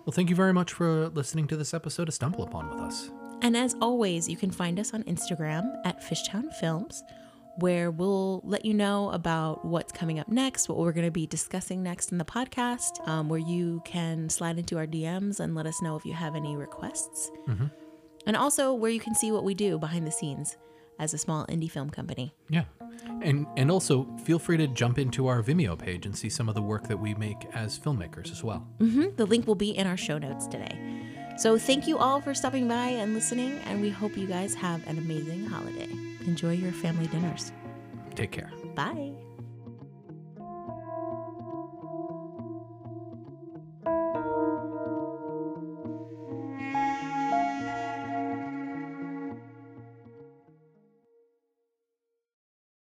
Well, 0.05 0.13
thank 0.13 0.29
you 0.29 0.35
very 0.35 0.53
much 0.53 0.71
for 0.71 1.09
listening 1.09 1.47
to 1.47 1.57
this 1.57 1.73
episode 1.73 2.07
of 2.07 2.13
Stumble 2.13 2.43
Upon 2.43 2.69
with 2.69 2.79
us. 2.79 3.09
And 3.41 3.57
as 3.57 3.75
always, 3.81 4.29
you 4.29 4.37
can 4.37 4.51
find 4.51 4.79
us 4.79 4.93
on 4.93 5.01
Instagram 5.05 5.75
at 5.83 5.99
Fishtown 5.99 6.53
Films, 6.59 7.03
where 7.55 7.89
we'll 7.89 8.41
let 8.43 8.65
you 8.65 8.75
know 8.75 9.09
about 9.09 9.65
what's 9.65 9.91
coming 9.91 10.19
up 10.19 10.29
next, 10.29 10.69
what 10.69 10.77
we're 10.77 10.91
going 10.91 11.07
to 11.07 11.11
be 11.11 11.25
discussing 11.25 11.81
next 11.81 12.11
in 12.11 12.19
the 12.19 12.25
podcast, 12.25 13.05
um, 13.07 13.29
where 13.29 13.39
you 13.39 13.81
can 13.83 14.29
slide 14.29 14.59
into 14.59 14.77
our 14.77 14.85
DMs 14.85 15.39
and 15.39 15.55
let 15.55 15.65
us 15.65 15.81
know 15.81 15.95
if 15.95 16.05
you 16.05 16.13
have 16.13 16.35
any 16.35 16.55
requests. 16.55 17.31
And 18.27 18.35
also 18.37 18.73
where 18.75 18.91
you 18.91 18.99
can 18.99 19.15
see 19.15 19.31
what 19.31 19.43
we 19.43 19.55
do 19.55 19.79
behind 19.79 20.05
the 20.05 20.11
scenes 20.11 20.55
as 20.99 21.13
a 21.13 21.17
small 21.17 21.45
indie 21.47 21.69
film 21.69 21.89
company. 21.89 22.33
Yeah. 22.49 22.65
And 23.21 23.45
and 23.57 23.71
also 23.71 24.07
feel 24.23 24.39
free 24.39 24.57
to 24.57 24.67
jump 24.67 24.97
into 24.97 25.27
our 25.27 25.41
Vimeo 25.43 25.77
page 25.77 26.05
and 26.05 26.15
see 26.17 26.29
some 26.29 26.49
of 26.49 26.55
the 26.55 26.61
work 26.61 26.87
that 26.87 26.99
we 26.99 27.13
make 27.15 27.45
as 27.53 27.77
filmmakers 27.77 28.31
as 28.31 28.43
well. 28.43 28.67
Mm-hmm. 28.79 29.15
The 29.15 29.25
link 29.25 29.47
will 29.47 29.55
be 29.55 29.71
in 29.71 29.87
our 29.87 29.97
show 29.97 30.17
notes 30.17 30.47
today. 30.47 30.77
So 31.37 31.57
thank 31.57 31.87
you 31.87 31.97
all 31.97 32.21
for 32.21 32.33
stopping 32.33 32.67
by 32.67 32.87
and 32.87 33.13
listening, 33.13 33.59
and 33.65 33.81
we 33.81 33.89
hope 33.89 34.15
you 34.17 34.25
guys 34.25 34.55
have 34.55 34.85
an 34.87 34.97
amazing 34.97 35.45
holiday. 35.45 35.89
Enjoy 36.25 36.53
your 36.53 36.71
family 36.71 37.07
dinners. 37.07 37.51
Take 38.15 38.31
care. 38.31 38.51
Bye. 38.73 39.24